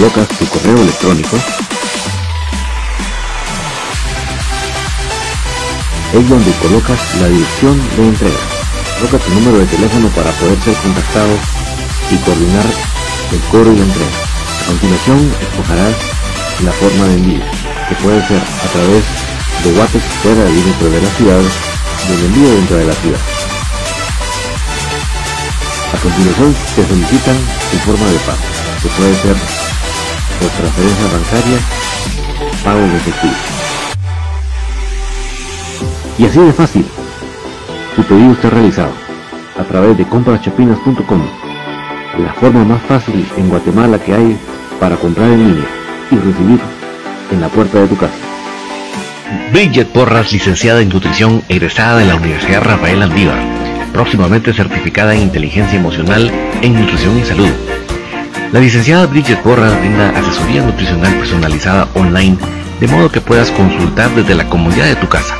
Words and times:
colocas 0.00 0.28
tu 0.28 0.46
correo 0.46 0.78
electrónico, 0.80 1.36
es 6.14 6.28
donde 6.28 6.52
colocas 6.62 6.98
la 7.20 7.28
dirección 7.28 7.76
de 7.96 8.08
entrega. 8.08 8.40
Coloca 8.96 9.18
tu 9.18 9.30
número 9.34 9.58
de 9.58 9.66
teléfono 9.66 10.08
para 10.16 10.30
poder 10.40 10.58
ser 10.62 10.74
contactado 10.76 11.36
y 12.10 12.16
coordinar 12.24 12.64
el 13.30 13.40
cobro 13.52 13.72
y 13.74 13.76
la 13.76 13.84
entrega. 13.84 14.16
A 14.62 14.66
continuación 14.68 15.34
escogerás 15.36 15.96
la 16.64 16.72
forma 16.72 17.04
de 17.04 17.14
envío, 17.16 17.44
que 17.90 17.94
puede 17.96 18.26
ser 18.26 18.40
a 18.40 18.68
través 18.72 19.04
de 19.64 19.72
Guatex 19.72 20.04
fuera 20.22 20.48
y 20.48 20.62
dentro 20.62 20.88
de 20.88 21.02
la 21.02 21.10
ciudad, 21.10 21.42
del 22.08 22.24
envío 22.24 22.48
dentro 22.48 22.76
de 22.78 22.86
la 22.86 22.94
ciudad. 22.94 23.20
A 25.92 25.98
continuación 26.00 26.56
te 26.74 26.88
solicitan 26.88 27.36
tu 27.70 27.76
forma 27.84 28.06
de 28.06 28.18
pago, 28.20 28.40
que 28.80 28.88
puede 28.88 29.14
ser 29.20 29.59
por 30.40 30.48
transferencia 30.48 31.06
bancaria, 31.12 31.58
pago 32.64 32.78
en 32.80 32.96
efectivo. 32.96 33.34
Y 36.18 36.24
así 36.24 36.38
de 36.38 36.52
fácil, 36.52 36.86
tu 37.94 38.02
pedido 38.04 38.32
está 38.32 38.50
realizado 38.50 38.92
a 39.58 39.64
través 39.64 39.98
de 39.98 40.06
compraschapinas.com, 40.06 41.22
la 42.18 42.32
forma 42.34 42.64
más 42.64 42.82
fácil 42.82 43.26
en 43.36 43.48
Guatemala 43.48 43.98
que 43.98 44.14
hay 44.14 44.38
para 44.78 44.96
comprar 44.96 45.30
en 45.30 45.48
línea 45.48 45.68
y 46.10 46.16
recibir 46.16 46.60
en 47.30 47.40
la 47.40 47.48
puerta 47.48 47.80
de 47.80 47.88
tu 47.88 47.96
casa. 47.96 48.14
Bridget 49.52 49.88
Porras, 49.88 50.32
licenciada 50.32 50.80
en 50.80 50.88
nutrición, 50.88 51.42
egresada 51.48 51.98
de 51.98 52.06
la 52.06 52.16
Universidad 52.16 52.62
Rafael 52.62 53.02
Andívar, 53.02 53.38
próximamente 53.92 54.52
certificada 54.52 55.14
en 55.14 55.22
inteligencia 55.22 55.78
emocional 55.78 56.30
en 56.62 56.74
nutrición 56.74 57.18
y 57.18 57.24
salud 57.24 57.50
la 58.52 58.58
licenciada 58.58 59.06
Bridget 59.06 59.40
Porras 59.42 59.78
brinda 59.78 60.10
asesoría 60.10 60.62
nutricional 60.62 61.14
personalizada 61.14 61.88
online, 61.94 62.36
de 62.80 62.88
modo 62.88 63.10
que 63.10 63.20
puedas 63.20 63.50
consultar 63.52 64.10
desde 64.14 64.34
la 64.34 64.48
comodidad 64.48 64.86
de 64.86 64.96
tu 64.96 65.08
casa. 65.08 65.34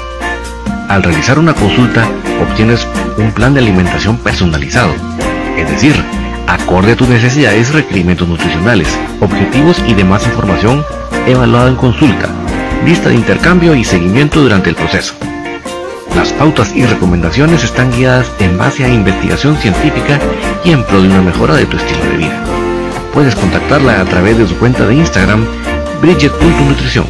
Al 0.89 1.03
realizar 1.03 1.39
una 1.39 1.55
consulta, 1.55 2.09
obtienes 2.41 2.87
un 3.17 3.33
plan 3.33 3.55
de 3.55 3.61
alimentación 3.61 4.17
personalizado, 4.19 4.95
es 5.57 5.69
decir, 5.69 5.95
acorde 6.47 6.93
a 6.93 6.97
tus 6.97 7.09
necesidades 7.09 7.73
requerimientos 7.73 8.29
nutricionales, 8.29 8.89
objetivos 9.21 9.83
y 9.87 9.95
demás 9.95 10.25
información 10.27 10.85
evaluada 11.27 11.69
en 11.69 11.77
consulta, 11.77 12.29
lista 12.85 13.09
de 13.09 13.17
intercambio 13.17 13.75
y 13.75 13.85
seguimiento 13.85 14.41
durante 14.41 14.71
el 14.71 14.77
proceso. 14.77 15.15
Las 16.15 16.33
pautas 16.33 16.75
y 16.75 16.85
recomendaciones 16.85 17.65
están 17.65 17.91
guiadas 17.93 18.31
en 18.41 18.59
base 18.59 18.85
a 18.85 18.89
investigación 18.89 19.57
científica 19.57 20.19
y 20.65 20.73
en 20.73 20.85
pro 20.85 21.03
de 21.03 21.09
una 21.09 21.23
mejora 21.23 21.55
de 21.55 21.67
tu 21.67 21.77
estilo 21.77 22.05
de 22.05 22.17
vida. 22.17 22.50
Puedes 23.13 23.35
contactarla 23.35 24.01
a 24.01 24.05
través 24.05 24.39
de 24.39 24.47
su 24.47 24.57
cuenta 24.59 24.87
de 24.87 24.95
Instagram, 24.95 25.45
Bridget.nutrición. 26.01 27.07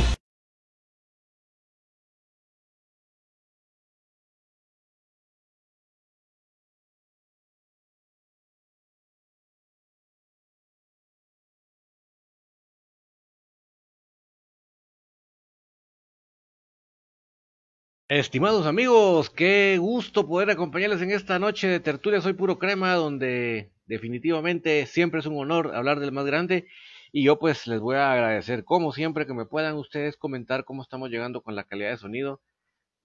Estimados 18.08 18.67
amigos, 18.67 19.31
qué 19.31 19.76
gusto 19.79 20.26
poder 20.26 20.50
acompañarles 20.50 21.00
en 21.02 21.12
esta 21.12 21.38
noche 21.38 21.69
de 21.69 21.79
tertulia 21.79 22.20
Soy 22.20 22.32
Puro 22.32 22.58
Crema, 22.58 22.94
donde 22.94 23.70
definitivamente 23.91 24.87
siempre 24.87 25.19
es 25.19 25.27
un 25.27 25.37
honor 25.37 25.75
hablar 25.75 25.99
del 26.01 26.13
más 26.13 26.25
grande. 26.25 26.69
Y 27.13 27.25
yo 27.25 27.39
pues 27.41 27.67
les 27.67 27.81
voy 27.81 27.97
a 27.97 28.13
agradecer, 28.13 28.65
como 28.65 28.93
siempre, 28.93 29.27
que 29.27 29.35
me 29.35 29.47
puedan 29.47 29.75
ustedes 29.75 30.17
comentar 30.17 30.65
cómo 30.65 30.83
estamos 30.83 31.11
llegando 31.11 31.43
con 31.43 31.57
la 31.57 31.65
calidad 31.65 31.91
de 31.91 31.97
sonido, 31.97 32.41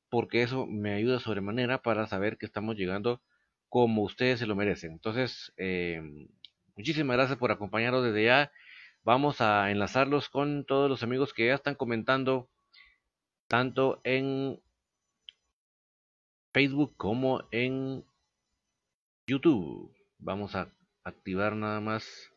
porque 0.10 0.44
eso 0.44 0.68
me 0.68 0.94
ayuda 0.94 1.20
sobremanera 1.20 1.82
para 1.82 2.06
saber 2.08 2.38
que 2.38 2.46
estamos 2.46 2.76
llegando 2.78 3.22
como 3.68 4.04
ustedes 4.04 4.40
se 4.40 4.46
lo 4.46 4.56
merecen. 4.56 4.92
Entonces, 4.92 5.52
eh, 5.58 6.02
muchísimas 6.76 7.18
gracias 7.18 7.40
por 7.40 7.52
acompañarnos 7.52 8.04
desde 8.04 8.26
ya. 8.26 8.52
Vamos 9.04 9.42
a 9.42 9.72
enlazarlos 9.72 10.30
con 10.30 10.66
todos 10.66 10.88
los 10.88 11.02
amigos 11.02 11.34
que 11.34 11.48
ya 11.48 11.56
están 11.56 11.76
comentando, 11.76 12.48
tanto 13.48 14.02
en 14.04 14.60
Facebook 16.54 16.96
como 16.96 17.42
en 17.52 18.06
YouTube. 19.28 19.96
Vamos 20.20 20.56
a 20.56 20.70
activar 21.04 21.56
nada 21.56 21.80
más 21.82 22.32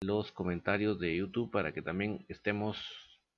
los 0.00 0.32
comentarios 0.32 0.98
de 0.98 1.16
YouTube 1.16 1.50
para 1.50 1.72
que 1.72 1.82
también 1.82 2.24
estemos 2.28 2.78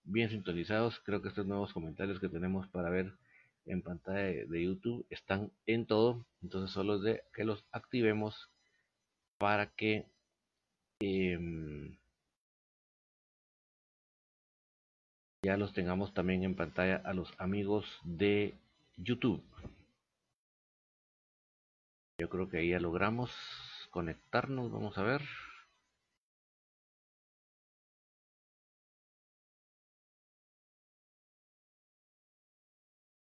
bien 0.05 0.31
sintonizados. 0.31 1.01
Creo 1.01 1.23
que 1.23 1.29
estos 1.29 1.47
nuevos 1.47 1.73
comentarios 1.73 2.21
que 2.21 2.29
tenemos 2.29 2.69
para 2.69 2.91
ver 2.91 3.13
en 3.67 3.83
pantalla 3.83 4.47
de 4.47 4.65
YouTube 4.65 5.07
están 5.11 5.51
en 5.67 5.87
todo. 5.87 6.25
Entonces 6.43 6.71
solo 6.71 6.97
es 6.97 7.03
de 7.03 7.23
que 7.35 7.45
los 7.45 7.65
activemos 7.73 8.51
para 9.39 9.67
que 9.67 10.07
em, 11.01 11.97
ya 15.43 15.57
los 15.57 15.73
tengamos 15.73 16.13
también 16.13 16.45
en 16.45 16.55
pantalla 16.55 16.97
a 17.05 17.15
los 17.15 17.33
amigos 17.39 17.87
de 18.05 18.55
YouTube. 18.97 19.43
Yo 22.21 22.29
creo 22.29 22.49
que 22.51 22.59
ahí 22.59 22.71
ya 22.71 22.79
logramos 22.81 23.31
conectarnos, 23.91 24.71
vamos 24.71 24.99
a 24.99 25.03
ver. 25.03 25.23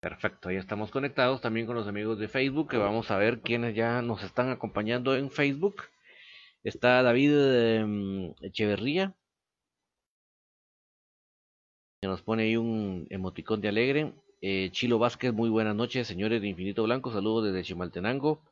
Perfecto, 0.01 0.51
ya 0.51 0.59
estamos 0.61 0.91
conectados 0.91 1.41
también 1.41 1.67
con 1.67 1.75
los 1.77 1.89
amigos 1.89 2.19
de 2.19 2.29
Facebook, 2.29 2.69
que 2.71 2.77
vamos 2.77 3.11
a 3.11 3.17
ver 3.17 3.41
quiénes 3.41 3.75
ya 3.75 4.03
nos 4.03 4.23
están 4.23 4.51
acompañando 4.51 5.17
en 5.17 5.31
Facebook. 5.31 5.77
Está 6.63 7.03
David 7.03 7.33
em, 7.33 8.35
Echeverría, 8.43 9.15
que 12.03 12.09
nos 12.09 12.21
pone 12.23 12.43
ahí 12.45 12.57
un 12.57 13.07
emoticón 13.11 13.63
de 13.63 13.69
alegre. 13.69 14.13
Eh, 14.43 14.69
Chilo 14.73 14.99
Vázquez, 14.99 15.33
muy 15.33 15.49
buenas 15.49 15.75
noches, 15.75 16.07
señores 16.07 16.43
de 16.43 16.49
Infinito 16.49 16.83
Blanco, 16.83 17.11
saludos 17.11 17.47
desde 17.47 17.63
Chimaltenango. 17.63 18.43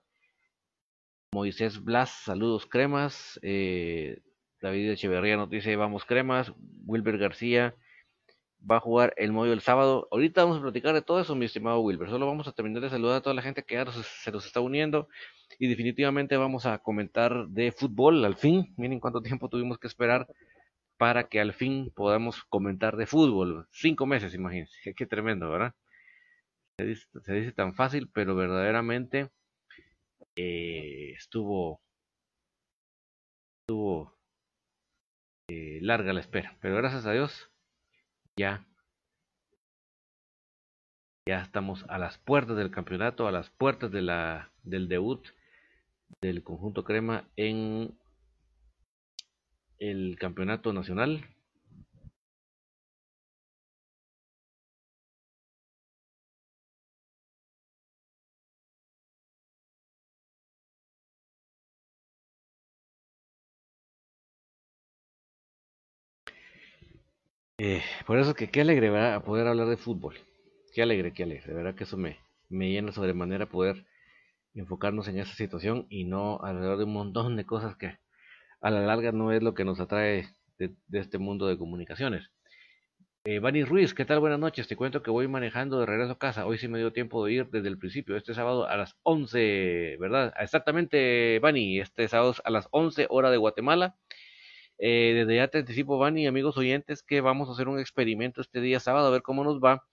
Moisés 1.34 1.82
Blas, 1.82 2.10
saludos 2.10 2.66
cremas. 2.66 3.40
Eh, 3.42 4.20
David 4.60 4.90
Echeverría 4.90 5.36
nos 5.38 5.48
dice 5.48 5.74
vamos 5.76 6.04
cremas. 6.04 6.52
Wilber 6.84 7.16
García 7.16 7.74
va 8.70 8.76
a 8.76 8.80
jugar 8.80 9.14
el 9.16 9.32
modo 9.32 9.52
el 9.52 9.62
sábado. 9.62 10.08
Ahorita 10.10 10.44
vamos 10.44 10.58
a 10.58 10.62
platicar 10.62 10.94
de 10.94 11.00
todo 11.00 11.20
eso, 11.20 11.34
mi 11.34 11.46
estimado 11.46 11.80
Wilber. 11.80 12.10
Solo 12.10 12.26
vamos 12.26 12.48
a 12.48 12.52
terminar 12.52 12.82
de 12.82 12.90
saludar 12.90 13.16
a 13.16 13.20
toda 13.22 13.34
la 13.34 13.42
gente 13.42 13.62
que 13.62 13.82
se 14.24 14.30
nos 14.30 14.44
está 14.44 14.60
uniendo. 14.60 15.08
Y 15.58 15.68
definitivamente 15.68 16.36
vamos 16.36 16.66
a 16.66 16.78
comentar 16.78 17.46
de 17.48 17.72
fútbol 17.72 18.24
al 18.26 18.36
fin. 18.36 18.74
Miren 18.76 19.00
cuánto 19.00 19.22
tiempo 19.22 19.48
tuvimos 19.48 19.78
que 19.78 19.86
esperar 19.86 20.28
para 20.98 21.28
que 21.28 21.40
al 21.40 21.54
fin 21.54 21.90
podamos 21.96 22.44
comentar 22.44 22.96
de 22.96 23.06
fútbol. 23.06 23.66
Cinco 23.70 24.04
meses, 24.06 24.34
imagínense. 24.34 24.76
Qué 24.96 25.06
tremendo, 25.06 25.50
¿verdad? 25.50 25.74
Se 26.76 27.32
dice, 27.32 27.52
tan 27.52 27.74
fácil, 27.74 28.10
pero 28.12 28.34
verdaderamente 28.34 29.30
eh, 30.36 31.12
estuvo 31.16 31.80
estuvo 33.62 34.16
eh, 35.48 35.78
larga 35.82 36.12
la 36.12 36.20
espera, 36.20 36.56
pero 36.60 36.76
gracias 36.76 37.06
a 37.06 37.12
Dios 37.12 37.50
ya 38.36 38.66
ya 41.26 41.40
estamos 41.42 41.84
a 41.88 41.98
las 41.98 42.18
puertas 42.18 42.56
del 42.56 42.70
campeonato, 42.70 43.28
a 43.28 43.32
las 43.32 43.50
puertas 43.50 43.92
de 43.92 44.02
la 44.02 44.50
del 44.64 44.88
debut 44.88 45.26
del 46.20 46.42
conjunto 46.42 46.84
crema 46.84 47.28
en 47.36 47.96
el 49.78 50.16
campeonato 50.18 50.72
nacional 50.72 51.24
Eh, 67.64 67.80
por 68.06 68.18
eso 68.18 68.34
que 68.34 68.50
qué 68.50 68.62
alegre 68.62 68.90
¿verdad? 68.90 69.22
poder 69.22 69.46
hablar 69.46 69.68
de 69.68 69.76
fútbol. 69.76 70.16
Qué 70.74 70.82
alegre, 70.82 71.12
qué 71.12 71.22
alegre. 71.22 71.46
De 71.46 71.54
verdad 71.54 71.76
que 71.76 71.84
eso 71.84 71.96
me, 71.96 72.18
me 72.48 72.72
llena 72.72 72.90
sobremanera 72.90 73.46
poder 73.46 73.86
enfocarnos 74.52 75.06
en 75.06 75.20
esa 75.20 75.32
situación 75.36 75.86
y 75.88 76.02
no 76.02 76.40
alrededor 76.42 76.78
de 76.78 76.84
un 76.86 76.92
montón 76.92 77.36
de 77.36 77.46
cosas 77.46 77.76
que 77.76 77.98
a 78.60 78.70
la 78.70 78.80
larga 78.80 79.12
no 79.12 79.30
es 79.30 79.44
lo 79.44 79.54
que 79.54 79.64
nos 79.64 79.78
atrae 79.78 80.26
de, 80.58 80.74
este 80.90 81.18
mundo 81.18 81.46
de 81.46 81.56
comunicaciones. 81.56 82.32
Eh, 83.22 83.38
Bani 83.38 83.62
Ruiz, 83.62 83.94
¿qué 83.94 84.04
tal? 84.04 84.18
Buenas 84.18 84.40
noches. 84.40 84.66
Te 84.66 84.74
cuento 84.74 85.04
que 85.04 85.12
voy 85.12 85.28
manejando 85.28 85.78
de 85.78 85.86
regreso 85.86 86.14
a 86.14 86.18
casa. 86.18 86.46
Hoy 86.46 86.58
sí 86.58 86.66
me 86.66 86.80
dio 86.80 86.92
tiempo 86.92 87.24
de 87.24 87.32
ir 87.32 87.46
desde 87.50 87.68
el 87.68 87.78
principio, 87.78 88.16
este 88.16 88.34
sábado 88.34 88.66
a 88.66 88.76
las 88.76 88.96
11, 89.04 89.98
¿verdad? 90.00 90.34
Exactamente, 90.40 91.38
Bani, 91.38 91.78
este 91.78 92.08
sábado 92.08 92.34
a 92.42 92.50
las 92.50 92.66
11 92.72 93.06
hora 93.08 93.30
de 93.30 93.36
Guatemala. 93.36 93.94
Eh, 94.84 95.14
desde 95.14 95.36
ya 95.36 95.46
te 95.46 95.58
anticipo, 95.58 95.96
Van 95.96 96.18
y 96.18 96.26
amigos 96.26 96.56
oyentes, 96.56 97.04
que 97.04 97.20
vamos 97.20 97.48
a 97.48 97.52
hacer 97.52 97.68
un 97.68 97.78
experimento 97.78 98.40
este 98.40 98.60
día 98.60 98.80
sábado, 98.80 99.06
a 99.06 99.10
ver 99.10 99.22
cómo 99.22 99.44
nos 99.44 99.60
va. 99.60 99.86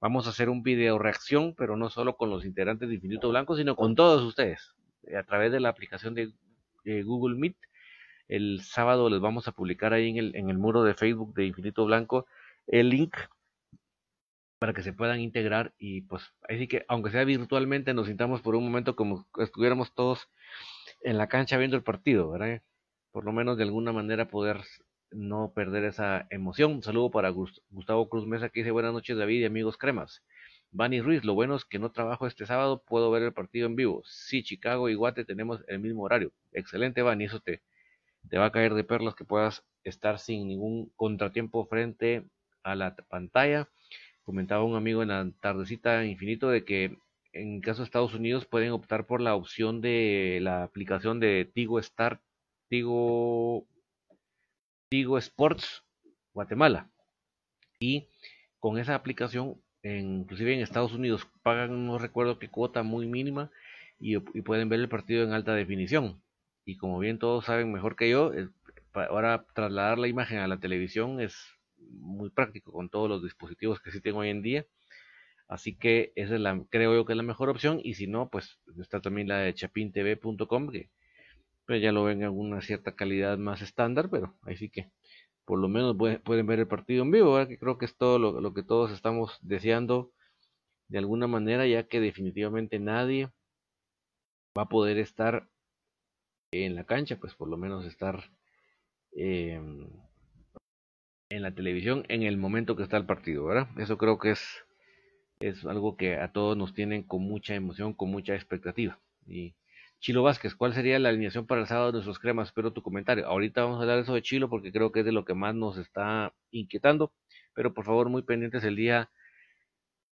Vamos 0.00 0.26
a 0.26 0.30
hacer 0.30 0.48
un 0.48 0.64
video 0.64 0.98
reacción, 0.98 1.54
pero 1.56 1.76
no 1.76 1.90
solo 1.90 2.16
con 2.16 2.28
los 2.28 2.44
integrantes 2.44 2.88
de 2.88 2.96
Infinito 2.96 3.28
Blanco, 3.28 3.56
sino 3.56 3.76
con 3.76 3.94
todos 3.94 4.20
ustedes, 4.24 4.74
eh, 5.04 5.16
a 5.16 5.22
través 5.22 5.52
de 5.52 5.60
la 5.60 5.68
aplicación 5.68 6.14
de 6.14 6.32
Google 7.04 7.36
Meet. 7.38 7.56
El 8.26 8.62
sábado 8.62 9.08
les 9.08 9.20
vamos 9.20 9.46
a 9.46 9.52
publicar 9.52 9.92
ahí 9.92 10.10
en 10.10 10.16
el, 10.16 10.34
en 10.34 10.50
el 10.50 10.58
muro 10.58 10.82
de 10.82 10.94
Facebook 10.94 11.34
de 11.34 11.46
Infinito 11.46 11.84
Blanco 11.84 12.26
el 12.66 12.88
link 12.88 13.14
para 14.58 14.72
que 14.72 14.82
se 14.82 14.92
puedan 14.92 15.20
integrar 15.20 15.72
y 15.78 16.02
pues 16.02 16.32
así 16.48 16.66
que 16.66 16.84
aunque 16.88 17.10
sea 17.10 17.24
virtualmente 17.24 17.94
nos 17.94 18.06
sintamos 18.06 18.42
por 18.42 18.54
un 18.56 18.64
momento 18.64 18.96
como 18.96 19.26
estuviéramos 19.38 19.94
todos 19.94 20.28
en 21.00 21.18
la 21.18 21.28
cancha 21.28 21.58
viendo 21.58 21.76
el 21.76 21.82
partido, 21.82 22.30
¿verdad? 22.30 22.62
Por 23.12 23.24
lo 23.24 23.32
menos 23.32 23.56
de 23.56 23.64
alguna 23.64 23.92
manera 23.92 24.28
poder 24.28 24.62
no 25.10 25.52
perder 25.54 25.84
esa 25.84 26.26
emoción. 26.30 26.82
Saludo 26.82 27.10
para 27.10 27.30
Gustavo 27.30 28.08
Cruz 28.08 28.26
Mesa 28.26 28.48
que 28.48 28.60
dice 28.60 28.70
buenas 28.70 28.94
noches 28.94 29.16
David 29.16 29.42
y 29.42 29.44
amigos 29.44 29.76
cremas. 29.76 30.22
Bani 30.70 31.02
Ruiz, 31.02 31.22
lo 31.22 31.34
bueno 31.34 31.54
es 31.54 31.66
que 31.66 31.78
no 31.78 31.92
trabajo 31.92 32.26
este 32.26 32.46
sábado, 32.46 32.82
puedo 32.86 33.10
ver 33.10 33.22
el 33.22 33.34
partido 33.34 33.66
en 33.66 33.76
vivo. 33.76 34.02
Sí, 34.06 34.42
Chicago 34.42 34.88
y 34.88 34.94
Guate 34.94 35.26
tenemos 35.26 35.62
el 35.68 35.80
mismo 35.80 36.02
horario. 36.02 36.32
Excelente, 36.52 37.02
Bani, 37.02 37.24
eso 37.24 37.40
te, 37.40 37.62
te 38.30 38.38
va 38.38 38.46
a 38.46 38.52
caer 38.52 38.72
de 38.72 38.82
perlas 38.82 39.14
que 39.14 39.26
puedas 39.26 39.62
estar 39.84 40.18
sin 40.18 40.48
ningún 40.48 40.90
contratiempo 40.96 41.66
frente 41.66 42.24
a 42.62 42.74
la 42.74 42.94
pantalla. 42.94 43.68
Comentaba 44.22 44.64
un 44.64 44.76
amigo 44.76 45.02
en 45.02 45.08
la 45.08 45.30
tardecita 45.40 46.06
infinito 46.06 46.48
de 46.48 46.64
que 46.64 46.96
en 47.34 47.60
caso 47.60 47.82
de 47.82 47.84
Estados 47.84 48.14
Unidos 48.14 48.46
pueden 48.46 48.72
optar 48.72 49.06
por 49.06 49.20
la 49.20 49.34
opción 49.34 49.82
de 49.82 50.38
la 50.40 50.62
aplicación 50.62 51.20
de 51.20 51.50
Tigo 51.52 51.82
Start 51.82 52.22
Tigo, 52.72 53.66
Tigo 54.88 55.18
Sports 55.18 55.84
Guatemala. 56.32 56.90
Y 57.78 58.08
con 58.60 58.78
esa 58.78 58.94
aplicación, 58.94 59.60
inclusive 59.82 60.54
en 60.54 60.60
Estados 60.60 60.94
Unidos, 60.94 61.28
pagan, 61.42 61.86
no 61.86 61.98
recuerdo 61.98 62.38
qué 62.38 62.48
cuota 62.48 62.82
muy 62.82 63.06
mínima 63.06 63.50
y, 64.00 64.18
pueden 64.20 64.70
ver 64.70 64.80
el 64.80 64.88
partido 64.88 65.22
en 65.22 65.34
alta 65.34 65.54
definición. 65.54 66.22
Y 66.64 66.78
como 66.78 66.98
bien 66.98 67.18
todos 67.18 67.44
saben 67.44 67.70
mejor 67.70 67.94
que 67.94 68.08
yo, 68.08 68.32
ahora 68.94 69.44
trasladar 69.54 69.98
la 69.98 70.08
imagen 70.08 70.38
a 70.38 70.48
la 70.48 70.58
televisión 70.58 71.20
es 71.20 71.36
muy 71.76 72.30
práctico 72.30 72.72
con 72.72 72.88
todos 72.88 73.06
los 73.06 73.22
dispositivos 73.22 73.82
que 73.82 73.90
existen 73.90 74.14
hoy 74.14 74.30
en 74.30 74.40
día. 74.40 74.64
Así 75.46 75.74
que 75.76 76.14
esa 76.16 76.36
es 76.36 76.40
la, 76.40 76.58
creo 76.70 76.94
yo 76.94 77.04
que 77.04 77.12
es 77.12 77.18
la 77.18 77.22
mejor 77.22 77.50
opción. 77.50 77.82
Y 77.84 77.96
si 77.96 78.06
no, 78.06 78.30
pues 78.30 78.58
está 78.80 79.02
también 79.02 79.28
la 79.28 79.40
de 79.40 79.52
chapintv.com, 79.52 80.70
pero 81.66 81.78
ya 81.78 81.92
lo 81.92 82.04
ven 82.04 82.22
en 82.22 82.30
una 82.30 82.60
cierta 82.60 82.94
calidad 82.94 83.38
más 83.38 83.62
estándar, 83.62 84.08
pero 84.10 84.36
ahí 84.42 84.56
sí 84.56 84.68
que 84.70 84.90
por 85.44 85.58
lo 85.58 85.68
menos 85.68 85.96
pueden 86.24 86.46
ver 86.46 86.60
el 86.60 86.68
partido 86.68 87.02
en 87.02 87.10
vivo, 87.10 87.46
que 87.46 87.58
creo 87.58 87.78
que 87.78 87.84
es 87.86 87.96
todo 87.96 88.18
lo, 88.18 88.54
que 88.54 88.62
todos 88.62 88.92
estamos 88.92 89.38
deseando 89.42 90.12
de 90.88 90.98
alguna 90.98 91.26
manera, 91.26 91.66
ya 91.66 91.84
que 91.84 92.00
definitivamente 92.00 92.78
nadie 92.78 93.30
va 94.56 94.62
a 94.62 94.68
poder 94.68 94.98
estar 94.98 95.48
en 96.52 96.74
la 96.74 96.84
cancha, 96.84 97.16
pues 97.16 97.34
por 97.34 97.48
lo 97.48 97.56
menos 97.56 97.86
estar 97.86 98.30
em, 99.12 99.88
en 101.30 101.42
la 101.42 101.54
televisión 101.54 102.04
en 102.08 102.22
el 102.22 102.36
momento 102.36 102.76
que 102.76 102.82
está 102.82 102.98
el 102.98 103.06
partido, 103.06 103.44
¿verdad? 103.44 103.68
Eso 103.78 103.96
creo 103.96 104.18
que 104.18 104.32
es, 104.32 104.64
es 105.40 105.64
algo 105.64 105.96
que 105.96 106.16
a 106.16 106.32
todos 106.32 106.56
nos 106.56 106.74
tienen 106.74 107.02
con 107.02 107.22
mucha 107.22 107.54
emoción, 107.54 107.94
con 107.94 108.10
mucha 108.10 108.34
expectativa. 108.34 109.00
Y 109.26 109.54
Chilo 110.02 110.24
Vázquez, 110.24 110.56
¿cuál 110.56 110.74
sería 110.74 110.98
la 110.98 111.10
alineación 111.10 111.46
para 111.46 111.60
el 111.60 111.68
sábado 111.68 111.86
de 111.86 111.92
nuestros 111.92 112.18
cremas? 112.18 112.48
Espero 112.48 112.72
tu 112.72 112.82
comentario. 112.82 113.24
Ahorita 113.24 113.62
vamos 113.62 113.78
a 113.78 113.82
hablar 113.82 113.98
de 113.98 114.02
eso 114.02 114.14
de 114.14 114.22
Chilo 114.22 114.50
porque 114.50 114.72
creo 114.72 114.90
que 114.90 115.00
es 115.00 115.06
de 115.06 115.12
lo 115.12 115.24
que 115.24 115.32
más 115.32 115.54
nos 115.54 115.78
está 115.78 116.34
inquietando. 116.50 117.12
Pero 117.54 117.72
por 117.72 117.84
favor, 117.84 118.08
muy 118.08 118.22
pendientes 118.22 118.64
el 118.64 118.74
día 118.74 119.12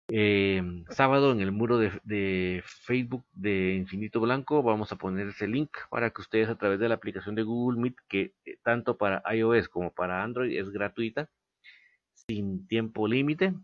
eh, 0.07 0.63
sábado 0.91 1.33
en 1.33 1.41
el 1.41 1.51
muro 1.51 1.79
de, 1.79 2.63
Facebook 2.65 3.25
de 3.33 3.75
Infinito 3.75 4.21
Blanco. 4.21 4.63
Vamos 4.63 4.93
a 4.93 4.97
poner 4.97 5.27
ese 5.27 5.49
link 5.49 5.77
para 5.91 6.11
que 6.11 6.23
ustedes 6.23 6.49
a 6.49 6.57
través 6.57 6.79
de 6.79 6.89
la 6.89 6.95
aplicación 6.95 7.35
de 7.35 7.43
Google 7.43 7.81
Meet, 7.81 7.97
que 8.09 8.35
eh, 8.45 8.59
tanto 8.63 8.97
para 8.97 9.25
iOS 9.35 9.69
como 9.69 9.93
para 9.93 10.23
Android 10.23 10.57
es 10.57 10.71
gratuita, 10.71 11.29
sin 12.29 12.69
tiempo 12.69 13.09
límite. 13.09 13.55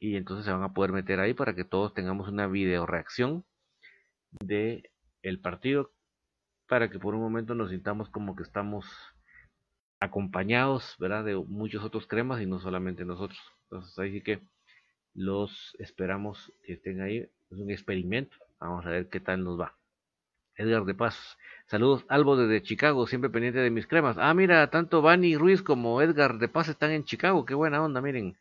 Y 0.00 0.16
entonces 0.16 0.46
se 0.46 0.52
van 0.52 0.64
a 0.64 0.74
poder 0.74 0.90
meter 0.90 1.20
ahí 1.20 1.32
para 1.32 1.54
que 1.54 1.64
todos 1.64 1.94
tengamos 1.94 2.28
una 2.28 2.48
video 2.48 2.86
reacción 2.86 3.44
de 4.40 4.90
el 5.28 5.40
partido 5.40 5.92
para 6.68 6.90
que 6.90 6.98
por 6.98 7.14
un 7.14 7.20
momento 7.20 7.54
nos 7.54 7.70
sintamos 7.70 8.08
como 8.10 8.36
que 8.36 8.42
estamos 8.42 8.86
acompañados, 10.00 10.96
¿verdad? 10.98 11.24
De 11.24 11.36
muchos 11.36 11.84
otros 11.84 12.06
cremas 12.06 12.40
y 12.42 12.46
no 12.46 12.58
solamente 12.58 13.04
nosotros. 13.04 13.40
Entonces 13.64 13.98
ahí 13.98 14.12
sí 14.12 14.20
que 14.22 14.40
los 15.14 15.76
esperamos 15.78 16.52
que 16.64 16.74
estén 16.74 17.00
ahí. 17.00 17.18
Es 17.50 17.58
un 17.58 17.70
experimento. 17.70 18.36
Vamos 18.60 18.84
a 18.86 18.90
ver 18.90 19.08
qué 19.08 19.20
tal 19.20 19.44
nos 19.44 19.58
va. 19.58 19.76
Edgar 20.56 20.84
de 20.84 20.94
Paz. 20.94 21.36
Saludos, 21.66 22.04
Albo 22.08 22.36
desde 22.36 22.62
Chicago, 22.62 23.06
siempre 23.06 23.30
pendiente 23.30 23.58
de 23.58 23.70
mis 23.70 23.86
cremas. 23.86 24.16
Ah, 24.18 24.32
mira, 24.34 24.70
tanto 24.70 25.02
Bani 25.02 25.36
Ruiz 25.36 25.62
como 25.62 26.00
Edgar 26.00 26.38
de 26.38 26.48
Paz 26.48 26.68
están 26.68 26.92
en 26.92 27.04
Chicago. 27.04 27.44
Qué 27.44 27.54
buena 27.54 27.82
onda, 27.82 28.00
miren. 28.00 28.38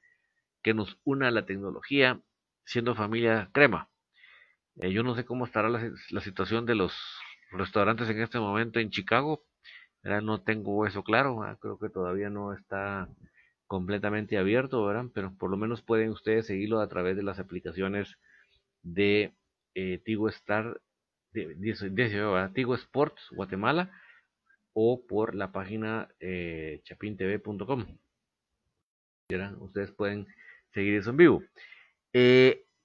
Que 0.61 0.73
nos 0.73 0.97
una 1.03 1.31
la 1.31 1.45
tecnología 1.45 2.21
siendo 2.63 2.95
familia 2.95 3.49
crema. 3.53 3.89
Eh, 4.77 4.91
yo 4.91 5.03
no 5.03 5.15
sé 5.15 5.25
cómo 5.25 5.45
estará 5.45 5.69
la, 5.69 6.21
situación 6.21 6.65
de 6.65 6.75
los 6.75 6.93
restaurantes 7.51 8.09
en 8.09 8.21
este 8.21 8.39
momento 8.39 8.79
en 8.79 8.89
Chicago. 8.89 9.43
No 10.03 10.41
tengo 10.41 10.85
eso 10.85 11.03
claro. 11.03 11.41
Creo 11.59 11.79
que 11.79 11.89
todavía 11.89 12.29
no 12.29 12.53
está 12.53 13.09
completamente 13.67 14.37
abierto, 14.37 14.85
¿verdad? 14.85 15.05
Pero 15.13 15.35
por 15.37 15.49
lo 15.49 15.57
menos 15.57 15.81
pueden 15.81 16.11
ustedes 16.11 16.45
seguirlo 16.45 16.79
a 16.79 16.87
través 16.87 17.15
de 17.15 17.23
las 17.23 17.39
aplicaciones 17.39 18.17
de 18.83 19.33
eh, 19.73 19.99
Tigo 20.05 20.29
Star, 20.29 20.79
de, 21.31 22.51
Tigo 22.53 22.75
Sports 22.75 23.29
Guatemala 23.31 23.91
o 24.73 25.05
por 25.07 25.33
la 25.33 25.51
página 25.51 26.09
eh, 26.19 26.81
chapintv.com. 26.83 27.85
Ustedes 29.59 29.91
pueden 29.91 30.27
seguir 30.71 30.95
eso 30.95 31.09
en 31.09 31.17
vivo. 31.17 31.43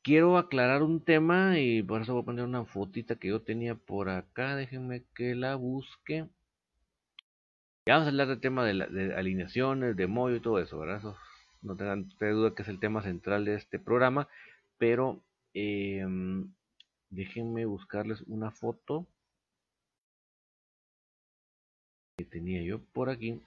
Quiero 0.02 0.38
aclarar 0.38 0.82
un 0.82 1.00
tema 1.00 1.58
y 1.58 1.82
por 1.82 2.02
eso 2.02 2.14
voy 2.14 2.22
a 2.22 2.26
poner 2.26 2.44
una 2.44 2.64
fotita 2.64 3.16
que 3.16 3.28
yo 3.28 3.42
tenía 3.42 3.74
por 3.74 4.08
acá. 4.08 4.56
Déjenme 4.56 5.04
que 5.14 5.34
la 5.34 5.56
busque. 5.56 6.28
Ya 7.86 7.94
vamos 7.94 8.06
a 8.06 8.10
hablar 8.10 8.28
del 8.28 8.40
tema 8.40 8.64
de, 8.64 9.14
alineaciones, 9.14 9.96
de 9.96 10.06
modo 10.06 10.34
y 10.36 10.40
todo 10.40 10.58
eso, 10.60 10.78
¿verdad? 10.78 10.98
Eso, 10.98 11.16
no 11.62 11.76
tengan 11.76 12.00
ustedes 12.00 12.34
duda 12.34 12.54
que 12.54 12.62
es 12.62 12.68
el 12.68 12.80
tema 12.80 13.02
central 13.02 13.44
de 13.44 13.54
este 13.54 13.78
programa. 13.78 14.28
Pero 14.78 15.20
em, 15.54 16.52
déjenme 17.10 17.66
buscarles 17.66 18.22
una 18.22 18.50
foto 18.50 19.06
que 22.16 22.24
tenía 22.24 22.62
yo 22.62 22.80
por 22.92 23.10
aquí 23.10 23.40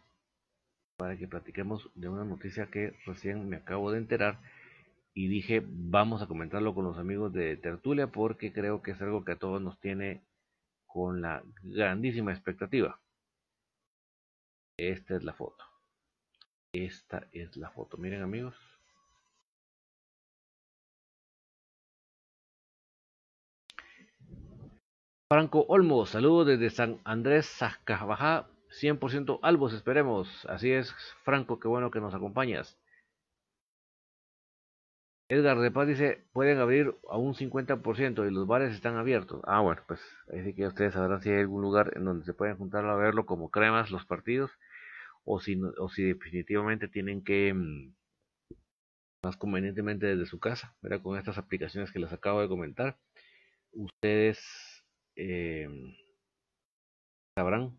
para 0.97 1.17
que 1.17 1.27
platiquemos 1.27 1.89
de 1.95 2.09
una 2.09 2.23
noticia 2.23 2.67
que 2.67 2.95
recién 3.05 3.49
me 3.49 3.57
acabo 3.57 3.91
de 3.91 3.99
enterar 3.99 4.39
y 5.13 5.27
dije 5.27 5.63
vamos 5.65 6.21
a 6.21 6.27
comentarlo 6.27 6.73
con 6.73 6.85
los 6.85 6.97
amigos 6.97 7.33
de 7.33 7.57
Tertulia 7.57 8.07
porque 8.07 8.51
creo 8.51 8.81
que 8.81 8.91
es 8.91 9.01
algo 9.01 9.23
que 9.23 9.33
a 9.33 9.39
todos 9.39 9.61
nos 9.61 9.79
tiene 9.79 10.23
con 10.87 11.21
la 11.21 11.43
grandísima 11.63 12.31
expectativa. 12.31 12.99
Esta 14.77 15.15
es 15.15 15.23
la 15.23 15.33
foto. 15.33 15.63
Esta 16.73 17.27
es 17.31 17.55
la 17.57 17.69
foto. 17.69 17.97
Miren 17.97 18.23
amigos. 18.23 18.55
Franco 25.29 25.65
Olmo, 25.67 26.05
saludos 26.05 26.45
desde 26.45 26.69
San 26.69 26.99
Andrés, 27.03 27.47
Sacabajá, 27.47 28.47
100% 28.69 29.39
albos, 29.41 29.73
esperemos. 29.73 30.45
Así 30.45 30.71
es, 30.71 30.93
Franco, 31.23 31.59
qué 31.59 31.67
bueno 31.67 31.89
que 31.89 31.99
nos 31.99 32.13
acompañas. 32.13 32.77
Edgar 35.29 35.59
de 35.59 35.71
Paz 35.71 35.87
dice, 35.87 36.25
pueden 36.33 36.59
abrir 36.59 36.95
a 37.09 37.17
un 37.17 37.33
50% 37.33 38.27
y 38.27 38.31
los 38.31 38.47
bares 38.47 38.73
están 38.73 38.97
abiertos. 38.97 39.41
Ah, 39.45 39.61
bueno, 39.61 39.81
pues 39.87 40.01
así 40.27 40.53
que 40.53 40.67
ustedes 40.67 40.93
sabrán 40.93 41.21
si 41.21 41.29
hay 41.29 41.39
algún 41.39 41.61
lugar 41.61 41.93
en 41.95 42.05
donde 42.05 42.25
se 42.25 42.33
pueden 42.33 42.57
juntar 42.57 42.85
a 42.85 42.95
verlo 42.95 43.25
como 43.25 43.49
cremas 43.49 43.89
los 43.91 44.05
partidos 44.05 44.51
o 45.25 45.39
si, 45.39 45.59
o 45.79 45.89
si 45.89 46.03
definitivamente 46.03 46.87
tienen 46.87 47.23
que 47.23 47.53
mm, 47.53 47.93
más 49.23 49.37
convenientemente 49.37 50.05
desde 50.07 50.25
su 50.25 50.39
casa, 50.39 50.75
¿verdad? 50.81 51.01
con 51.01 51.17
estas 51.17 51.37
aplicaciones 51.37 51.91
que 51.91 51.99
les 51.99 52.11
acabo 52.11 52.41
de 52.41 52.49
comentar. 52.49 52.97
Ustedes 53.71 54.39
eh, 55.15 55.67
sabrán 57.35 57.77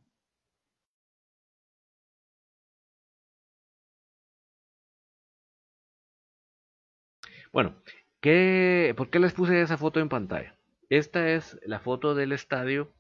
Bueno, 7.55 7.73
¿qué, 8.21 8.95
¿por 8.97 9.11
qué 9.11 9.21
les 9.21 9.33
puse 9.33 9.63
esa 9.63 9.79
foto 9.79 10.01
en 10.01 10.09
pantalla? 10.09 10.57
Esta 10.89 11.31
es 11.31 11.57
la 11.65 11.79
foto 11.79 12.17
del 12.17 12.33
estadio. 12.33 12.93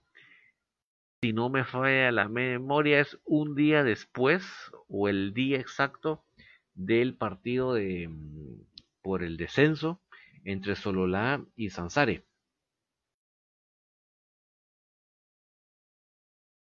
Si 1.20 1.32
no 1.32 1.48
me 1.48 1.64
falla 1.64 2.12
la 2.12 2.28
memoria, 2.28 3.00
es 3.00 3.18
un 3.24 3.56
día 3.56 3.82
después 3.82 4.44
o 4.88 5.08
el 5.08 5.34
día 5.34 5.58
exacto 5.58 6.24
del 6.72 7.16
partido 7.16 7.74
de, 7.74 8.06
mm, 8.06 8.60
por 9.02 9.24
el 9.24 9.38
descenso 9.38 10.00
entre 10.44 10.76
Sololá 10.76 11.44
y 11.56 11.70
Sansare. 11.70 12.24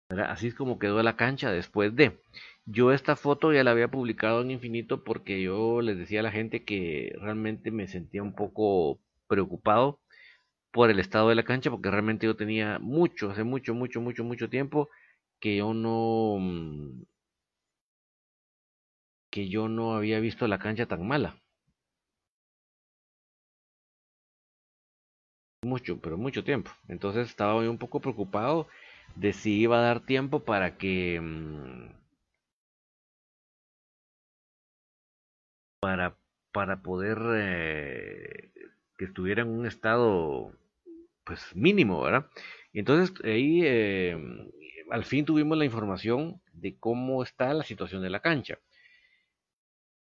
Así 0.10 0.48
es 0.48 0.56
como 0.56 0.80
quedó 0.80 1.04
la 1.04 1.18
cancha 1.18 1.52
después 1.52 1.96
de. 1.96 2.20
Yo 2.68 2.92
esta 2.92 3.16
foto 3.16 3.54
ya 3.54 3.64
la 3.64 3.72
había 3.72 3.90
publicado 3.90 4.42
en 4.42 4.52
Infinito 4.52 5.04
porque 5.04 5.42
yo 5.42 5.82
les 5.82 5.98
decía 5.98 6.20
a 6.22 6.24
la 6.24 6.32
gente 6.32 6.64
que 6.66 7.14
realmente 7.20 7.72
me 7.72 7.88
sentía 7.88 8.24
un 8.24 8.34
poco 8.36 9.00
preocupado 9.28 10.00
por 10.72 10.90
el 10.92 11.00
estado 11.00 11.30
de 11.30 11.36
la 11.36 11.44
cancha 11.46 11.72
porque 11.72 11.92
realmente 11.92 12.28
yo 12.28 12.36
tenía 12.38 12.80
mucho, 12.80 13.32
hace 13.32 13.44
mucho, 13.46 13.74
mucho, 13.76 14.02
mucho, 14.02 14.24
mucho 14.24 14.50
tiempo 14.50 14.90
que 15.40 15.58
yo 15.58 15.74
no 15.74 16.38
mm, 16.40 17.04
que 19.30 19.48
yo 19.50 19.68
no 19.70 19.94
había 19.94 20.20
visto 20.20 20.48
la 20.48 20.58
cancha 20.58 20.88
tan 20.88 21.08
mala. 21.08 21.40
Mucho, 25.64 26.00
pero 26.00 26.18
mucho 26.18 26.44
tiempo. 26.46 26.72
Entonces 26.88 27.28
estaba 27.28 27.56
un 27.56 27.78
poco 27.78 28.00
preocupado 28.00 28.68
de 29.16 29.34
si 29.34 29.60
iba 29.60 29.78
a 29.80 29.82
dar 29.82 30.06
tiempo 30.06 30.46
para 30.46 30.78
que 30.78 31.20
para, 35.86 36.18
para 36.52 36.82
poder 36.82 37.20
eh, 37.36 38.52
que 38.98 39.06
estuviera 39.06 39.44
en 39.44 39.50
un 39.50 39.68
estado 39.68 40.52
pues 41.24 41.56
mínimo, 41.56 42.02
¿verdad? 42.02 42.26
Entonces 42.74 43.14
ahí 43.24 43.62
eh, 43.64 44.18
al 44.90 45.06
fin 45.06 45.26
tuvimos 45.26 45.60
la 45.60 45.66
información 45.66 46.42
de 46.54 46.76
cómo 46.80 47.22
está 47.22 47.54
la 47.54 47.64
situación 47.64 48.02
de 48.02 48.10
la 48.10 48.20
cancha. 48.20 48.58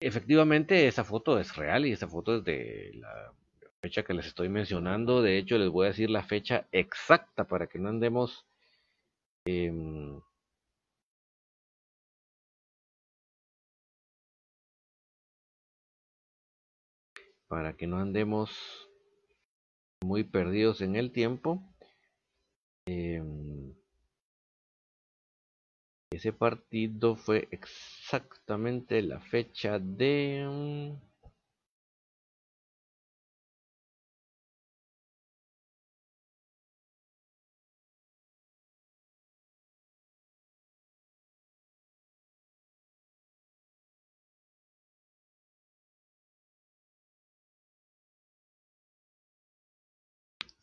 Efectivamente, 0.00 0.86
esa 0.86 1.04
foto 1.04 1.38
es 1.38 1.54
real 1.54 1.84
y 1.84 1.92
esa 1.92 2.08
foto 2.08 2.38
es 2.38 2.44
de 2.44 2.92
la 2.94 3.34
fecha 3.82 4.02
que 4.02 4.14
les 4.14 4.24
estoy 4.24 4.48
mencionando. 4.48 5.20
De 5.20 5.36
hecho, 5.36 5.58
les 5.58 5.68
voy 5.68 5.84
a 5.84 5.90
decir 5.90 6.08
la 6.08 6.22
fecha 6.22 6.66
exacta 6.72 7.44
para 7.44 7.66
que 7.66 7.78
no 7.78 7.90
andemos 7.90 8.46
em, 9.44 10.18
para 17.48 17.76
que 17.76 17.86
no 17.86 17.98
andemos 17.98 18.88
muy 20.04 20.24
perdidos 20.24 20.80
en 20.80 20.96
el 20.96 21.10
tiempo. 21.12 21.62
Em, 22.86 23.74
ese 26.10 26.32
partido 26.32 27.16
fue 27.16 27.48
exactamente 27.50 29.02
la 29.02 29.20
fecha 29.20 29.78
de... 29.78 30.94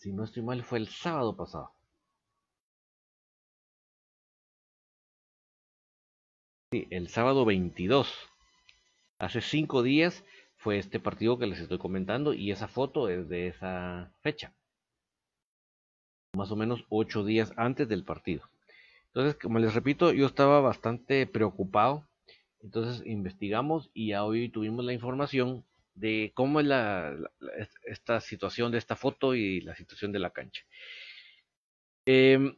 si 0.05 0.13
no 0.13 0.23
estoy 0.23 0.43
mal, 0.43 0.63
fue 0.63 0.77
el 0.77 0.87
sábado 0.87 1.35
pasado. 1.35 1.71
Sí, 6.71 6.85
el 6.91 7.07
sábado 7.07 7.43
22. 7.43 8.13
Hace 9.17 9.41
cinco 9.41 9.81
días 9.81 10.23
fue 10.57 10.77
este 10.77 10.99
partido 10.99 11.39
que 11.39 11.47
les 11.47 11.59
estoy 11.59 11.79
comentando 11.79 12.35
y 12.35 12.51
esa 12.51 12.67
foto 12.67 13.09
es 13.09 13.27
de 13.29 13.47
esa 13.47 14.11
fecha. 14.21 14.53
Más 16.35 16.51
o 16.51 16.55
menos 16.55 16.85
ocho 16.89 17.23
días 17.23 17.51
antes 17.57 17.89
del 17.89 18.03
partido. 18.03 18.43
Entonces, 19.07 19.33
como 19.41 19.57
les 19.57 19.73
repito, 19.73 20.13
yo 20.13 20.27
estaba 20.27 20.61
bastante 20.61 21.25
preocupado. 21.25 22.05
Entonces 22.61 23.03
investigamos 23.07 23.89
y 23.95 24.13
hoy 24.13 24.49
tuvimos 24.49 24.85
la 24.85 24.93
información 24.93 25.65
de 25.95 26.31
cómo 26.35 26.59
es 26.59 26.67
la, 26.67 27.15
esta 27.85 28.19
situación 28.21 28.71
de 28.71 28.77
esta 28.77 28.95
foto 28.95 29.33
y 29.33 29.61
la 29.61 29.75
situación 29.75 30.11
de 30.11 30.19
la 30.19 30.31
cancha. 30.31 30.63
Em, 32.05 32.55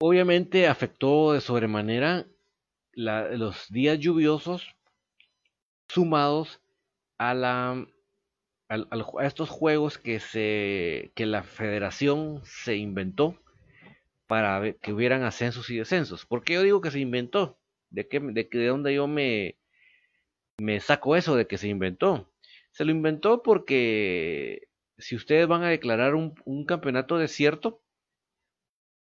obviamente 0.00 0.68
afectó 0.68 1.32
de 1.32 1.40
sobremanera 1.40 2.26
los 2.94 3.68
días 3.68 3.98
lluviosos 3.98 4.74
sumados 5.88 6.60
a, 7.18 7.34
la, 7.34 7.86
a, 8.68 9.26
estos 9.26 9.50
juegos 9.50 9.98
que, 9.98 10.20
se, 10.20 11.12
que 11.14 11.26
la 11.26 11.42
federación 11.42 12.40
se 12.44 12.76
inventó 12.76 13.40
para 14.26 14.72
que 14.74 14.92
hubieran 14.92 15.22
ascensos 15.24 15.70
y 15.70 15.76
descensos. 15.76 16.26
¿Por 16.26 16.44
qué 16.44 16.54
yo 16.54 16.62
digo 16.62 16.80
que 16.80 16.90
se 16.90 17.00
inventó? 17.00 17.58
¿De, 17.90 18.06
qué, 18.08 18.20
de, 18.20 18.48
de 18.50 18.66
dónde 18.66 18.94
yo 18.94 19.06
me, 19.06 19.57
me 20.58 20.80
saco 20.80 21.16
eso 21.16 21.36
de 21.36 21.46
que 21.46 21.58
se 21.58 21.68
inventó. 21.68 22.30
Se 22.72 22.84
lo 22.84 22.90
inventó 22.90 23.42
porque 23.42 24.68
si 24.98 25.16
ustedes 25.16 25.46
van 25.46 25.62
a 25.62 25.68
declarar 25.68 26.14
un, 26.14 26.64
campeonato 26.66 27.18
desierto, 27.18 27.82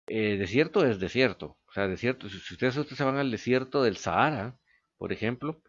eh, 0.08 0.36
desierto 0.36 0.84
es 0.84 0.98
desierto. 1.00 1.56
O 1.68 1.72
sea, 1.72 1.88
desierto, 1.88 2.28
si 2.28 2.54
ustedes, 2.54 2.74
se 2.74 3.04
van 3.04 3.16
al 3.16 3.30
desierto 3.30 3.82
del 3.82 3.96
Sahara, 3.96 4.58
por 4.98 5.12
ejemplo, 5.12 5.60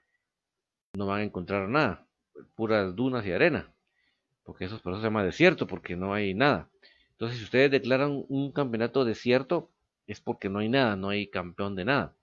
no 0.94 1.06
van 1.08 1.22
a 1.22 1.24
encontrar 1.24 1.70
nada, 1.70 2.08
puras 2.56 2.96
dunas 2.96 3.26
y 3.26 3.32
arena, 3.32 3.74
porque 4.44 4.66
eso, 4.66 4.80
por 4.82 4.94
eso 4.94 5.02
se 5.02 5.08
llama 5.08 5.24
desierto, 5.24 5.68
porque 5.68 5.96
no 5.96 6.14
hay 6.14 6.34
nada. 6.34 6.70
Entonces, 7.12 7.40
si 7.40 7.44
ustedes 7.46 7.72
declaran 7.72 8.26
un 8.30 8.52
campeonato 8.52 9.06
desierto, 9.06 9.72
es 10.08 10.22
porque 10.22 10.50
no 10.50 10.60
hay 10.60 10.70
nada, 10.70 10.96
no 10.96 11.10
hay 11.10 11.28
campeón 11.30 11.76
de 11.76 11.86
nada. 11.86 12.16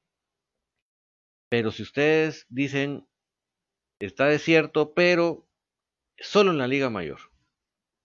Pero 1.51 1.71
si 1.71 1.83
ustedes 1.83 2.47
dicen 2.49 3.07
está 4.01 4.27
desierto, 4.27 4.95
pero 4.95 5.47
solo 6.19 6.51
en 6.51 6.59
la 6.59 6.69
liga 6.69 6.91
mayor. 6.91 7.21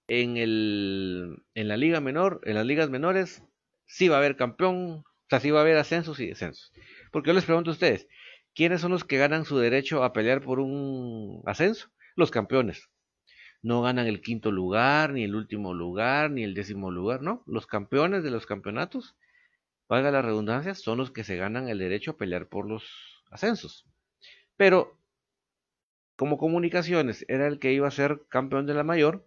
En, 0.07 0.37
el, 0.37 1.43
en 1.53 1.67
la 1.67 1.77
liga 1.77 2.01
menor, 2.01 2.41
en 2.43 2.55
las 2.55 2.65
ligas 2.65 2.89
menores, 2.89 3.43
sí 3.85 4.07
va 4.07 4.15
a 4.15 4.19
haber 4.19 4.35
campeón, 4.35 5.03
o 5.05 5.29
sea, 5.29 5.39
sí 5.39 5.51
va 5.51 5.59
a 5.59 5.61
haber 5.61 5.77
ascensos 5.77 6.19
y 6.19 6.27
descensos. 6.27 6.71
Porque 7.11 7.29
yo 7.29 7.33
les 7.33 7.45
pregunto 7.45 7.69
a 7.69 7.73
ustedes, 7.73 8.07
¿quiénes 8.55 8.81
son 8.81 8.91
los 8.91 9.03
que 9.03 9.17
ganan 9.17 9.45
su 9.45 9.57
derecho 9.57 10.03
a 10.03 10.13
pelear 10.13 10.41
por 10.41 10.59
un 10.59 11.41
ascenso? 11.45 11.89
Los 12.15 12.31
campeones. 12.31 12.89
No 13.61 13.81
ganan 13.81 14.07
el 14.07 14.21
quinto 14.21 14.51
lugar, 14.51 15.11
ni 15.11 15.23
el 15.23 15.35
último 15.35 15.73
lugar, 15.73 16.31
ni 16.31 16.43
el 16.43 16.53
décimo 16.53 16.91
lugar, 16.91 17.21
no. 17.21 17.43
Los 17.45 17.67
campeones 17.67 18.23
de 18.23 18.31
los 18.31 18.45
campeonatos, 18.45 19.15
valga 19.89 20.11
la 20.11 20.21
redundancia, 20.21 20.75
son 20.75 20.97
los 20.97 21.11
que 21.11 21.23
se 21.23 21.35
ganan 21.35 21.67
el 21.67 21.79
derecho 21.79 22.11
a 22.11 22.17
pelear 22.17 22.47
por 22.47 22.67
los 22.67 23.23
ascensos. 23.31 23.85
Pero 24.55 24.98
como 26.19 26.37
comunicaciones 26.37 27.23
era 27.29 27.47
el 27.47 27.59
que 27.59 27.71
iba 27.71 27.87
a 27.87 27.91
ser 27.91 28.23
campeón 28.27 28.65
de 28.65 28.73
la 28.73 28.83
mayor, 28.83 29.25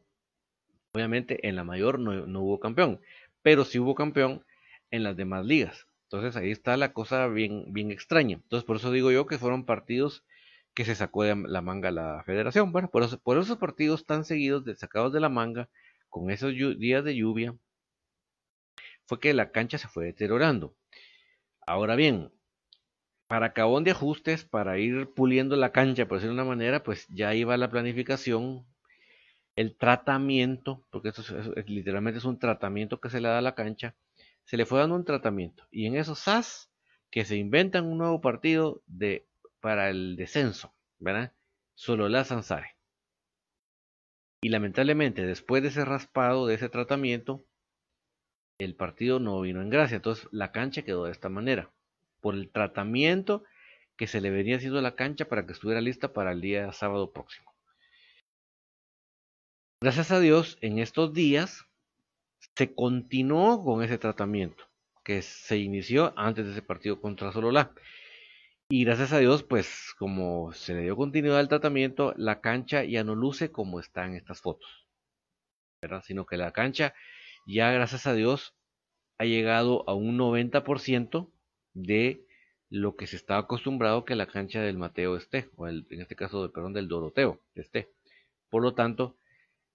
obviamente 0.93 1.49
en 1.49 1.57
la 1.57 1.65
mayor 1.65 1.99
no, 1.99 2.41
hubo 2.43 2.61
campeón, 2.61 3.01
pero 3.41 3.65
sí 3.65 3.79
hubo 3.79 3.95
campeón 3.95 4.45
en 4.91 5.03
las 5.03 5.17
demás 5.17 5.47
ligas. 5.47 5.87
Entonces 6.03 6.37
ahí 6.37 6.51
está 6.51 6.77
la 6.77 6.93
cosa 6.93 7.29
bien, 7.29 7.73
bien 7.73 7.91
extraña. 7.91 8.37
Entonces 8.37 8.67
por 8.67 8.77
eso 8.77 8.93
digo 8.93 9.11
yo 9.11 9.27
que 9.27 9.39
fueron 9.39 9.65
partidos 9.65 10.23
que 10.75 10.85
se 10.85 10.95
sacó 10.95 11.23
de 11.23 11.35
la 11.35 11.63
manga 11.63 11.91
la 11.91 12.23
federación. 12.27 12.73
Bueno, 12.73 12.91
por, 12.91 13.19
por 13.21 13.39
esos 13.39 13.57
partidos 13.57 14.05
tan 14.05 14.27
seguidos, 14.27 14.63
de, 14.67 14.77
sacados 14.77 15.15
de 15.15 15.21
la 15.21 15.31
manga, 15.31 15.71
con 16.11 16.31
esos 16.31 16.53
días 16.53 17.05
de 17.05 17.17
lluvia, 17.17 17.57
fue 19.07 19.19
que 19.19 19.33
la 19.33 19.51
cancha 19.51 19.79
se 19.79 19.89
fue 19.89 20.05
deteriorando. 20.05 20.75
Ahora 21.67 21.97
bien, 21.97 22.31
para 23.33 23.47
acabón 23.47 23.83
de 23.83 23.93
ajustes, 23.93 24.45
para 24.45 24.79
ir 24.79 25.09
puliendo 25.15 25.57
la 25.57 25.73
cancha, 25.73 26.07
por 26.07 26.19
decirlo 26.19 26.35
de 26.35 26.43
una 26.43 26.51
manera, 26.51 26.83
pues 26.83 27.09
ya 27.09 27.35
iba 27.35 27.57
la 27.57 27.71
planificación, 27.71 28.67
el 29.57 29.75
tratamiento, 29.75 30.85
porque 30.91 31.09
esto 31.09 31.23
literalmente 31.65 32.19
es 32.19 32.27
un 32.27 32.39
tratamiento 32.39 33.01
que 33.01 33.09
se 33.09 33.23
le 33.23 33.29
da 33.29 33.39
a 33.39 33.41
la 33.41 33.55
cancha, 33.55 33.95
se 34.45 34.59
le 34.59 34.67
fue 34.67 34.81
dando 34.81 34.97
un 34.97 35.07
tratamiento. 35.07 35.67
Y 35.71 35.87
en 35.87 35.97
esos 35.97 36.19
SAS, 36.19 36.71
que 37.11 37.25
se 37.25 37.37
inventan 37.37 37.87
un 37.87 37.97
nuevo 37.97 38.21
partido 38.21 38.83
de, 38.87 39.27
para 39.61 39.89
el 39.89 40.17
descenso, 40.17 40.75
¿verdad? 40.99 41.33
Solo 41.75 42.11
la 42.11 42.25
Sansare. 42.25 42.77
Y 44.43 44.51
lamentablemente, 44.51 45.25
después 45.25 45.63
de 45.63 45.71
ese 45.71 45.87
raspado, 45.87 46.47
de 46.47 46.57
ese 46.57 46.69
tratamiento, 46.69 47.47
el 48.59 48.75
partido 48.75 49.21
no 49.21 49.41
vino 49.41 49.63
en 49.63 49.71
gracia. 49.71 49.97
Entonces 49.97 50.29
la 50.33 50.53
cancha 50.53 50.83
quedó 50.83 51.07
de 51.07 51.13
esta 51.13 51.31
manera. 51.31 51.71
Por 52.23 52.35
el 52.35 52.51
tratamiento 52.51 53.45
que 53.97 54.07
se 54.07 54.23
le 54.23 54.31
venía 54.31 54.57
haciendo 54.57 54.79
a 54.79 54.83
la 54.83 54.95
cancha 54.95 55.27
para 55.27 55.45
que 55.45 55.53
estuviera 55.53 55.83
lista 55.83 56.15
para 56.15 56.33
el 56.33 56.41
día 56.41 56.73
sábado 56.73 57.13
próximo. 57.13 57.53
Gracias 59.83 60.11
a 60.11 60.21
Dios, 60.21 60.57
en 60.63 60.79
estos 60.79 61.13
días 61.13 61.67
se 62.57 62.75
continuó 62.75 63.63
con 63.63 63.83
ese 63.83 63.99
tratamiento 63.99 64.65
que 65.05 65.23
se 65.23 65.59
inició 65.59 66.15
antes 66.17 66.47
de 66.47 66.53
ese 66.53 66.63
partido 66.63 67.01
contra 67.01 67.33
Sololá. 67.33 67.75
Y 68.71 68.85
gracias 68.85 69.13
a 69.13 69.19
Dios, 69.19 69.43
pues 69.43 69.93
como 69.99 70.53
se 70.53 70.75
le 70.75 70.83
dio 70.83 70.97
continuidad 70.97 71.39
al 71.39 71.49
tratamiento, 71.49 72.15
la 72.17 72.41
cancha 72.41 72.85
ya 72.85 73.05
no 73.05 73.15
luce 73.15 73.51
como 73.51 73.81
está 73.81 74.07
en 74.07 74.15
estas 74.15 74.41
fotos. 74.41 74.87
Sino 76.05 76.27
que 76.27 76.37
la 76.37 76.53
cancha 76.53 76.95
ya 77.45 77.73
gracias 77.73 78.07
a 78.07 78.15
Dios 78.15 78.55
ha 79.19 79.25
llegado 79.25 79.85
a 79.89 79.95
un 79.95 80.17
90% 80.17 81.31
de 81.75 82.25
lo 82.71 82.97
que 82.97 83.07
se 83.07 83.17
estaba 83.17 83.41
acostumbrado 83.41 84.05
que 84.05 84.17
la 84.17 84.27
cancha 84.27 84.63
del 84.63 84.79
Mateo 84.79 85.17
esté, 85.17 85.51
o 85.57 85.69
en 85.69 85.85
este 85.91 86.17
caso, 86.17 86.51
perdón, 86.53 86.73
del 86.73 86.89
Doroteo 86.89 87.41
esté. 87.55 87.91
Por 88.51 88.63
lo 88.63 88.75
tanto, 88.75 89.17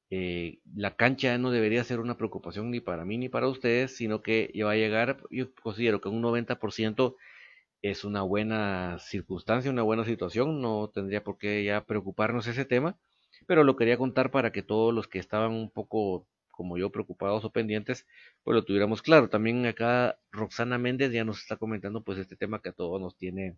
eh, 0.09 0.59
la 0.75 0.95
cancha 0.95 1.37
no 1.37 1.51
debería 1.51 1.83
ser 1.83 1.99
una 1.99 2.17
preocupación 2.17 2.71
ni 2.71 2.79
para 2.79 3.05
mí 3.05 3.17
ni 3.17 3.29
para 3.29 3.47
ustedes, 3.47 3.95
sino 3.95 4.21
que 4.21 4.51
ya 4.53 4.65
va 4.65 4.71
a 4.71 4.75
llegar, 4.75 5.23
yo 5.29 5.53
considero 5.55 6.01
que 6.01 6.09
un 6.09 6.21
90% 6.21 7.15
es 7.81 8.03
una 8.05 8.21
buena 8.21 8.97
circunstancia, 8.99 9.71
una 9.71 9.83
buena 9.83 10.05
situación, 10.05 10.61
no 10.61 10.89
tendría 10.93 11.23
por 11.23 11.37
qué 11.37 11.63
ya 11.63 11.85
preocuparnos 11.85 12.47
ese 12.47 12.65
tema, 12.65 12.97
pero 13.47 13.63
lo 13.63 13.75
quería 13.75 13.97
contar 13.97 14.31
para 14.31 14.51
que 14.51 14.63
todos 14.63 14.93
los 14.93 15.07
que 15.07 15.19
estaban 15.19 15.51
un 15.51 15.69
poco 15.69 16.27
como 16.57 16.77
yo 16.77 16.91
preocupados 16.91 17.45
o 17.45 17.51
pendientes, 17.51 18.07
pues 18.43 18.55
lo 18.55 18.65
tuviéramos 18.65 19.01
claro. 19.03 19.29
También 19.29 19.65
acá 19.67 20.19
Roxana 20.31 20.77
Méndez 20.79 21.11
ya 21.13 21.23
nos 21.23 21.39
está 21.39 21.55
comentando 21.57 22.03
pues 22.03 22.17
este 22.17 22.35
tema 22.35 22.61
que 22.61 22.69
a 22.69 22.73
todos 22.73 22.99
nos 22.99 23.15
tiene 23.15 23.57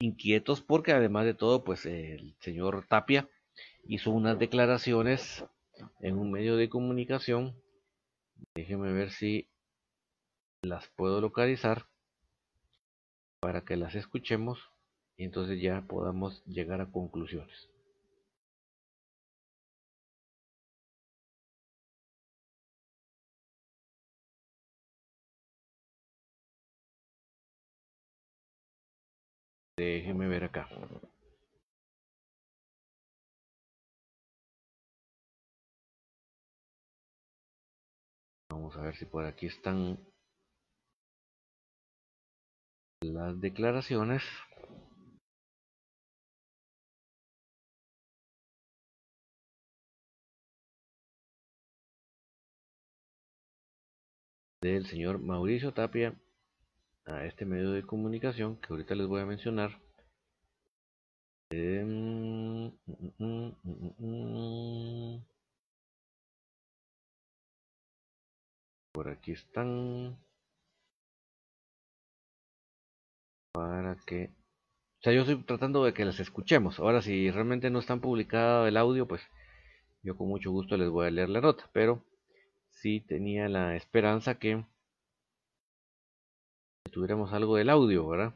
inquietos 0.00 0.60
porque 0.60 0.92
además 0.92 1.24
de 1.24 1.34
todo 1.34 1.64
pues 1.64 1.86
el 1.86 2.36
señor 2.40 2.86
Tapia 2.86 3.28
hizo 3.84 4.10
unas 4.10 4.38
declaraciones 4.38 5.44
en 6.00 6.18
un 6.18 6.30
medio 6.30 6.56
de 6.56 6.68
comunicación. 6.68 7.56
Déjenme 8.54 8.92
ver 8.92 9.10
si 9.10 9.48
las 10.62 10.88
puedo 10.88 11.20
localizar 11.22 11.86
para 13.40 13.64
que 13.64 13.76
las 13.76 13.94
escuchemos 13.94 14.58
y 15.16 15.24
entonces 15.24 15.60
ya 15.60 15.82
podamos 15.88 16.44
llegar 16.44 16.82
a 16.82 16.90
conclusiones. 16.90 17.70
Déjeme 29.78 30.26
ver 30.26 30.42
acá. 30.42 30.68
Vamos 38.50 38.76
a 38.76 38.82
ver 38.82 38.96
si 38.96 39.04
por 39.06 39.24
aquí 39.24 39.46
están 39.46 39.98
las 43.02 43.40
declaraciones. 43.40 44.24
del 54.60 54.86
señor 54.86 55.20
Mauricio 55.20 55.72
Tapia 55.72 56.16
a 57.08 57.24
este 57.24 57.44
medio 57.44 57.72
de 57.72 57.82
comunicación 57.82 58.56
que 58.60 58.68
ahorita 58.70 58.94
les 58.94 59.06
voy 59.06 59.20
a 59.22 59.26
mencionar. 59.26 59.70
Em, 61.50 62.70
mm, 62.86 63.52
mm, 63.64 63.94
mm, 63.98 65.24
Por 68.92 69.08
aquí 69.08 69.32
están. 69.32 70.18
Para 73.52 73.96
que... 74.06 74.30
O 75.00 75.02
sea, 75.02 75.12
yo 75.12 75.22
estoy 75.22 75.42
tratando 75.44 75.84
de 75.84 75.94
que 75.94 76.04
las 76.04 76.20
escuchemos. 76.20 76.78
Ahora, 76.80 77.02
si 77.02 77.30
realmente 77.30 77.70
no 77.70 77.78
están 77.78 78.00
publicado 78.00 78.66
el 78.66 78.76
audio, 78.76 79.06
pues 79.08 79.22
yo 80.02 80.16
con 80.16 80.28
mucho 80.28 80.50
gusto 80.50 80.76
les 80.76 80.90
voy 80.90 81.06
a 81.06 81.10
leer 81.10 81.28
la 81.30 81.40
nota. 81.40 81.70
Pero 81.72 82.04
sí 82.70 83.00
tenía 83.00 83.48
la 83.48 83.76
esperanza 83.76 84.38
que 84.38 84.64
tuviéramos 86.90 87.32
algo 87.32 87.56
del 87.56 87.70
audio, 87.70 88.08
¿verdad? 88.08 88.34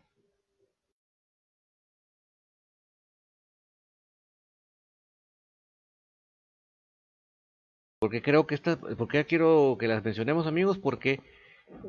Porque 8.00 8.20
creo 8.22 8.46
que 8.46 8.54
esta, 8.56 8.78
porque 8.98 9.24
quiero 9.26 9.76
que 9.78 9.86
las 9.88 10.04
mencionemos 10.04 10.46
amigos, 10.46 10.78
porque 10.78 11.20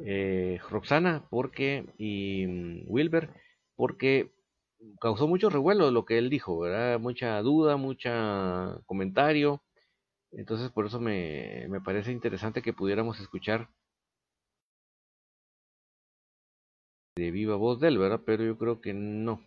eh, 0.05 0.59
Roxana, 0.69 1.25
porque 1.29 1.85
y 1.97 2.45
mm, 2.47 2.83
Wilber, 2.87 3.29
porque 3.75 4.31
causó 5.01 5.27
mucho 5.27 5.49
revuelo 5.49 5.91
lo 5.91 6.05
que 6.05 6.17
él 6.19 6.29
dijo, 6.29 6.59
¿verdad? 6.59 6.99
Mucha 6.99 7.41
duda, 7.41 7.77
mucha 7.77 8.79
comentario. 8.85 9.63
Entonces 10.31 10.71
por 10.71 10.87
eso 10.87 10.99
me, 10.99 11.67
me 11.69 11.81
parece 11.81 12.11
interesante 12.11 12.61
que 12.61 12.73
pudiéramos 12.73 13.19
escuchar 13.19 13.69
de 17.15 17.31
viva 17.31 17.55
voz 17.55 17.79
de 17.79 17.89
él, 17.89 17.97
¿verdad? 17.97 18.21
Pero 18.25 18.43
yo 18.43 18.57
creo 18.57 18.81
que 18.81 18.93
no. 18.93 19.41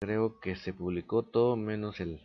Creo 0.00 0.40
que 0.40 0.56
se 0.56 0.72
publicó 0.72 1.22
todo 1.24 1.56
menos 1.56 2.00
el... 2.00 2.20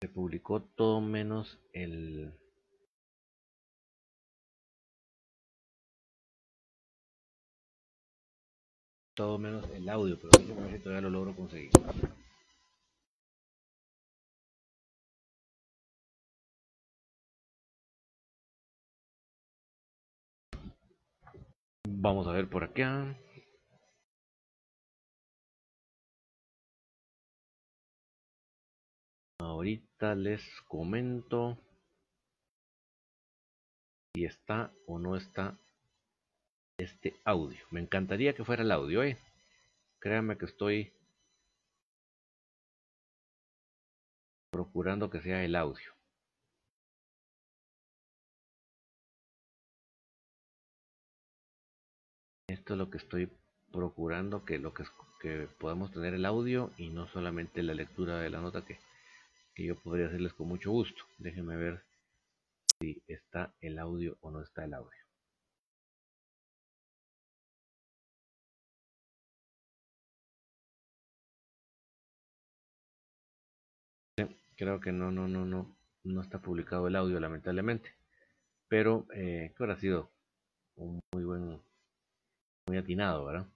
Se 0.00 0.08
publicó 0.08 0.62
todo 0.62 1.00
menos 1.00 1.58
el... 1.72 2.34
Todo 9.14 9.38
menos 9.38 9.68
el 9.70 9.88
audio, 9.88 10.18
pero 10.20 10.30
a 10.34 10.66
ver 10.66 10.76
si 10.76 10.82
todavía 10.82 11.02
lo 11.02 11.10
logro 11.10 11.36
conseguir. 11.36 11.70
Vamos 22.04 22.26
a 22.26 22.32
ver 22.32 22.50
por 22.50 22.62
acá. 22.62 23.16
Ahorita 29.38 30.14
les 30.14 30.42
comento 30.68 31.56
si 34.14 34.26
está 34.26 34.70
o 34.86 34.98
no 34.98 35.16
está 35.16 35.58
este 36.78 37.14
audio. 37.24 37.64
Me 37.70 37.80
encantaría 37.80 38.34
que 38.34 38.44
fuera 38.44 38.62
el 38.64 38.72
audio, 38.72 39.02
¿eh? 39.02 39.16
Créanme 39.98 40.36
que 40.36 40.44
estoy 40.44 40.92
procurando 44.50 45.08
que 45.08 45.22
sea 45.22 45.42
el 45.42 45.56
audio. 45.56 45.94
Esto 52.54 52.74
es 52.74 52.78
lo 52.78 52.90
que 52.90 52.98
estoy 52.98 53.28
procurando, 53.72 54.44
que 54.44 54.58
lo 54.58 54.72
que, 54.72 54.84
que 55.20 55.48
podamos 55.58 55.92
tener 55.92 56.14
el 56.14 56.24
audio 56.24 56.70
y 56.78 56.88
no 56.88 57.06
solamente 57.08 57.62
la 57.62 57.74
lectura 57.74 58.20
de 58.20 58.30
la 58.30 58.40
nota 58.40 58.64
que 58.64 58.78
que 59.54 59.64
yo 59.64 59.76
podría 59.76 60.06
hacerles 60.06 60.34
con 60.34 60.48
mucho 60.48 60.70
gusto. 60.70 61.04
Déjenme 61.18 61.56
ver 61.56 61.84
si 62.80 63.02
está 63.06 63.54
el 63.60 63.78
audio 63.78 64.16
o 64.20 64.30
no 64.30 64.42
está 64.42 64.64
el 64.64 64.74
audio. 64.74 64.98
Creo 74.56 74.80
que 74.80 74.92
no, 74.92 75.10
no, 75.10 75.26
no, 75.28 75.44
no, 75.44 75.76
no 76.04 76.20
está 76.22 76.38
publicado 76.40 76.86
el 76.88 76.96
audio, 76.96 77.18
lamentablemente. 77.20 77.90
Pero 78.68 79.06
eh, 79.14 79.52
que 79.56 79.62
habrá 79.62 79.76
sido 79.76 80.10
un 80.76 81.00
muy 81.12 81.24
buen, 81.24 81.60
muy 82.66 82.78
atinado, 82.78 83.24
¿verdad? 83.26 83.46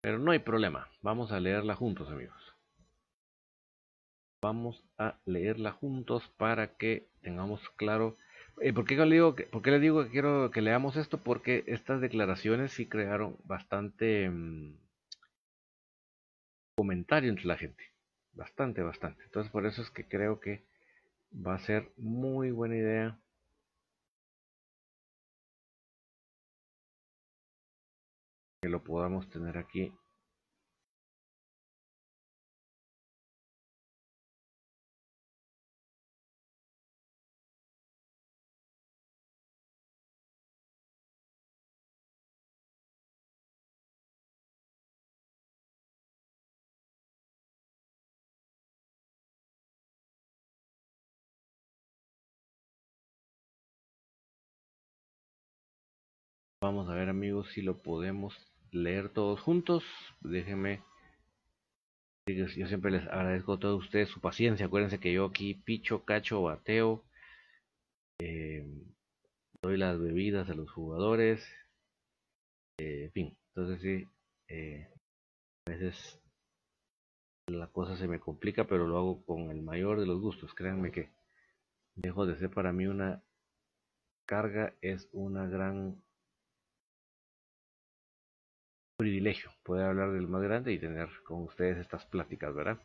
Pero 0.00 0.18
no 0.18 0.32
hay 0.32 0.38
problema, 0.40 0.88
vamos 1.00 1.32
a 1.32 1.40
leerla 1.40 1.74
juntos 1.74 2.10
amigos. 2.10 2.54
Vamos 4.42 4.84
a 4.98 5.16
leerla 5.24 5.70
juntos 5.70 6.28
para 6.36 6.76
que 6.76 7.06
tengamos 7.22 7.60
claro. 7.76 8.16
Eh, 8.60 8.72
¿por, 8.72 8.84
qué 8.84 8.96
le 8.96 9.14
digo 9.14 9.36
que, 9.36 9.44
¿Por 9.44 9.62
qué 9.62 9.78
digo 9.78 10.02
que 10.02 10.10
quiero 10.10 10.50
que 10.50 10.60
leamos 10.60 10.96
esto? 10.96 11.18
Porque 11.22 11.62
estas 11.68 12.00
declaraciones 12.00 12.72
sí 12.72 12.86
crearon 12.86 13.36
bastante 13.44 14.28
mm, 14.28 14.81
comentario 16.76 17.30
entre 17.30 17.46
la 17.46 17.56
gente. 17.56 17.84
Bastante, 18.32 18.82
bastante. 18.82 19.22
Entonces 19.24 19.52
por 19.52 19.66
eso 19.66 19.82
es 19.82 19.90
que 19.90 20.06
creo 20.06 20.40
que 20.40 20.64
va 21.34 21.54
a 21.54 21.58
ser 21.58 21.92
muy 21.96 22.50
buena 22.50 22.76
idea 22.76 23.18
que 28.62 28.68
lo 28.68 28.82
podamos 28.84 29.28
tener 29.30 29.58
aquí 29.58 29.92
Vamos 56.62 56.88
a 56.88 56.94
ver 56.94 57.08
amigos 57.08 57.48
si 57.48 57.60
lo 57.60 57.82
podemos 57.82 58.32
leer 58.70 59.08
todos 59.08 59.40
juntos. 59.40 59.82
Déjenme. 60.20 60.80
Yo 62.28 62.46
siempre 62.46 62.92
les 62.92 63.02
agradezco 63.08 63.54
a 63.54 63.58
todos 63.58 63.82
ustedes 63.82 64.10
su 64.10 64.20
paciencia. 64.20 64.66
Acuérdense 64.66 65.00
que 65.00 65.12
yo 65.12 65.24
aquí 65.24 65.54
picho, 65.54 66.04
cacho, 66.04 66.40
bateo. 66.40 67.02
Eh, 68.20 68.64
doy 69.60 69.76
las 69.76 69.98
bebidas 69.98 70.50
a 70.50 70.54
los 70.54 70.70
jugadores. 70.70 71.44
Eh, 72.78 73.06
en 73.06 73.10
fin, 73.10 73.36
entonces 73.48 73.82
sí. 73.82 74.08
Eh, 74.46 74.86
a 75.66 75.70
veces 75.72 76.20
la 77.48 77.66
cosa 77.66 77.96
se 77.96 78.06
me 78.06 78.20
complica, 78.20 78.68
pero 78.68 78.86
lo 78.86 78.98
hago 78.98 79.24
con 79.24 79.50
el 79.50 79.62
mayor 79.62 79.98
de 79.98 80.06
los 80.06 80.20
gustos. 80.20 80.54
Créanme 80.54 80.92
que 80.92 81.10
dejo 81.96 82.24
de 82.24 82.36
ser 82.36 82.50
para 82.50 82.72
mí 82.72 82.86
una 82.86 83.20
carga, 84.26 84.76
es 84.80 85.08
una 85.12 85.48
gran 85.48 86.00
privilegio 89.02 89.50
poder 89.64 89.86
hablar 89.86 90.12
del 90.12 90.28
más 90.28 90.42
grande 90.42 90.72
y 90.72 90.78
tener 90.78 91.08
con 91.24 91.42
ustedes 91.42 91.78
estas 91.78 92.06
pláticas, 92.06 92.54
¿verdad? 92.54 92.78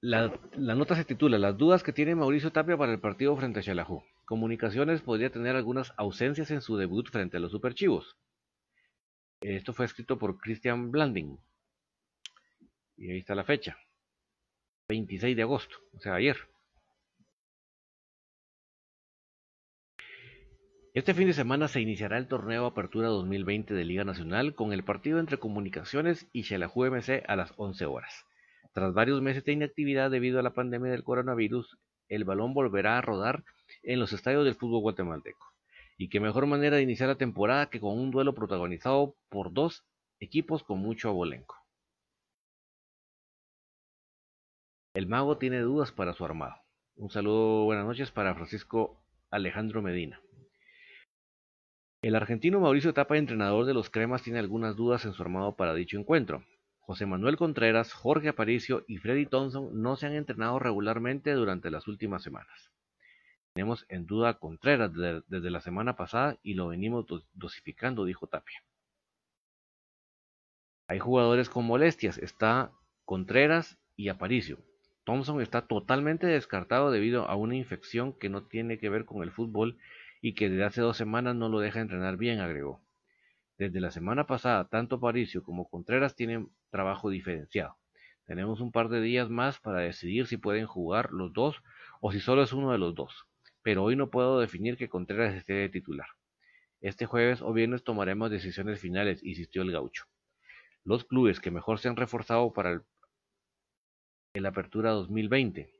La, 0.00 0.32
nota 0.56 0.96
se 0.96 1.04
titula 1.04 1.36
Las 1.36 1.58
dudas 1.58 1.82
que 1.82 1.92
tiene 1.92 2.14
Mauricio 2.14 2.52
Tapia 2.52 2.78
para 2.78 2.92
el 2.92 3.00
partido 3.00 3.36
frente 3.36 3.60
a 3.60 3.62
Xelajú. 3.62 4.02
Comunicaciones 4.24 5.02
podría 5.02 5.30
tener 5.30 5.56
algunas 5.56 5.92
ausencias 5.98 6.50
en 6.50 6.62
su 6.62 6.78
debut 6.78 7.10
frente 7.10 7.36
a 7.36 7.40
los 7.40 7.52
Superchivos. 7.52 8.16
Esto 9.42 9.74
fue 9.74 9.84
escrito 9.84 10.18
por 10.18 10.38
Christian 10.38 10.90
Blanding. 10.90 11.38
Y 12.96 13.10
ahí 13.10 13.18
está 13.18 13.34
la 13.34 13.44
fecha. 13.44 13.76
26 14.88 15.36
de 15.36 15.42
agosto, 15.42 15.76
o 15.92 16.00
sea, 16.00 16.14
ayer. 16.14 16.38
Este 21.00 21.14
fin 21.14 21.28
de 21.28 21.32
semana 21.32 21.66
se 21.66 21.80
iniciará 21.80 22.18
el 22.18 22.28
torneo 22.28 22.66
Apertura 22.66 23.08
2020 23.08 23.72
de 23.72 23.84
Liga 23.86 24.04
Nacional 24.04 24.54
con 24.54 24.74
el 24.74 24.84
partido 24.84 25.18
entre 25.18 25.38
Comunicaciones 25.38 26.28
y 26.30 26.42
Xelajú 26.42 26.84
MC 26.84 27.24
a 27.26 27.36
las 27.36 27.54
11 27.56 27.86
horas. 27.86 28.26
Tras 28.74 28.92
varios 28.92 29.22
meses 29.22 29.42
de 29.44 29.52
inactividad 29.52 30.10
debido 30.10 30.38
a 30.38 30.42
la 30.42 30.52
pandemia 30.52 30.92
del 30.92 31.02
coronavirus, 31.02 31.78
el 32.10 32.24
balón 32.24 32.52
volverá 32.52 32.98
a 32.98 33.00
rodar 33.00 33.44
en 33.82 33.98
los 33.98 34.12
estadios 34.12 34.44
del 34.44 34.56
fútbol 34.56 34.82
guatemalteco. 34.82 35.46
Y 35.96 36.10
qué 36.10 36.20
mejor 36.20 36.44
manera 36.44 36.76
de 36.76 36.82
iniciar 36.82 37.08
la 37.08 37.14
temporada 37.14 37.70
que 37.70 37.80
con 37.80 37.98
un 37.98 38.10
duelo 38.10 38.34
protagonizado 38.34 39.16
por 39.30 39.54
dos 39.54 39.86
equipos 40.18 40.62
con 40.64 40.80
mucho 40.80 41.08
abolenco. 41.08 41.56
El 44.92 45.06
mago 45.06 45.38
tiene 45.38 45.60
dudas 45.60 45.92
para 45.92 46.12
su 46.12 46.26
armado. 46.26 46.56
Un 46.96 47.08
saludo, 47.08 47.64
buenas 47.64 47.86
noches 47.86 48.10
para 48.10 48.34
Francisco 48.34 49.02
Alejandro 49.30 49.80
Medina. 49.80 50.20
El 52.02 52.14
argentino 52.14 52.60
Mauricio 52.60 52.94
Tapa, 52.94 53.18
entrenador 53.18 53.66
de 53.66 53.74
los 53.74 53.90
Cremas, 53.90 54.22
tiene 54.22 54.38
algunas 54.38 54.74
dudas 54.74 55.04
en 55.04 55.12
su 55.12 55.22
armado 55.22 55.54
para 55.54 55.74
dicho 55.74 55.98
encuentro. 55.98 56.42
José 56.78 57.04
Manuel 57.04 57.36
Contreras, 57.36 57.92
Jorge 57.92 58.30
Aparicio 58.30 58.84
y 58.88 58.96
Freddy 58.96 59.26
Thompson 59.26 59.82
no 59.82 59.96
se 59.96 60.06
han 60.06 60.14
entrenado 60.14 60.58
regularmente 60.58 61.32
durante 61.34 61.70
las 61.70 61.86
últimas 61.88 62.22
semanas. 62.22 62.70
Tenemos 63.52 63.84
en 63.90 64.06
duda 64.06 64.30
a 64.30 64.38
Contreras 64.38 64.90
desde 65.28 65.50
la 65.50 65.60
semana 65.60 65.94
pasada 65.96 66.38
y 66.42 66.54
lo 66.54 66.68
venimos 66.68 67.04
dosificando, 67.34 68.06
dijo 68.06 68.26
Tapia. 68.28 68.64
Hay 70.88 71.00
jugadores 71.00 71.50
con 71.50 71.66
molestias, 71.66 72.16
está 72.16 72.72
Contreras 73.04 73.78
y 73.96 74.08
Aparicio. 74.08 74.58
Thompson 75.04 75.42
está 75.42 75.66
totalmente 75.66 76.26
descartado 76.26 76.90
debido 76.90 77.28
a 77.28 77.36
una 77.36 77.56
infección 77.56 78.14
que 78.14 78.30
no 78.30 78.44
tiene 78.44 78.78
que 78.78 78.88
ver 78.88 79.04
con 79.04 79.22
el 79.22 79.32
fútbol 79.32 79.76
y 80.20 80.34
que 80.34 80.48
desde 80.48 80.64
hace 80.64 80.80
dos 80.80 80.96
semanas 80.96 81.34
no 81.34 81.48
lo 81.48 81.60
deja 81.60 81.80
entrenar 81.80 82.16
bien, 82.16 82.40
agregó. 82.40 82.80
Desde 83.58 83.80
la 83.80 83.90
semana 83.90 84.26
pasada, 84.26 84.68
tanto 84.68 85.00
Paricio 85.00 85.42
como 85.42 85.68
Contreras 85.68 86.14
tienen 86.14 86.50
trabajo 86.70 87.10
diferenciado. 87.10 87.76
Tenemos 88.24 88.60
un 88.60 88.72
par 88.72 88.88
de 88.88 89.00
días 89.00 89.28
más 89.28 89.58
para 89.58 89.80
decidir 89.80 90.26
si 90.26 90.36
pueden 90.36 90.66
jugar 90.66 91.10
los 91.12 91.32
dos 91.32 91.62
o 92.00 92.12
si 92.12 92.20
solo 92.20 92.42
es 92.42 92.52
uno 92.52 92.72
de 92.72 92.78
los 92.78 92.94
dos, 92.94 93.26
pero 93.62 93.82
hoy 93.82 93.96
no 93.96 94.10
puedo 94.10 94.40
definir 94.40 94.76
que 94.76 94.88
Contreras 94.88 95.34
esté 95.34 95.54
de 95.54 95.68
titular. 95.68 96.06
Este 96.80 97.06
jueves 97.06 97.42
o 97.42 97.52
viernes 97.52 97.84
tomaremos 97.84 98.30
decisiones 98.30 98.80
finales, 98.80 99.22
insistió 99.22 99.62
el 99.62 99.72
gaucho. 99.72 100.04
Los 100.84 101.04
clubes 101.04 101.40
que 101.40 101.50
mejor 101.50 101.78
se 101.78 101.88
han 101.88 101.96
reforzado 101.96 102.52
para 102.52 102.70
el, 102.70 102.82
el 104.32 104.46
Apertura 104.46 104.90
2020 104.92 105.79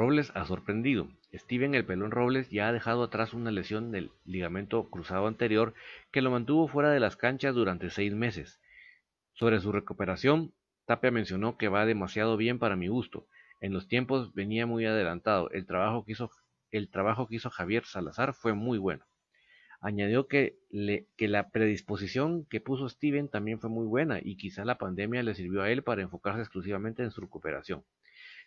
Robles 0.00 0.32
ha 0.34 0.46
sorprendido. 0.46 1.10
Steven 1.34 1.74
El 1.74 1.84
Pelón 1.84 2.10
Robles 2.10 2.48
ya 2.48 2.68
ha 2.68 2.72
dejado 2.72 3.02
atrás 3.02 3.34
una 3.34 3.50
lesión 3.50 3.92
del 3.92 4.10
ligamento 4.24 4.88
cruzado 4.88 5.26
anterior 5.26 5.74
que 6.10 6.22
lo 6.22 6.30
mantuvo 6.30 6.68
fuera 6.68 6.90
de 6.90 7.00
las 7.00 7.18
canchas 7.18 7.54
durante 7.54 7.90
seis 7.90 8.14
meses. 8.14 8.62
Sobre 9.34 9.60
su 9.60 9.72
recuperación, 9.72 10.54
Tapia 10.86 11.10
mencionó 11.10 11.58
que 11.58 11.68
va 11.68 11.84
demasiado 11.84 12.38
bien 12.38 12.58
para 12.58 12.76
mi 12.76 12.88
gusto. 12.88 13.26
En 13.60 13.74
los 13.74 13.88
tiempos 13.88 14.32
venía 14.32 14.64
muy 14.64 14.86
adelantado. 14.86 15.50
El 15.50 15.66
trabajo 15.66 16.06
que 16.06 16.12
hizo, 16.12 16.30
el 16.70 16.88
trabajo 16.88 17.28
que 17.28 17.36
hizo 17.36 17.50
Javier 17.50 17.84
Salazar 17.84 18.32
fue 18.32 18.54
muy 18.54 18.78
bueno. 18.78 19.04
Añadió 19.82 20.28
que, 20.28 20.56
que 21.18 21.28
la 21.28 21.50
predisposición 21.50 22.46
que 22.46 22.62
puso 22.62 22.88
Steven 22.88 23.28
también 23.28 23.60
fue 23.60 23.68
muy 23.68 23.84
buena 23.84 24.18
y 24.22 24.38
quizá 24.38 24.64
la 24.64 24.78
pandemia 24.78 25.22
le 25.22 25.34
sirvió 25.34 25.60
a 25.60 25.70
él 25.70 25.82
para 25.82 26.00
enfocarse 26.00 26.40
exclusivamente 26.40 27.02
en 27.02 27.10
su 27.10 27.20
recuperación. 27.20 27.84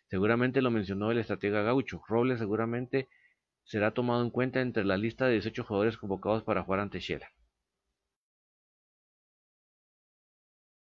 Seguramente 0.10 0.62
lo 0.62 0.72
mencionó 0.72 1.12
el 1.12 1.18
estratega 1.18 1.64
gaucho. 1.64 2.02
Robles 2.08 2.40
seguramente 2.40 3.08
será 3.64 3.92
tomado 3.92 4.24
en 4.24 4.30
cuenta 4.30 4.62
entre 4.62 4.86
la 4.86 4.98
lista 4.98 5.26
de 5.26 5.34
18 5.34 5.64
jugadores 5.64 5.98
convocados 5.98 6.44
para 6.44 6.64
jugar 6.64 6.82
ante 6.82 7.00
Shela. 7.00 7.32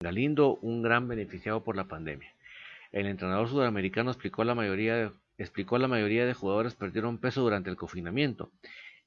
Galindo, 0.01 0.57
un 0.63 0.83
gran 0.83 1.09
beneficiado 1.09 1.65
por 1.65 1.77
la 1.77 1.89
pandemia. 1.89 2.33
El 2.93 3.07
entrenador 3.07 3.49
sudamericano 3.49 4.11
explicó 4.11 4.45
la 4.45 4.55
mayoría 4.55 5.13
explicó 5.39 5.79
la 5.79 5.89
mayoría 5.89 6.25
de 6.25 6.35
jugadores 6.35 6.75
perdieron 6.75 7.19
peso 7.19 7.43
durante 7.43 7.71
el 7.71 7.77
confinamiento. 7.77 8.51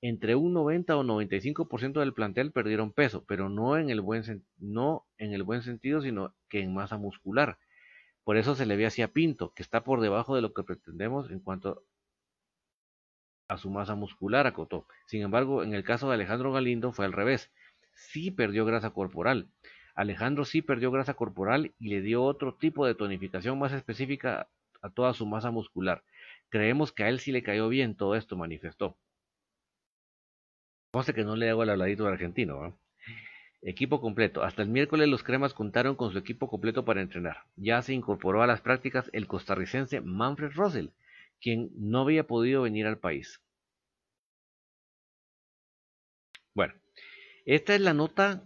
Entre 0.02 0.36
un 0.36 0.54
90 0.54 0.96
o 0.96 1.04
95% 1.04 2.00
del 2.00 2.14
plantel 2.14 2.52
perdieron 2.52 2.92
peso, 2.94 3.26
pero 3.28 3.50
no 3.50 3.78
en, 3.78 3.90
el 3.90 4.02
buen 4.02 4.24
no 4.58 5.06
en 5.18 5.34
el 5.34 5.44
buen 5.44 5.62
sentido, 5.62 6.02
sino 6.02 6.34
que 6.50 6.62
en 6.62 6.74
masa 6.74 6.98
muscular. 6.98 7.58
Por 8.30 8.38
eso 8.38 8.54
se 8.54 8.68
le 8.68 8.76
ve 8.76 8.86
así 8.86 9.02
a 9.02 9.08
Pinto, 9.08 9.56
que 9.56 9.64
está 9.64 9.84
por 9.84 10.02
debajo 10.02 10.36
de 10.36 10.44
lo 10.44 10.54
que 10.54 10.62
pretendemos 10.62 11.32
en 11.32 11.40
cuanto 11.40 11.84
a 13.48 13.58
su 13.58 13.72
masa 13.72 13.96
muscular, 13.96 14.46
acotó. 14.46 14.86
Sin 15.08 15.24
embargo, 15.24 15.64
en 15.64 15.74
el 15.74 15.84
caso 15.84 16.08
de 16.08 16.14
Alejandro 16.14 16.54
Galindo 16.54 16.92
fue 16.92 17.06
al 17.06 17.14
revés. 17.14 17.52
Sí 17.92 18.30
perdió 18.30 18.66
grasa 18.66 18.92
corporal. 18.92 19.50
Alejandro 19.96 20.46
sí 20.46 20.62
perdió 20.62 20.92
grasa 20.92 21.16
corporal 21.16 21.74
y 21.80 21.90
le 21.90 22.02
dio 22.02 22.24
otro 22.24 22.54
tipo 22.54 22.86
de 22.86 22.94
tonificación 22.94 23.58
más 23.58 23.74
específica 23.74 24.48
a 24.84 24.92
toda 24.92 25.16
su 25.16 25.26
masa 25.26 25.50
muscular. 25.50 26.04
Creemos 26.50 26.92
que 26.92 27.06
a 27.06 27.10
él 27.10 27.20
sí 27.20 27.32
le 27.32 27.42
cayó 27.42 27.68
bien 27.68 27.96
todo 27.96 28.14
esto, 28.14 28.38
manifestó. 28.38 28.96
sé 31.04 31.16
que 31.16 31.24
no 31.24 31.36
le 31.36 31.50
hago 31.50 31.64
el 31.64 31.72
habladito 31.72 32.04
de 32.04 32.12
argentino. 32.12 32.78
Equipo 33.62 34.00
completo. 34.00 34.44
Hasta 34.44 34.62
el 34.62 34.70
miércoles 34.70 35.10
los 35.10 35.24
cremas 35.24 35.54
contaron 35.54 35.96
con 35.96 36.12
su 36.12 36.18
equipo 36.18 36.50
completo 36.50 36.86
para 36.86 37.02
entrenar. 37.02 37.44
Ya 37.58 37.82
se 37.82 37.94
incorporó 37.94 38.42
a 38.42 38.48
las 38.48 38.62
prácticas 38.62 39.10
el 39.12 39.28
costarricense 39.28 40.00
Manfred 40.00 40.52
Russell, 40.54 40.88
quien 41.42 41.70
no 41.76 42.02
había 42.02 42.26
podido 42.26 42.62
venir 42.62 42.88
al 42.88 43.00
país. 43.00 43.42
Bueno, 46.54 46.74
esta 47.46 47.76
es 47.76 47.82
la 47.82 47.94
nota 47.94 48.44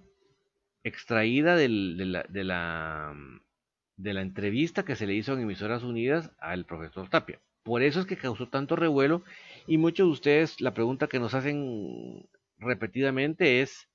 extraída 0.83 1.55
de, 1.55 1.69
la, 1.69 2.25
de, 2.27 2.43
la, 2.43 4.21
entrevista 4.21 4.83
que 4.83 4.95
se 4.95 5.07
le 5.07 5.13
hizo 5.13 5.33
en 5.33 5.41
Emisoras 5.41 5.83
Unidas 5.83 6.31
al 6.39 6.65
profesor 6.65 7.09
Tapia. 7.09 7.39
Por 7.63 7.81
eso 7.81 8.01
es 8.01 8.05
que 8.05 8.17
causó 8.17 8.49
tanto 8.49 8.75
revuelo 8.75 9.23
y 9.67 9.77
muchos 9.77 10.07
de 10.07 10.11
ustedes 10.11 10.61
la 10.61 10.73
pregunta 10.73 11.07
que 11.07 11.19
nos 11.19 11.33
hacen 11.33 12.27
repetidamente 12.57 13.61
es 13.61 13.87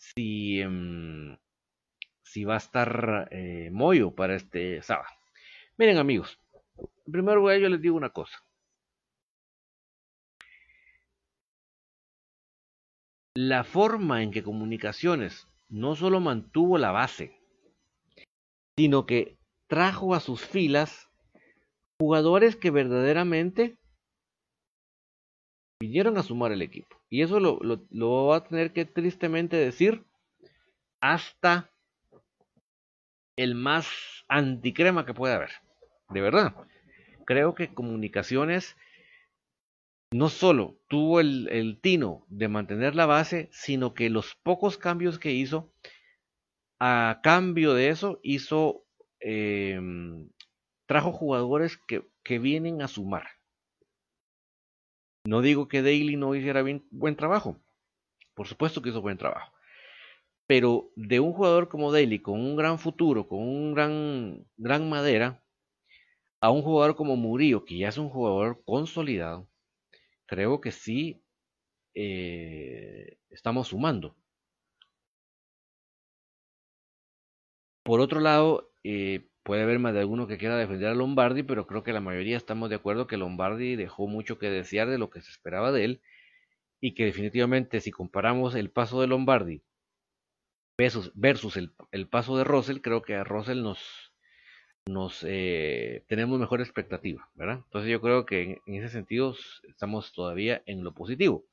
si, 0.00 0.60
em, 0.60 1.36
si 2.22 2.44
va 2.44 2.54
a 2.54 2.58
estar 2.64 3.28
eh, 3.30 3.70
Moyo 3.70 4.14
para 4.14 4.34
este 4.34 4.82
sábado. 4.82 5.14
Miren 5.76 5.98
amigos, 5.98 6.38
en 7.06 7.12
primer 7.12 7.36
lugar 7.36 7.58
yo 7.58 7.68
les 7.68 7.80
digo 7.80 7.96
una 7.96 8.10
cosa. 8.10 8.42
La 13.36 13.62
forma 13.62 14.22
en 14.22 14.30
que 14.32 14.42
Comunicaciones 14.42 15.46
no 15.68 15.94
solo 15.94 16.20
mantuvo 16.20 16.78
la 16.78 16.90
base, 16.90 17.38
sino 18.76 19.06
que 19.06 19.38
trajo 19.68 20.14
a 20.14 20.20
sus 20.20 20.44
filas 20.44 21.08
jugadores 22.00 22.56
que 22.56 22.70
verdaderamente 22.70 23.78
vinieron 25.80 26.18
a 26.18 26.22
sumar 26.22 26.52
el 26.52 26.62
equipo. 26.62 26.99
Y 27.10 27.22
eso 27.22 27.40
lo, 27.40 27.58
lo, 27.90 28.26
va 28.26 28.36
a 28.36 28.44
tener 28.44 28.72
que 28.72 28.84
tristemente 28.84 29.56
decir 29.56 30.04
hasta 31.00 31.68
el 33.36 33.56
más 33.56 33.88
anticrema 34.28 35.04
que 35.04 35.12
pueda 35.12 35.34
haber. 35.34 35.50
De 36.10 36.20
verdad. 36.20 36.54
Creo 37.26 37.54
que 37.56 37.74
comunicaciones 37.74 38.76
no 40.12 40.28
solo 40.28 40.78
tuvo 40.88 41.20
el, 41.20 41.78
tino 41.82 42.24
de 42.28 42.48
mantener 42.48 42.94
la 42.94 43.06
base, 43.06 43.48
sino 43.52 43.92
que 43.92 44.08
los 44.08 44.36
pocos 44.36 44.78
cambios 44.78 45.18
que 45.18 45.32
hizo, 45.32 45.72
a 46.78 47.20
cambio 47.22 47.74
de 47.74 47.88
eso, 47.88 48.20
hizo, 48.22 48.84
em, 49.18 50.28
trajo 50.86 51.12
jugadores 51.12 51.76
que, 51.76 52.08
que, 52.22 52.38
vienen 52.38 52.82
a 52.82 52.88
sumar. 52.88 53.39
No 55.24 55.42
digo 55.42 55.68
que 55.68 55.82
Daly 55.82 56.16
no 56.16 56.34
hiciera 56.34 56.62
bien, 56.62 56.86
buen 56.90 57.16
trabajo, 57.16 57.56
por 58.34 58.46
supuesto 58.48 58.82
que 58.82 58.90
hizo 58.90 59.02
buen 59.02 59.18
trabajo, 59.18 59.52
pero 60.46 60.90
de 60.96 61.20
un 61.20 61.32
jugador 61.32 61.68
como 61.68 61.92
Daly, 61.92 62.20
con 62.20 62.40
un 62.40 62.56
gran 62.56 62.78
futuro, 62.78 63.28
con 63.28 63.40
un 63.40 63.74
gran, 63.74 64.46
gran 64.56 64.88
madera, 64.90 65.42
a 66.40 66.50
un 66.50 66.62
jugador 66.62 66.96
como 66.96 67.16
Murillo, 67.16 67.64
que 67.64 67.78
ya 67.78 67.88
es 67.88 67.98
un 67.98 68.10
jugador 68.10 68.62
consolidado, 68.64 69.48
creo 70.26 70.60
que 70.60 70.72
sí 70.72 71.22
eh, 71.94 73.18
estamos 73.30 73.68
sumando. 73.68 74.16
Por 77.82 78.00
otro 78.00 78.20
lado, 78.20 78.72
eh, 78.84 79.29
puede 79.42 79.62
haber 79.62 79.78
más 79.78 79.94
de 79.94 80.00
alguno 80.00 80.26
que 80.26 80.38
quiera 80.38 80.56
defender 80.56 80.88
a 80.88 80.94
Lombardi, 80.94 81.42
pero 81.42 81.66
creo 81.66 81.82
que 81.82 81.92
la 81.92 82.00
mayoría 82.00 82.36
estamos 82.36 82.70
de 82.70 82.76
acuerdo 82.76 83.06
que 83.06 83.16
Lombardi 83.16 83.76
dejó 83.76 84.06
mucho 84.06 84.38
que 84.38 84.50
desear 84.50 84.88
de 84.88 84.98
lo 84.98 85.10
que 85.10 85.20
se 85.20 85.30
esperaba 85.30 85.72
de 85.72 85.84
él 85.84 86.02
y 86.80 86.94
que 86.94 87.04
definitivamente 87.04 87.80
si 87.80 87.90
comparamos 87.90 88.54
el 88.54 88.70
paso 88.70 89.00
de 89.00 89.06
Lombardi 89.06 89.62
versus, 90.76 91.56
el, 91.56 91.72
el, 91.92 92.08
paso 92.08 92.38
de 92.38 92.44
Russell, 92.44 92.80
creo 92.80 93.02
que 93.02 93.14
a 93.14 93.24
Russell 93.24 93.62
nos, 93.62 94.12
nos 94.86 95.24
eh, 95.28 96.04
tenemos 96.08 96.38
mejor 96.40 96.60
expectativa, 96.60 97.28
¿verdad? 97.34 97.60
Entonces 97.64 97.90
yo 97.90 98.00
creo 98.00 98.24
que 98.24 98.60
en, 98.64 98.74
ese 98.74 98.88
sentido 98.88 99.34
estamos 99.68 100.12
todavía 100.12 100.62
en 100.66 100.82
lo 100.82 100.94
positivo. 100.94 101.44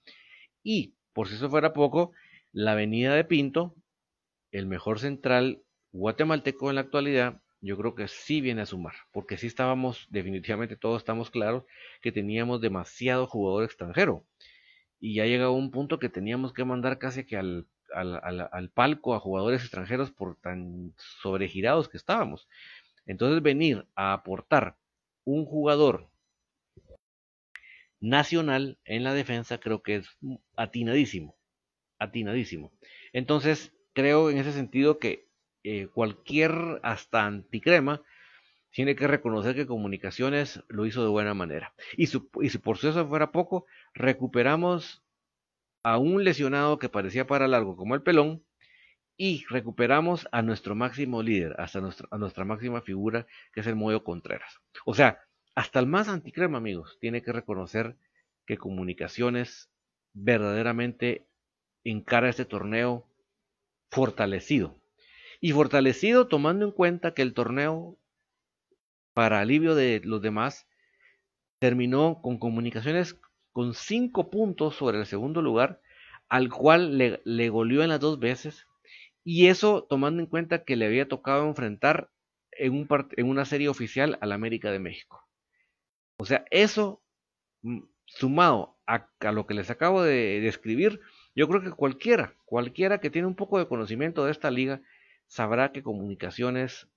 Y 0.63 0.93
por 1.13 1.28
si 1.28 1.36
eso 1.36 1.50
fuera 1.50 1.73
poco, 1.73 2.13
la 2.54 2.76
venida 2.76 3.15
de 3.15 3.26
Pinto, 3.26 3.76
el 4.52 4.65
mejor 4.65 5.00
central 5.00 5.62
guatemalteco 5.91 6.69
en 6.69 6.76
la 6.76 6.82
actualidad, 6.82 7.41
yo 7.62 7.78
creo 7.78 7.96
que 7.96 8.08
sí 8.08 8.41
viene 8.41 8.62
a 8.62 8.65
sumar, 8.65 8.93
porque 9.12 9.38
sí 9.38 9.48
estábamos, 9.48 10.08
definitivamente 10.10 10.76
todos 10.76 11.02
estamos 11.02 11.32
claros 11.32 11.63
que 12.02 12.12
teníamos 12.12 12.62
demasiado 12.62 13.28
jugador 13.28 13.63
extranjero. 13.63 14.26
Y 15.00 15.15
ya 15.15 15.26
llegado 15.26 15.54
un 15.54 15.72
punto 15.72 16.00
que 16.00 16.10
teníamos 16.10 16.54
que 16.54 16.65
mandar 16.65 16.98
casi 17.00 17.26
que 17.26 17.38
al, 17.38 17.67
al, 17.93 18.50
al 18.52 18.70
palco 18.70 19.15
a 19.15 19.20
jugadores 19.20 19.62
extranjeros 19.62 20.12
por 20.12 20.36
tan 20.38 20.93
sobregirados 21.22 21.89
que 21.89 21.98
estábamos. 21.98 22.48
Entonces 23.06 23.41
venir 23.41 23.86
a 23.96 24.13
aportar 24.13 24.76
un 25.24 25.46
jugador 25.46 26.10
nacional 28.00 28.78
en 28.86 29.04
la 29.04 29.13
defensa 29.13 29.60
creo 29.60 29.82
que 29.82 29.98
es 29.98 30.17
atinadísimo, 30.56 31.36
atinadísimo. 32.00 32.72
Entonces 33.13 33.74
creo 33.93 34.30
en 34.30 34.38
ese 34.38 34.52
sentido 34.52 35.00
que 35.00 35.27
eh, 35.69 35.89
cualquier 35.93 36.80
hasta 36.82 37.25
anticrema 37.25 38.01
tiene 38.71 38.95
que 38.95 39.06
reconocer 39.06 39.53
que 39.53 39.67
Comunicaciones 39.67 40.63
lo 40.69 40.86
hizo 40.86 41.03
de 41.03 41.10
buena 41.10 41.34
manera. 41.34 41.73
Y, 41.97 42.08
si 42.08 42.19
por 42.19 42.77
eso 42.77 43.06
fuera 43.06 43.34
poco, 43.34 43.65
recuperamos 43.93 45.03
a 45.84 45.97
un 45.97 46.23
lesionado 46.23 46.80
que 46.80 46.88
parecía 46.88 47.27
para 47.27 47.49
largo 47.49 47.75
como 47.75 47.95
el 47.95 48.01
pelón, 48.01 48.45
y 49.17 49.43
recuperamos 49.49 50.30
a 50.32 50.41
nuestro 50.41 50.73
máximo 50.73 51.21
líder, 51.21 51.60
hasta 51.60 51.82
nuestra, 51.82 52.08
a 52.12 52.17
nuestra 52.17 52.45
máxima 52.45 52.82
figura, 52.82 53.27
que 53.51 53.60
es 53.60 53.67
el 53.67 53.75
Moyo 53.75 54.06
Contreras. 54.06 54.62
O 54.86 54.93
sea, 54.93 55.19
hasta 55.53 55.80
el 55.80 55.88
más 55.88 56.08
anticrema, 56.08 56.60
amigos, 56.60 56.97
tiene 57.01 57.21
que 57.21 57.34
reconocer 57.34 57.97
que 58.45 58.58
Comunicaciones 58.58 59.69
verdaderamente 60.13 61.27
encara 61.84 62.30
este 62.30 62.45
torneo 62.45 63.06
fortalecido. 63.91 64.80
Y 65.39 65.52
fortalecido 65.52 66.28
tomando 66.28 66.65
en 66.65 66.71
cuenta 66.71 67.13
que 67.13 67.21
el 67.21 67.34
torneo, 67.34 67.97
para 69.13 69.39
alivio 69.39 69.76
de 69.76 70.02
los 70.04 70.21
demás, 70.21 70.67
terminó 71.60 72.21
con 72.21 72.38
Comunicaciones 72.38 73.19
con 73.52 73.73
cinco 73.73 74.30
puntos 74.30 74.76
sobre 74.76 75.00
el 75.00 75.06
segundo 75.06 75.41
lugar, 75.41 75.82
al 76.30 76.50
cual 76.50 76.97
le, 76.97 77.21
le 77.26 77.50
goleó 77.50 77.82
en 77.82 77.89
las 77.89 78.00
dos 78.00 78.19
veces 78.19 78.67
y 79.23 79.47
eso 79.47 79.84
tomando 79.84 80.21
en 80.21 80.28
cuenta 80.28 80.63
que 80.63 80.76
le 80.76 80.86
había 80.86 81.08
tocado 81.08 81.45
enfrentar 81.47 82.10
en, 82.52 82.73
un 82.73 82.88
en 83.17 83.28
una 83.28 83.43
serie 83.43 83.67
oficial 83.67 84.17
al 84.21 84.32
América 84.32 84.71
de 84.71 84.80
México. 84.80 85.28
O 86.17 86.26
sea, 86.26 86.45
eso 86.50 87.02
mm, 87.62 87.82
sumado 88.06 88.78
a, 88.88 89.10
lo 89.32 89.45
que 89.45 89.54
les 89.54 89.69
acabo 89.69 90.02
de 90.02 90.39
describir, 90.39 91.02
yo 91.36 91.47
creo 91.47 91.62
que 91.62 91.71
cualquiera, 91.71 92.36
cualquiera 92.45 93.00
que 93.00 93.10
tiene 93.10 93.28
un 93.28 93.36
poco 93.36 93.60
de 93.60 93.67
conocimiento 93.67 94.26
de 94.26 94.32
esta 94.32 94.50
liga, 94.50 94.82
sabrá 95.28 95.72
que 95.72 95.84
Comunicaciones 95.84 96.88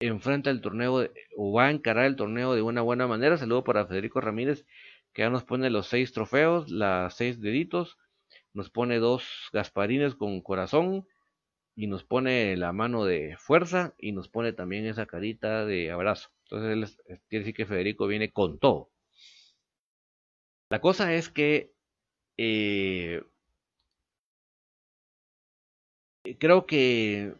enfrenta 0.00 0.50
el 0.50 0.60
torneo 0.60 1.08
o 1.36 1.52
va 1.52 1.66
a 1.66 1.70
encarar 1.70 2.06
el 2.06 2.16
torneo 2.16 2.54
de 2.54 2.62
una 2.62 2.82
buena 2.82 3.06
manera. 3.06 3.36
Saludo 3.36 3.64
para 3.64 3.86
Federico 3.86 4.20
Ramírez, 4.20 4.66
que 5.12 5.22
ya 5.22 5.30
nos 5.30 5.44
pone 5.44 5.70
los 5.70 5.86
seis 5.86 6.12
trofeos, 6.12 6.70
las 6.70 7.16
seis 7.16 7.40
deditos, 7.40 7.96
nos 8.52 8.70
pone 8.70 8.98
dos 8.98 9.48
Gasparines 9.52 10.14
con 10.14 10.40
corazón, 10.42 11.06
y 11.76 11.86
nos 11.88 12.04
pone 12.04 12.56
la 12.56 12.72
mano 12.72 13.04
de 13.04 13.36
fuerza 13.38 13.94
y 13.98 14.12
nos 14.12 14.28
pone 14.28 14.52
también 14.54 14.86
esa 14.86 15.06
carita 15.06 15.66
de 15.66 15.90
abrazo. 15.90 16.30
Entonces 16.44 16.72
él 17.06 17.20
quiere 17.28 17.44
decir 17.44 17.54
que 17.54 17.66
Federico 17.66 18.06
viene 18.06 18.32
con 18.32 18.58
todo. 18.58 18.90
La 20.70 20.80
cosa 20.80 21.14
es 21.14 21.28
que 21.28 21.74
eh, 22.38 23.22
creo 26.34 26.66
que 26.66 27.34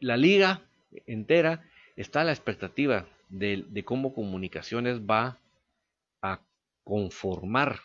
la 0.00 0.16
liga 0.16 0.62
entera 1.06 1.68
está 1.96 2.22
a 2.22 2.24
la 2.24 2.32
expectativa 2.32 3.06
de, 3.28 3.82
cómo 3.84 4.14
comunicaciones 4.14 5.00
va 5.00 5.40
conformar 6.90 7.80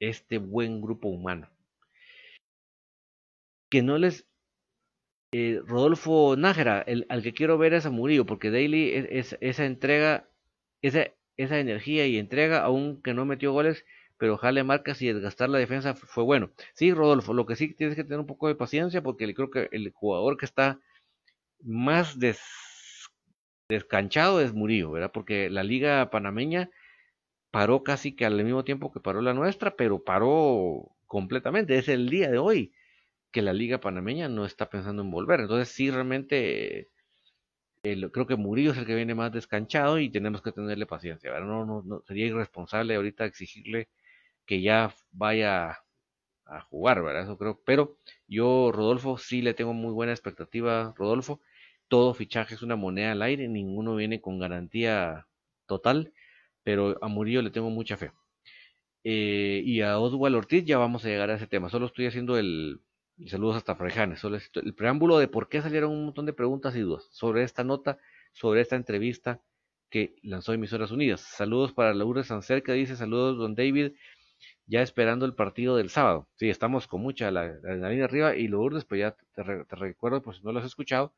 este 0.00 0.38
buen 0.38 0.80
grupo 0.80 1.08
humano. 1.08 1.50
Que 3.70 3.82
no 3.82 3.98
les... 3.98 4.26
Eh, 5.34 5.60
Rodolfo 5.66 6.34
Nájera, 6.36 6.80
el, 6.80 7.06
al 7.08 7.22
que 7.22 7.32
quiero 7.32 7.56
ver 7.58 7.74
es 7.74 7.86
a 7.86 7.90
Murillo, 7.90 8.26
porque 8.26 8.50
Daily 8.50 8.90
es, 8.94 9.36
esa 9.40 9.64
entrega, 9.64 10.28
esa, 10.82 11.08
esa 11.36 11.58
energía 11.58 12.06
y 12.06 12.18
entrega, 12.18 12.62
aunque 12.64 13.14
no 13.14 13.24
metió 13.24 13.52
goles, 13.52 13.84
pero 14.22 14.38
jale 14.38 14.62
marcas 14.62 15.02
y 15.02 15.12
desgastar 15.12 15.48
la 15.50 15.58
defensa 15.58 15.96
fue 15.96 16.22
bueno. 16.22 16.52
Sí, 16.74 16.94
Rodolfo, 16.94 17.34
lo 17.34 17.44
que 17.44 17.56
sí 17.56 17.74
tienes 17.74 17.96
que 17.96 18.04
tener 18.04 18.20
un 18.20 18.26
poco 18.26 18.46
de 18.46 18.54
paciencia, 18.54 19.02
porque 19.02 19.34
creo 19.34 19.50
que 19.50 19.68
el 19.72 19.90
jugador 19.90 20.36
que 20.36 20.44
está 20.44 20.78
más 21.60 22.20
descanchado 23.68 24.40
es 24.40 24.52
Murillo, 24.52 24.92
¿verdad? 24.92 25.10
Porque 25.12 25.50
la 25.50 25.64
liga 25.64 26.08
panameña 26.10 26.70
paró 27.50 27.82
casi 27.82 28.14
que 28.14 28.24
al 28.24 28.44
mismo 28.44 28.62
tiempo 28.62 28.92
que 28.92 29.00
paró 29.00 29.22
la 29.22 29.34
nuestra, 29.34 29.74
pero 29.74 30.04
paró 30.04 30.92
completamente. 31.08 31.76
Es 31.76 31.88
el 31.88 32.08
día 32.08 32.30
de 32.30 32.38
hoy 32.38 32.72
que 33.32 33.42
la 33.42 33.52
liga 33.52 33.80
panameña 33.80 34.28
no 34.28 34.46
está 34.46 34.70
pensando 34.70 35.02
en 35.02 35.10
volver. 35.10 35.40
Entonces 35.40 35.74
sí, 35.74 35.90
realmente 35.90 36.90
creo 37.82 38.26
que 38.28 38.36
Murillo 38.36 38.70
es 38.70 38.78
el 38.78 38.86
que 38.86 38.94
viene 38.94 39.16
más 39.16 39.32
descanchado 39.32 39.98
y 39.98 40.10
tenemos 40.10 40.42
que 40.42 40.52
tenerle 40.52 40.86
paciencia. 40.86 41.32
¿verdad? 41.32 41.48
No, 41.48 41.66
no, 41.66 41.82
no, 41.82 42.02
sería 42.06 42.26
irresponsable 42.26 42.94
ahorita 42.94 43.24
exigirle 43.24 43.88
que 44.46 44.62
ya 44.62 44.94
vaya 45.12 45.78
a 46.46 46.60
jugar, 46.62 47.02
¿verdad? 47.02 47.22
Eso 47.24 47.38
creo. 47.38 47.60
Pero 47.64 47.96
yo, 48.28 48.70
Rodolfo, 48.72 49.18
sí 49.18 49.42
le 49.42 49.54
tengo 49.54 49.72
muy 49.74 49.92
buena 49.92 50.12
expectativa, 50.12 50.94
Rodolfo. 50.96 51.40
Todo 51.88 52.14
fichaje 52.14 52.54
es 52.54 52.62
una 52.62 52.76
moneda 52.76 53.12
al 53.12 53.22
aire, 53.22 53.48
ninguno 53.48 53.96
viene 53.96 54.20
con 54.20 54.38
garantía 54.38 55.26
total 55.66 56.12
pero 56.62 56.98
a 57.02 57.08
Murillo 57.08 57.42
le 57.42 57.50
tengo 57.50 57.70
mucha 57.70 57.96
fe. 57.96 58.12
Eh, 59.04 59.62
y 59.64 59.80
a 59.80 59.98
Oswald 59.98 60.36
Ortiz 60.36 60.64
ya 60.64 60.78
vamos 60.78 61.04
a 61.04 61.08
llegar 61.08 61.30
a 61.30 61.34
ese 61.34 61.46
tema. 61.46 61.70
Solo 61.70 61.86
estoy 61.86 62.06
haciendo 62.06 62.38
el, 62.38 62.80
saludos 63.26 63.56
hasta 63.56 63.74
Frejanes, 63.74 64.20
solo 64.20 64.38
el 64.54 64.74
preámbulo 64.74 65.18
de 65.18 65.28
por 65.28 65.48
qué 65.48 65.60
salieron 65.62 65.90
un 65.92 66.04
montón 66.06 66.26
de 66.26 66.32
preguntas 66.32 66.76
y 66.76 66.80
dudas 66.80 67.08
sobre 67.10 67.42
esta 67.42 67.64
nota, 67.64 67.98
sobre 68.32 68.60
esta 68.60 68.76
entrevista 68.76 69.40
que 69.90 70.14
lanzó 70.22 70.52
Emisoras 70.52 70.90
Unidas. 70.90 71.20
Saludos 71.20 71.72
para 71.72 71.94
Lourdes 71.94 72.28
Sancer 72.28 72.62
que 72.62 72.72
dice 72.72 72.96
saludos 72.96 73.38
don 73.38 73.54
David, 73.54 73.92
ya 74.66 74.82
esperando 74.82 75.26
el 75.26 75.34
partido 75.34 75.76
del 75.76 75.90
sábado. 75.90 76.28
Sí, 76.36 76.48
estamos 76.50 76.86
con 76.86 77.02
mucha 77.02 77.30
la, 77.30 77.54
línea 77.88 78.04
arriba 78.04 78.36
y 78.36 78.48
Lourdes, 78.48 78.84
pues 78.84 79.00
ya 79.00 79.16
te, 79.34 79.42
recuerdo, 79.76 80.22
pues 80.22 80.38
si 80.38 80.44
no 80.44 80.52
lo 80.52 80.60
has 80.60 80.66
escuchado, 80.66 81.14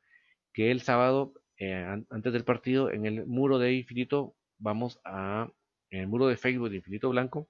que 0.52 0.70
el 0.70 0.80
sábado, 0.80 1.34
eh, 1.58 1.84
antes 2.10 2.32
del 2.32 2.44
partido, 2.44 2.90
en 2.90 3.06
el 3.06 3.26
muro 3.26 3.58
de 3.58 3.74
infinito 3.74 4.34
vamos 4.58 5.00
a, 5.04 5.50
en 5.90 6.00
el 6.00 6.06
muro 6.08 6.26
de 6.26 6.36
Facebook 6.36 6.70
de 6.70 6.76
Infinito 6.76 7.10
Blanco, 7.10 7.48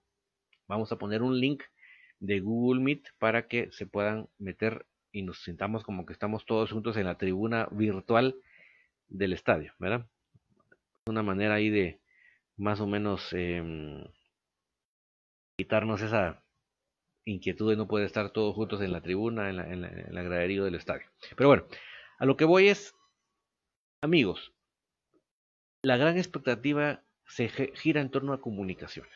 vamos 0.66 0.90
a 0.92 0.98
poner 0.98 1.22
un 1.22 1.38
link 1.38 1.62
de 2.20 2.40
Google 2.40 2.82
Meet 2.82 3.08
para 3.18 3.46
que 3.46 3.70
se 3.72 3.86
puedan 3.86 4.28
meter 4.38 4.86
y 5.12 5.22
nos 5.22 5.42
sintamos 5.44 5.84
como 5.84 6.06
que 6.06 6.12
estamos 6.12 6.44
todos 6.44 6.72
juntos 6.72 6.96
en 6.96 7.04
la 7.04 7.16
tribuna 7.16 7.68
virtual 7.70 8.34
del 9.08 9.32
estadio, 9.32 9.72
¿verdad? 9.78 10.06
Una 11.06 11.22
manera 11.22 11.54
ahí 11.54 11.70
de 11.70 12.00
más 12.56 12.80
o 12.80 12.86
menos 12.86 13.32
em, 13.32 14.04
quitarnos 15.56 16.02
esa 16.02 16.42
inquietud 17.24 17.70
de 17.70 17.76
no 17.76 17.88
poder 17.88 18.06
estar 18.06 18.30
todos 18.30 18.54
juntos 18.54 18.80
en 18.82 18.92
la 18.92 19.00
tribuna, 19.00 19.48
en 19.48 19.56
la, 19.56 19.72
en, 19.72 20.14
la 20.14 20.22
gradería 20.22 20.62
del 20.62 20.74
estadio. 20.74 21.06
Pero 21.36 21.48
bueno, 21.48 21.64
a 22.18 22.26
lo 22.26 22.36
que 22.36 22.44
voy 22.44 22.68
es, 22.68 22.94
amigos, 24.02 24.52
la 25.82 25.96
gran 25.96 26.16
expectativa 26.18 27.02
se 27.26 27.48
gira 27.48 28.00
en 28.00 28.10
torno 28.10 28.32
a 28.32 28.40
comunicaciones. 28.40 29.12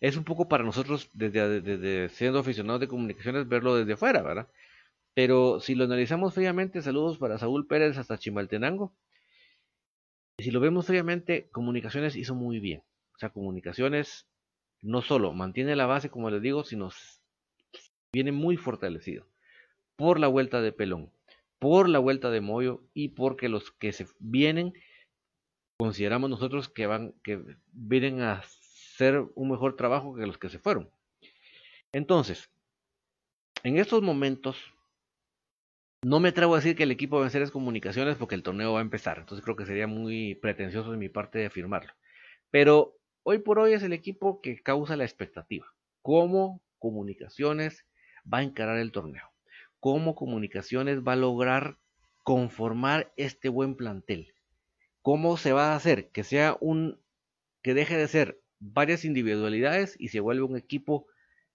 Es 0.00 0.16
un 0.16 0.24
poco 0.24 0.48
para 0.48 0.64
nosotros, 0.64 1.10
desde, 1.12 2.08
siendo 2.10 2.40
aficionados 2.40 2.80
de 2.80 2.88
comunicaciones, 2.88 3.48
verlo 3.48 3.76
desde 3.76 3.96
fuera, 3.96 4.22
¿verdad? 4.22 4.48
Pero 5.14 5.60
si 5.60 5.74
lo 5.74 5.84
analizamos 5.84 6.34
fríamente, 6.34 6.82
saludos 6.82 7.18
para 7.18 7.38
Saúl 7.38 7.66
Pérez 7.66 7.96
hasta 7.96 8.18
Chimaltenango. 8.18 8.92
Si 10.38 10.50
lo 10.50 10.60
vemos 10.60 10.86
fríamente, 10.86 11.48
comunicaciones 11.50 12.16
hizo 12.16 12.34
muy 12.34 12.58
bien. 12.58 12.82
O 13.14 13.18
sea, 13.18 13.30
comunicaciones 13.30 14.26
no 14.84 15.00
solo 15.02 15.32
mantiene 15.32 15.74
la 15.76 15.86
base, 15.86 16.10
como 16.10 16.30
les 16.30 16.42
digo, 16.42 16.62
sino 16.62 16.90
viene 18.12 18.32
muy 18.32 18.56
fortalecido 18.56 19.26
por 19.96 20.20
la 20.20 20.28
vuelta 20.28 20.60
de 20.60 20.72
Pelón, 20.72 21.10
por 21.58 21.88
la 21.88 21.98
vuelta 21.98 22.30
de 22.30 22.40
Moyo 22.40 22.82
y 22.92 23.08
porque 23.08 23.48
los 23.48 23.72
que 23.72 23.92
se 23.92 24.06
vienen 24.18 24.74
consideramos 25.78 26.30
nosotros 26.30 26.68
que 26.68 26.86
van, 26.86 27.14
que 27.22 27.42
vienen 27.72 28.20
a 28.20 28.34
hacer 28.34 29.24
un 29.34 29.50
mejor 29.50 29.74
trabajo 29.76 30.14
que 30.14 30.26
los 30.26 30.38
que 30.38 30.50
se 30.50 30.58
fueron. 30.58 30.90
Entonces, 31.92 32.50
en 33.62 33.78
estos 33.78 34.02
momentos, 34.02 34.56
no 36.02 36.20
me 36.20 36.28
atrevo 36.28 36.54
a 36.54 36.58
decir 36.58 36.76
que 36.76 36.82
el 36.82 36.90
equipo 36.90 37.16
va 37.16 37.22
a 37.22 37.24
vencer 37.24 37.40
es 37.40 37.50
comunicaciones 37.50 38.16
porque 38.16 38.34
el 38.34 38.42
torneo 38.42 38.74
va 38.74 38.80
a 38.80 38.82
empezar. 38.82 39.18
Entonces 39.18 39.42
creo 39.42 39.56
que 39.56 39.64
sería 39.64 39.86
muy 39.86 40.34
pretencioso 40.34 40.90
de 40.90 40.98
mi 40.98 41.08
parte 41.08 41.46
afirmarlo. 41.46 41.92
Pero 42.50 42.98
hoy 43.24 43.38
por 43.38 43.58
hoy 43.58 43.72
es 43.72 43.82
el 43.82 43.92
equipo 43.92 44.40
que 44.40 44.62
causa 44.62 44.96
la 44.96 45.04
expectativa. 45.04 45.66
¿Cómo 46.02 46.62
comunicaciones 46.78 47.84
va 48.32 48.38
a 48.38 48.42
encarar 48.42 48.78
el 48.78 48.92
torneo? 48.92 49.32
¿Cómo 49.80 50.14
comunicaciones 50.14 51.02
va 51.02 51.14
a 51.14 51.16
lograr 51.16 51.78
conformar 52.22 53.12
este 53.16 53.48
buen 53.48 53.74
plantel? 53.74 54.34
¿Cómo 55.02 55.36
se 55.36 55.52
va 55.52 55.72
a 55.72 55.76
hacer 55.76 56.10
que 56.10 56.22
sea 56.22 56.56
un 56.60 57.00
que 57.62 57.74
deje 57.74 57.96
de 57.96 58.08
ser 58.08 58.40
varias 58.60 59.04
individualidades 59.04 59.96
y 59.98 60.08
se 60.08 60.20
vuelva 60.20 60.46
un 60.46 60.56
equipo 60.56 61.06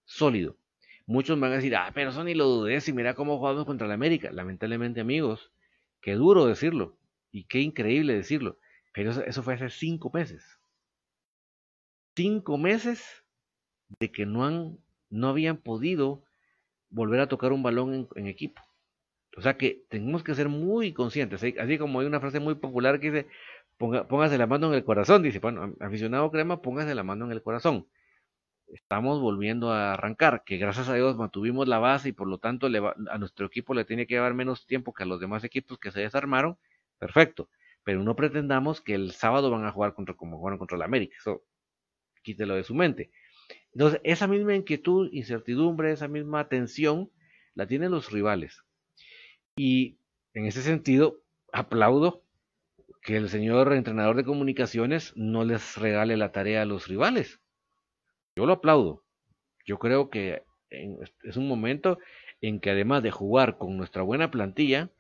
sólido? 0.06 0.58
Muchos 1.06 1.40
van 1.40 1.52
a 1.52 1.56
decir, 1.56 1.76
ah, 1.76 1.92
pero 1.94 2.10
eso 2.10 2.24
ni 2.24 2.34
lo 2.34 2.46
dudé 2.46 2.82
si 2.82 2.94
mira 2.94 3.14
cómo 3.14 3.38
jugamos 3.38 3.66
contra 3.66 3.88
la 3.88 3.96
América. 3.96 4.32
Lamentablemente, 4.32 5.02
amigos, 5.02 5.52
qué 6.02 6.14
duro 6.14 6.46
decirlo 6.46 6.98
y 7.32 7.46
qué 7.46 7.62
increíble 7.62 8.14
decirlo, 8.14 8.58
pero 8.94 9.12
eso, 9.12 9.44
fue 9.44 9.54
hace 9.54 9.70
cinco 9.70 10.12
meses. 10.14 10.59
Cinco 12.22 12.58
meses 12.58 13.24
de 13.98 14.12
que 14.12 14.26
no 14.26 14.44
han, 14.44 14.78
no 15.10 15.30
habían 15.30 15.56
podido 15.56 16.26
volver 16.90 17.22
a 17.22 17.30
tocar 17.30 17.54
un 17.54 17.64
balón 17.64 18.10
en 18.14 18.28
equipo. 18.28 18.62
O 19.38 19.42
sea 19.42 19.58
que 19.58 19.86
tenemos 19.88 20.22
que 20.22 20.36
ser 20.36 20.50
muy 20.50 20.92
conscientes, 20.92 21.42
así 21.42 21.78
como 21.78 22.02
hay 22.02 22.08
una 22.08 22.20
frase 22.20 22.42
muy 22.42 22.56
popular 22.56 23.00
que 23.00 23.10
dice, 23.10 23.28
póngase 23.78 24.38
la 24.38 24.48
mano 24.48 24.68
en 24.68 24.74
el 24.74 24.84
corazón, 24.84 25.24
dice, 25.24 25.40
bueno, 25.40 25.74
aficionado 25.80 26.30
crema, 26.30 26.62
póngase 26.62 26.94
la 26.94 27.04
mano 27.04 27.24
en 27.24 27.32
el 27.32 27.42
corazón. 27.42 27.88
Estamos 28.68 29.22
volviendo 29.22 29.72
a 29.72 29.94
arrancar, 29.94 30.44
que 30.46 30.58
gracias 30.58 30.90
a 30.90 30.96
Dios 30.96 31.16
mantuvimos 31.16 31.70
la 31.70 31.80
base 31.80 32.10
y 32.10 32.12
por 32.12 32.28
lo 32.28 32.38
tanto 32.38 32.68
a 32.68 33.18
nuestro 33.18 33.46
equipo 33.46 33.74
le 33.74 33.86
tiene 33.86 34.08
que 34.08 34.16
llevar 34.16 34.34
menos 34.34 34.68
tiempo 34.68 34.92
que 34.94 35.04
a 35.04 35.06
los 35.06 35.22
demás 35.22 35.46
equipos 35.46 35.80
que 35.80 35.92
se 35.92 36.02
desarmaron, 36.02 36.58
perfecto. 36.98 37.48
Pero 37.86 38.04
no 38.04 38.18
pretendamos 38.18 38.82
que 38.82 38.94
el 38.94 39.14
sábado 39.14 39.50
van 39.50 39.64
a 39.64 39.72
jugar 39.72 39.94
contra 39.94 40.16
como 40.16 40.38
jugaron 40.38 40.60
contra 40.60 40.76
el 40.76 40.82
América, 40.82 41.16
quítelo 42.30 42.56
de 42.56 42.64
su 42.64 42.76
mente. 42.76 43.10
Entonces, 43.74 44.00
esa 44.04 44.28
misma 44.28 44.56
inquietud, 44.56 45.10
incertidumbre, 45.12 45.92
esa 45.92 46.08
misma 46.08 46.48
tensión, 46.48 47.10
la 47.56 47.66
tienen 47.66 47.92
los 47.92 48.12
rivales. 48.12 48.64
Y 49.56 49.98
en 50.34 50.46
ese 50.46 50.62
sentido, 50.62 51.22
aplaudo 51.52 52.24
que 53.02 53.18
el 53.18 53.30
señor 53.30 53.74
entrenador 53.74 54.16
de 54.16 54.24
comunicaciones 54.24 55.14
no 55.16 55.44
les 55.44 55.78
regale 55.78 56.18
la 56.18 56.32
tarea 56.32 56.62
a 56.62 56.66
los 56.66 56.88
rivales. 56.88 57.40
Yo 58.36 58.46
lo 58.46 58.54
aplaudo. 58.54 59.04
Yo 59.66 59.80
creo 59.80 60.10
que 60.10 60.44
es 60.70 61.38
un 61.38 61.48
momento 61.48 61.98
en 62.42 62.60
que 62.60 62.70
además 62.70 63.02
de 63.02 63.12
jugar 63.12 63.58
con 63.58 63.76
nuestra 63.76 64.04
buena 64.04 64.30
plantilla, 64.30 64.92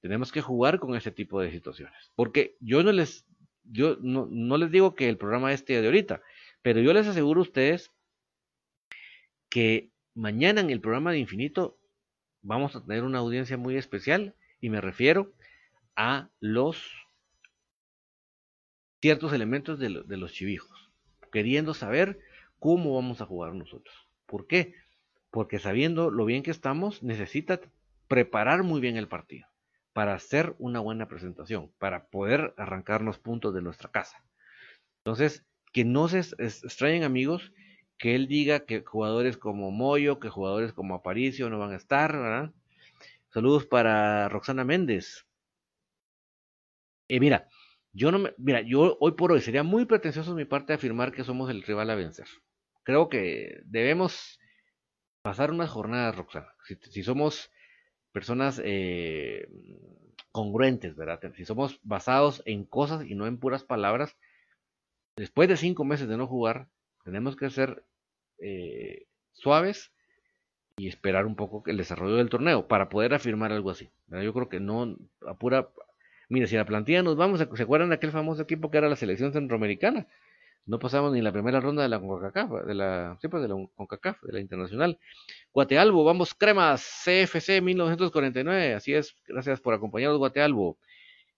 tenemos 0.00 0.32
que 0.32 0.40
jugar 0.40 0.78
con 0.78 0.94
ese 0.94 1.10
tipo 1.10 1.40
de 1.40 1.50
situaciones. 1.50 2.12
Porque 2.14 2.56
yo 2.60 2.82
no 2.82 2.92
les, 2.92 3.26
yo 3.64 3.96
no, 4.00 4.26
no 4.30 4.56
les 4.56 4.70
digo 4.70 4.94
que 4.94 5.08
el 5.08 5.18
programa 5.18 5.52
esté 5.52 5.80
de 5.80 5.86
ahorita, 5.86 6.22
pero 6.62 6.80
yo 6.80 6.92
les 6.92 7.06
aseguro 7.06 7.40
a 7.40 7.42
ustedes 7.42 7.90
que 9.48 9.90
mañana 10.14 10.60
en 10.60 10.70
el 10.70 10.80
programa 10.80 11.12
de 11.12 11.18
Infinito 11.18 11.78
vamos 12.40 12.74
a 12.74 12.84
tener 12.84 13.04
una 13.04 13.18
audiencia 13.18 13.56
muy 13.56 13.76
especial 13.76 14.34
y 14.60 14.70
me 14.70 14.80
refiero 14.80 15.32
a 15.96 16.30
los 16.40 16.82
ciertos 19.00 19.32
elementos 19.32 19.78
de, 19.78 19.90
los 19.90 20.32
chivijos, 20.32 20.90
queriendo 21.32 21.74
saber 21.74 22.20
cómo 22.60 22.94
vamos 22.94 23.20
a 23.20 23.26
jugar 23.26 23.54
nosotros. 23.54 24.08
¿Por 24.26 24.46
qué? 24.46 24.74
Porque 25.30 25.58
sabiendo 25.58 26.10
lo 26.10 26.24
bien 26.24 26.44
que 26.44 26.52
estamos, 26.52 27.02
necesita 27.02 27.60
preparar 28.06 28.62
muy 28.62 28.80
bien 28.80 28.96
el 28.96 29.08
partido 29.08 29.48
para 29.92 30.14
hacer 30.14 30.54
una 30.58 30.78
buena 30.80 31.08
presentación, 31.08 31.72
para 31.78 32.06
poder 32.06 32.54
arrancarnos 32.56 33.18
puntos 33.18 33.52
de 33.52 33.62
nuestra 33.62 33.90
casa. 33.90 34.24
Entonces, 34.98 35.44
que 35.72 35.84
no 35.84 36.08
se 36.08 36.18
extrañen 36.20 37.04
amigos 37.04 37.52
que 37.98 38.14
él 38.16 38.28
diga 38.28 38.66
que 38.66 38.82
jugadores 38.82 39.36
como 39.38 39.70
Moyo, 39.70 40.20
que 40.20 40.28
jugadores 40.28 40.72
como 40.72 40.94
Aparicio 40.94 41.50
no 41.50 41.58
van 41.58 41.72
a 41.72 41.76
estar, 41.76 42.12
¿verdad? 42.12 42.52
Saludos 43.30 43.66
para 43.66 44.28
Roxana 44.28 44.64
Méndez. 44.64 45.26
Y 47.08 47.20
mira, 47.20 47.48
Yo 47.92 48.10
no 48.12 48.18
me, 48.20 48.34
mira, 48.38 48.62
yo 48.62 48.96
hoy 49.00 49.12
por 49.12 49.32
hoy 49.32 49.40
sería 49.42 49.62
muy 49.64 49.84
pretencioso 49.86 50.32
de 50.34 50.44
mi 50.44 50.46
parte 50.46 50.72
afirmar 50.74 51.12
que 51.12 51.24
somos 51.24 51.50
el 51.50 51.62
rival 51.62 51.90
a 51.90 51.94
vencer. 51.96 52.26
Creo 52.84 53.08
que 53.08 53.62
debemos 53.66 54.40
pasar 55.22 55.50
unas 55.52 55.70
jornadas, 55.70 56.16
Roxana. 56.16 56.48
Si, 56.90 57.02
somos 57.04 57.50
personas 58.12 58.60
eh, 58.64 59.48
congruentes, 60.32 60.96
¿verdad? 60.96 61.20
Si 61.36 61.44
somos 61.44 61.80
basados 61.82 62.42
en 62.46 62.64
cosas 62.64 63.04
y 63.06 63.14
no 63.14 63.26
en 63.26 63.38
puras 63.38 63.64
palabras, 63.64 64.16
después 65.16 65.48
de 65.48 65.56
cinco 65.56 65.84
meses 65.84 66.08
de 66.08 66.16
no 66.16 66.26
jugar, 66.26 66.68
tenemos 67.04 67.36
que 67.36 67.50
ser 67.50 67.84
eh, 68.38 69.06
suaves 69.32 69.92
y 70.76 70.88
esperar 70.88 71.26
un 71.26 71.36
poco 71.36 71.62
el 71.66 71.76
desarrollo 71.76 72.16
del 72.16 72.30
torneo 72.30 72.66
para 72.66 72.88
poder 72.88 73.14
afirmar 73.14 73.52
algo 73.52 73.70
así. 73.70 73.90
Yo 74.08 74.32
creo 74.32 74.48
que 74.48 74.60
no, 74.60 74.96
a 75.26 75.34
pura... 75.34 75.68
Mira, 76.28 76.46
si 76.46 76.56
la 76.56 76.64
plantilla 76.64 77.02
nos 77.02 77.16
vamos, 77.16 77.40
¿se 77.40 77.62
acuerdan 77.62 77.90
de 77.90 77.96
aquel 77.96 78.10
famoso 78.10 78.42
equipo 78.42 78.70
que 78.70 78.78
era 78.78 78.88
la 78.88 78.96
selección 78.96 79.32
centroamericana? 79.32 80.06
No 80.64 80.78
pasamos 80.78 81.12
ni 81.12 81.20
la 81.20 81.32
primera 81.32 81.60
ronda 81.60 81.82
de 81.82 81.88
la 81.88 81.98
CONCACAF, 81.98 82.66
de 82.66 82.74
la, 82.74 83.16
siempre 83.20 83.40
pues, 83.40 83.42
de 83.42 83.48
la 83.48 83.66
CONCACAF, 83.74 84.22
de 84.22 84.32
la 84.32 84.40
internacional. 84.40 84.98
Guatealbo, 85.52 86.04
vamos 86.04 86.34
cremas, 86.34 87.02
CFC 87.04 87.60
1949, 87.60 88.74
así 88.74 88.94
es, 88.94 89.16
gracias 89.26 89.60
por 89.60 89.74
acompañarnos 89.74 90.18
Guatealbo. 90.18 90.78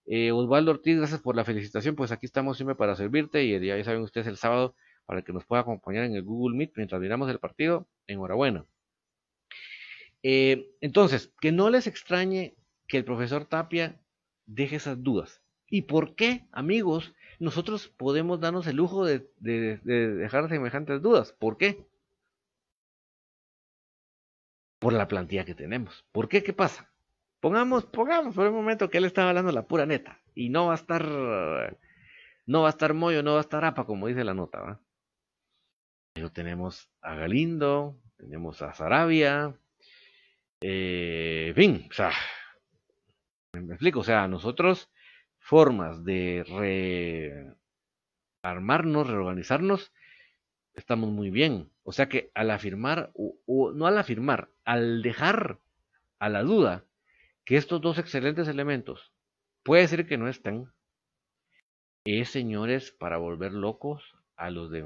Eh, 0.07 0.31
Osvaldo 0.31 0.71
Ortiz, 0.71 0.97
gracias 0.97 1.21
por 1.21 1.35
la 1.35 1.45
felicitación, 1.45 1.95
pues 1.95 2.11
aquí 2.11 2.25
estamos 2.25 2.57
siempre 2.57 2.75
para 2.75 2.95
servirte 2.95 3.43
y 3.43 3.59
ya 3.65 3.83
saben 3.83 4.01
ustedes 4.01 4.27
el 4.27 4.37
sábado 4.37 4.75
para 5.05 5.23
que 5.23 5.33
nos 5.33 5.45
pueda 5.45 5.61
acompañar 5.61 6.05
en 6.05 6.15
el 6.15 6.23
Google 6.23 6.57
Meet 6.57 6.73
mientras 6.75 7.01
miramos 7.01 7.29
el 7.29 7.39
partido, 7.39 7.87
enhorabuena. 8.07 8.65
Eh, 10.23 10.71
entonces, 10.81 11.31
que 11.39 11.51
no 11.51 11.69
les 11.69 11.87
extrañe 11.87 12.55
que 12.87 12.97
el 12.97 13.05
profesor 13.05 13.45
Tapia 13.45 13.99
deje 14.45 14.77
esas 14.77 15.01
dudas. 15.03 15.41
¿Y 15.67 15.83
por 15.83 16.15
qué, 16.15 16.47
amigos, 16.51 17.13
nosotros 17.39 17.89
podemos 17.89 18.39
darnos 18.39 18.67
el 18.67 18.77
lujo 18.77 19.05
de, 19.05 19.27
dejar 19.39 20.49
semejantes 20.49 21.01
dudas? 21.01 21.33
¿Por 21.33 21.57
qué? 21.57 21.85
Por 24.79 24.93
la 24.93 25.07
plantilla 25.07 25.45
que 25.45 25.55
tenemos. 25.55 26.05
¿Por 26.11 26.29
qué? 26.29 26.43
¿Qué 26.43 26.53
pasa? 26.53 26.94
Pongamos, 27.45 27.85
pongamos 27.85 28.33
por 28.33 28.47
un 28.47 28.55
momento 28.55 28.89
que 28.89 28.97
él 28.97 29.05
estaba 29.05 29.29
hablando 29.29 29.51
la 29.51 29.67
pura 29.67 29.85
neta. 29.85 30.19
Y 30.33 30.49
no 30.49 30.65
va 30.65 30.71
a 30.71 30.77
estar, 30.77 31.05
no 32.47 32.61
va 32.63 32.67
a 32.67 32.71
estar 32.71 32.95
Moyo, 32.95 33.21
no 33.21 33.33
va 33.33 33.37
a 33.37 33.41
estar 33.41 33.63
APA, 33.63 33.85
como 33.85 34.07
dice 34.07 34.23
la 34.23 34.33
nota, 34.33 34.61
¿va? 34.61 34.81
Pero 36.13 36.31
tenemos 36.31 36.89
a 37.01 37.13
Galindo, 37.13 37.99
tenemos 38.17 38.63
a 38.63 38.73
Sarabia, 38.73 39.53
eh, 40.59 41.49
en 41.49 41.55
fin, 41.55 41.87
o 41.87 41.93
sea, 41.93 42.13
me 43.53 43.75
explico, 43.75 43.99
o 43.99 44.03
sea, 44.03 44.27
nosotros 44.27 44.89
formas 45.37 46.03
de 46.03 47.53
rearmarnos, 48.41 49.05
reorganizarnos, 49.05 49.93
estamos 50.73 51.11
muy 51.11 51.29
bien. 51.29 51.69
O 51.83 51.91
sea 51.91 52.09
que 52.09 52.31
al 52.33 52.49
afirmar, 52.49 53.11
o, 53.13 53.71
no 53.71 53.85
al 53.85 53.99
afirmar, 53.99 54.49
al 54.63 55.03
dejar 55.03 55.59
a 56.17 56.29
la 56.29 56.41
duda 56.41 56.85
que 57.45 57.57
estos 57.57 57.81
dos 57.81 57.97
excelentes 57.97 58.47
elementos 58.47 59.13
puede 59.63 59.87
ser 59.87 60.07
que 60.07 60.17
no 60.17 60.27
estén, 60.27 60.67
es 62.05 62.29
señores 62.29 62.91
para 62.91 63.17
volver 63.17 63.53
locos 63.53 64.15
a 64.35 64.49
los 64.49 64.69
de 64.69 64.85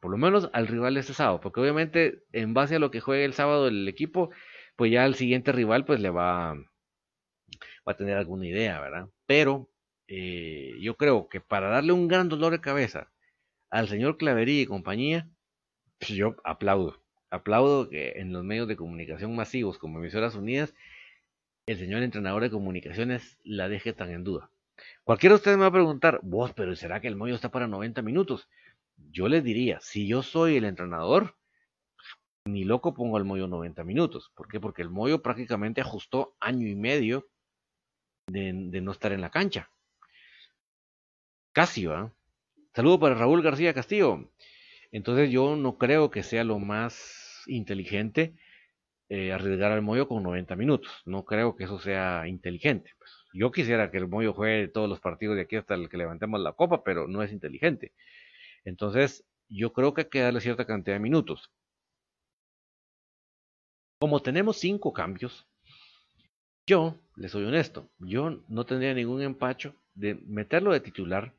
por 0.00 0.10
lo 0.10 0.16
menos 0.16 0.48
al 0.54 0.66
rival 0.66 0.96
este 0.96 1.12
sábado, 1.12 1.40
porque 1.40 1.60
obviamente 1.60 2.22
en 2.32 2.54
base 2.54 2.76
a 2.76 2.78
lo 2.78 2.90
que 2.90 3.00
juegue 3.00 3.26
el 3.26 3.34
sábado 3.34 3.68
el 3.68 3.86
equipo, 3.88 4.30
pues 4.76 4.90
ya 4.90 5.04
al 5.04 5.16
siguiente 5.16 5.52
rival 5.52 5.84
pues 5.84 6.00
le 6.00 6.08
va, 6.08 6.54
va 6.54 7.92
a 7.92 7.96
tener 7.96 8.16
alguna 8.16 8.46
idea, 8.46 8.80
¿verdad? 8.80 9.08
Pero 9.26 9.68
eh, 10.08 10.76
yo 10.80 10.96
creo 10.96 11.28
que 11.28 11.40
para 11.40 11.68
darle 11.68 11.92
un 11.92 12.08
gran 12.08 12.28
dolor 12.28 12.52
de 12.52 12.60
cabeza 12.60 13.10
al 13.70 13.88
señor 13.88 14.16
Clavería 14.16 14.62
y 14.62 14.66
compañía, 14.66 15.28
pues 15.98 16.10
yo 16.10 16.36
aplaudo. 16.44 17.02
Aplaudo 17.30 17.88
que 17.88 18.12
en 18.16 18.32
los 18.32 18.44
medios 18.44 18.68
de 18.68 18.76
comunicación 18.76 19.34
masivos 19.34 19.78
como 19.78 19.98
Emisoras 19.98 20.36
Unidas, 20.36 20.74
el 21.66 21.78
señor 21.78 22.02
entrenador 22.02 22.42
de 22.42 22.50
comunicaciones 22.50 23.38
la 23.42 23.68
deje 23.68 23.92
tan 23.92 24.10
en 24.10 24.24
duda. 24.24 24.50
Cualquiera 25.04 25.34
de 25.34 25.36
ustedes 25.36 25.56
me 25.56 25.62
va 25.62 25.68
a 25.68 25.72
preguntar, 25.72 26.20
vos, 26.22 26.52
pero 26.52 26.74
¿será 26.76 27.00
que 27.00 27.08
el 27.08 27.16
Moyo 27.16 27.34
está 27.34 27.50
para 27.50 27.66
90 27.66 28.02
minutos? 28.02 28.48
Yo 29.10 29.28
les 29.28 29.42
diría, 29.42 29.80
si 29.80 30.06
yo 30.06 30.22
soy 30.22 30.56
el 30.56 30.64
entrenador, 30.64 31.36
ni 32.44 32.64
loco 32.64 32.94
pongo 32.94 33.16
al 33.16 33.24
Moyo 33.24 33.46
90 33.46 33.84
minutos. 33.84 34.30
¿Por 34.34 34.48
qué? 34.48 34.60
Porque 34.60 34.82
el 34.82 34.90
Moyo 34.90 35.22
prácticamente 35.22 35.80
ajustó 35.80 36.36
año 36.40 36.68
y 36.68 36.74
medio 36.74 37.28
de, 38.26 38.52
no 38.52 38.92
estar 38.92 39.12
en 39.12 39.20
la 39.20 39.30
cancha. 39.30 39.70
Casi, 41.52 41.86
¿va? 41.86 42.12
Saludo 42.74 42.98
para 42.98 43.14
Raúl 43.14 43.42
García 43.42 43.72
Castillo. 43.72 44.30
Entonces 44.90 45.30
yo 45.30 45.56
no 45.56 45.78
creo 45.78 46.10
que 46.10 46.22
sea 46.22 46.44
lo 46.44 46.58
más 46.58 47.44
inteligente 47.46 48.34
eh, 49.14 49.32
arriesgar 49.32 49.70
al 49.70 49.80
Moyo 49.80 50.08
con 50.08 50.24
90 50.24 50.56
minutos. 50.56 50.90
No 51.04 51.24
creo 51.24 51.54
que 51.54 51.64
eso 51.64 51.78
sea 51.78 52.26
inteligente. 52.26 52.90
Pues, 52.98 53.12
yo 53.32 53.52
quisiera 53.52 53.90
que 53.90 53.98
el 53.98 54.08
Moyo 54.08 54.32
juegue 54.34 54.66
todos 54.68 54.88
los 54.88 54.98
partidos 55.00 55.36
de 55.36 55.42
aquí 55.42 55.54
hasta 55.54 55.74
el 55.74 55.88
que 55.88 55.96
levantemos 55.96 56.40
la 56.40 56.52
copa, 56.52 56.82
pero 56.82 57.06
no 57.06 57.22
es 57.22 57.32
inteligente. 57.32 57.92
Entonces, 58.64 59.24
yo 59.48 59.72
creo 59.72 59.94
que 59.94 60.02
hay 60.02 60.08
que 60.08 60.20
darle 60.20 60.40
cierta 60.40 60.66
cantidad 60.66 60.96
de 60.96 61.00
minutos. 61.00 61.52
Como 64.00 64.20
tenemos 64.20 64.58
cinco 64.58 64.92
cambios, 64.92 65.46
yo, 66.66 66.96
les 67.14 67.30
soy 67.30 67.44
honesto, 67.44 67.90
yo 67.98 68.42
no 68.48 68.66
tendría 68.66 68.94
ningún 68.94 69.22
empacho 69.22 69.76
de 69.94 70.16
meterlo 70.26 70.72
de 70.72 70.80
titular, 70.80 71.34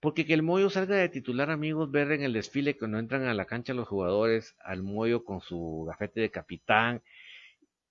porque 0.00 0.26
que 0.26 0.34
el 0.34 0.42
Moyo 0.42 0.70
salga 0.70 0.96
de 0.96 1.08
titular, 1.08 1.50
amigos, 1.50 1.90
ver 1.90 2.12
en 2.12 2.22
el 2.22 2.32
desfile 2.32 2.76
cuando 2.76 2.98
entran 2.98 3.24
a 3.24 3.34
la 3.34 3.46
cancha 3.46 3.74
los 3.74 3.88
jugadores, 3.88 4.54
al 4.62 4.82
Moyo 4.82 5.24
con 5.24 5.40
su 5.40 5.84
gafete 5.86 6.20
de 6.20 6.30
capitán, 6.30 7.02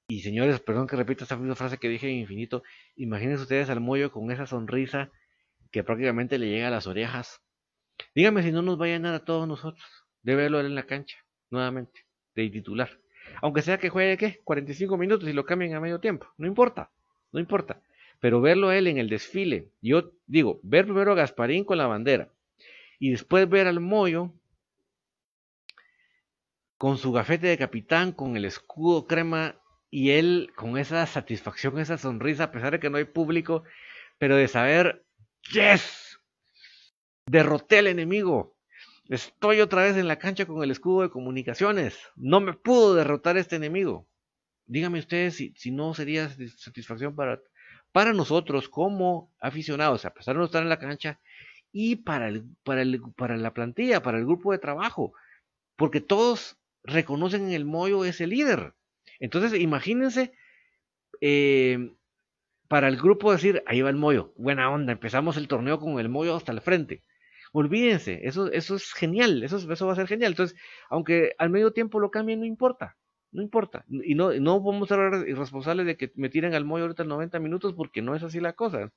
y 0.10 0.22
señores, 0.22 0.60
perdón 0.62 0.88
que 0.88 0.95
repita 0.95 1.24
esta 1.24 1.36
misma 1.36 1.55
frase 1.55 1.78
que 1.78 1.89
dije 1.89 2.08
en 2.08 2.16
infinito, 2.20 2.64
imagínense 2.95 3.43
ustedes 3.43 3.70
al 3.70 3.82
Moyo 3.82 4.12
con 4.12 4.32
esa 4.32 4.45
sonrisa 4.45 5.12
que 5.72 5.84
prácticamente 5.84 6.38
le 6.38 6.49
llega 6.49 6.70
a 6.70 6.72
las 6.72 6.88
orejas, 6.88 7.41
Dígame 8.14 8.43
si 8.43 8.51
no 8.51 8.62
nos 8.62 8.80
va 8.80 8.86
a 8.86 8.89
llenar 8.89 9.14
a 9.14 9.26
todos 9.26 9.47
nosotros 9.47 9.86
de 10.24 10.36
verlo 10.36 10.60
en 10.60 10.76
la 10.76 10.84
cancha, 10.84 11.18
nuevamente, 11.49 12.05
de 12.36 12.49
titular. 12.49 12.89
Aunque 13.41 13.62
sea 13.62 13.78
que 13.78 13.89
juegue, 13.89 14.18
¿qué? 14.18 14.41
45 14.43 14.97
minutos 14.97 15.28
y 15.30 15.34
lo 15.34 15.45
cambien 15.45 15.74
a 15.74 15.80
medio 15.80 15.99
tiempo. 15.99 16.28
No 16.38 16.47
importa, 16.47 16.91
no 17.32 17.39
importa. 17.39 17.82
Pero 18.20 18.41
verlo 18.41 18.72
él 18.72 18.88
en 18.88 18.97
el 18.97 19.09
desfile, 19.09 19.70
yo 19.82 20.11
digo, 20.26 20.59
ver 20.63 20.86
primero 20.86 21.11
a 21.11 21.15
Gasparín 21.15 21.63
con 21.63 21.78
la 21.78 21.88
bandera 21.88 22.32
y 22.99 23.11
después 23.11 23.47
ver 23.47 23.68
al 23.68 23.80
Moyo 23.80 24.34
con 26.78 26.97
su 26.97 27.11
gafete 27.11 27.47
de 27.47 27.57
capitán, 27.57 28.11
con 28.11 28.36
el 28.38 28.45
escudo 28.45 29.07
crema 29.07 29.59
y 29.89 30.11
él 30.11 30.51
con 30.55 30.78
esa 30.78 31.05
satisfacción, 31.05 31.80
esa 31.80 31.97
sonrisa, 31.97 32.45
a 32.45 32.51
pesar 32.51 32.74
de 32.74 32.80
que 32.80 32.89
no 32.89 32.97
hay 32.97 33.05
público, 33.05 33.63
pero 34.18 34.36
de 34.36 34.47
saber, 34.47 35.05
yes, 35.51 36.07
Derroté 37.28 37.80
al 37.80 37.88
enemigo. 37.88 38.55
Estoy 39.09 39.59
otra 39.59 39.84
vez 39.84 39.97
en 39.97 40.07
la 40.07 40.18
cancha 40.18 40.45
con 40.45 40.63
el 40.63 40.72
escudo 40.72 41.01
de 41.01 41.09
comunicaciones. 41.09 41.97
No 42.15 42.39
me 42.39 42.53
pudo 42.53 42.95
derrotar 42.95 43.38
este 43.38 43.57
enemigo. 43.57 44.07
Dígame 44.65 44.99
ustedes 44.99 45.36
si, 45.36 45.72
no 45.72 45.93
sería 45.93 46.30
satisfacción 46.30 47.15
para, 47.15 47.41
para 47.98 48.14
nosotros 48.14 48.70
como 48.70 49.34
aficionados, 49.39 50.06
a 50.06 50.14
pesar 50.14 50.36
de 50.36 50.38
no 50.38 50.45
estar 50.45 50.62
en 50.62 50.70
la 50.70 50.78
cancha, 50.78 51.20
y 51.72 51.95
para, 51.95 52.28
el, 52.28 52.43
para, 52.64 52.84
para 53.16 53.38
la 53.38 53.56
plantilla, 53.56 54.04
para 54.04 54.20
el 54.20 54.26
grupo 54.26 54.52
de 54.52 54.60
trabajo. 54.60 55.14
Porque 55.76 56.00
todos 56.00 56.60
reconocen 56.84 57.48
en 57.48 57.54
el 57.54 57.66
Moyo 57.66 58.06
ese 58.06 58.28
líder. 58.28 58.76
Entonces, 59.20 59.60
imagínense 59.60 60.32
eh, 61.22 61.91
para 62.68 62.88
el 62.88 62.98
grupo 62.98 63.32
decir, 63.32 63.64
ahí 63.66 63.82
va 63.82 63.89
el 63.89 63.95
Moyo, 63.95 64.32
buena 64.38 64.70
onda, 64.70 64.91
empezamos 64.91 65.36
el 65.36 65.48
torneo 65.48 65.80
con 65.80 66.00
el 66.00 66.08
Moyo 66.08 66.36
hasta 66.36 66.52
el 66.52 66.62
frente. 66.62 67.02
Olvídense, 67.52 68.20
eso, 68.28 68.52
eso 68.52 68.76
es 68.76 68.93
genial, 68.93 69.43
eso, 69.43 69.58
eso 69.58 69.88
va 69.88 69.93
a 69.93 69.95
ser 69.95 70.06
genial. 70.06 70.34
Entonces, 70.34 70.56
aunque 70.91 71.34
al 71.39 71.50
medio 71.50 71.74
tiempo 71.74 72.00
lo 72.00 72.12
cambien, 72.12 72.41
no 72.41 72.45
importa, 72.45 72.95
no 73.32 73.41
importa. 73.41 73.86
Y 73.89 74.15
no, 74.15 74.34
no 74.34 74.61
vamos 74.61 74.91
a 74.91 74.95
ser 74.95 75.28
irresponsables 75.28 75.86
de 75.86 75.97
que 75.97 76.11
me 76.15 76.30
tiren 76.30 76.53
al 76.53 76.65
mollo 76.65 76.84
ahorita 76.86 77.03
en 77.03 77.09
90 77.09 77.39
minutos 77.39 77.73
porque 77.73 78.01
no 78.01 78.15
es 78.15 78.23
así 78.23 78.39
la 78.39 78.53
cosa. 78.53 78.91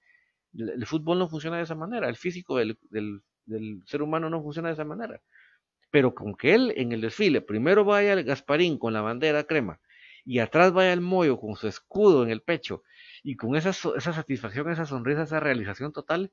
El, 0.54 0.86
fútbol 0.86 1.18
no 1.18 1.28
funciona 1.28 1.58
de 1.58 1.62
esa 1.62 1.74
manera, 1.74 2.08
el 2.08 2.16
físico 2.16 2.58
del, 2.58 2.78
del, 2.90 3.22
ser 3.86 4.02
humano 4.02 4.30
no 4.30 4.42
funciona 4.42 4.68
de 4.68 4.74
esa 4.74 4.84
manera. 4.84 5.20
Pero 5.90 6.14
con 6.14 6.34
que 6.34 6.54
él 6.54 6.72
en 6.76 6.92
el 6.92 7.00
desfile 7.00 7.40
primero 7.40 7.84
vaya 7.84 8.12
el 8.12 8.24
Gasparín 8.24 8.78
con 8.78 8.92
la 8.92 9.00
bandera 9.00 9.44
crema 9.44 9.80
y 10.24 10.38
atrás 10.38 10.72
vaya 10.72 10.92
el 10.92 11.00
Moyo 11.00 11.38
con 11.38 11.56
su 11.56 11.66
escudo 11.68 12.24
en 12.24 12.30
el 12.30 12.42
pecho 12.42 12.82
y 13.22 13.36
con 13.36 13.56
esa, 13.56 13.70
esa 13.70 14.12
satisfacción, 14.12 14.70
esa 14.70 14.86
sonrisa, 14.86 15.22
esa 15.22 15.40
realización 15.40 15.92
total, 15.92 16.32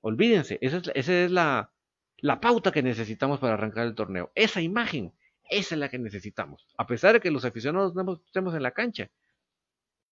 Olvídense, 0.00 0.58
esa 0.60 0.80
es, 0.94 1.30
la, 1.30 1.72
la 2.18 2.40
pauta 2.40 2.70
que 2.70 2.82
necesitamos 2.82 3.40
para 3.40 3.54
arrancar 3.54 3.86
el 3.86 3.94
torneo. 3.94 4.30
Esa 4.34 4.60
imagen, 4.60 5.12
esa 5.50 5.74
es 5.74 5.78
la 5.78 5.88
que 5.88 5.98
necesitamos. 5.98 6.66
A 6.76 6.86
pesar 6.86 7.14
de 7.14 7.20
que 7.20 7.30
los 7.30 7.44
aficionados 7.44 7.94
no 7.94 8.20
estemos 8.26 8.54
en 8.54 8.62
la 8.62 8.72
cancha. 8.72 9.10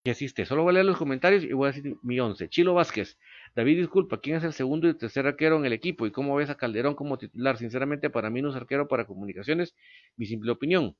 que 0.04 0.12
asiste. 0.12 0.46
Solo 0.46 0.62
voy 0.62 0.70
a 0.70 0.74
leer 0.74 0.86
los 0.86 0.98
comentarios 0.98 1.42
y 1.44 1.52
voy 1.52 1.68
a 1.68 1.72
decir 1.72 1.96
mi 2.02 2.20
once. 2.20 2.48
Chilo 2.48 2.74
Vázquez. 2.74 3.18
David, 3.56 3.78
disculpa, 3.78 4.20
¿quién 4.20 4.36
es 4.36 4.44
el 4.44 4.52
segundo 4.52 4.88
y 4.88 4.94
tercer 4.94 5.26
arquero 5.26 5.56
en 5.58 5.64
el 5.64 5.72
equipo? 5.72 6.06
¿Y 6.06 6.12
cómo 6.12 6.36
ves 6.36 6.48
a 6.50 6.56
Calderón 6.56 6.94
como 6.94 7.18
titular? 7.18 7.58
Sinceramente, 7.58 8.08
para 8.10 8.30
mí 8.30 8.40
no 8.40 8.50
es 8.50 8.56
arquero 8.56 8.86
para 8.88 9.06
comunicaciones. 9.06 9.74
Mi 10.16 10.26
simple 10.26 10.52
opinión. 10.52 10.96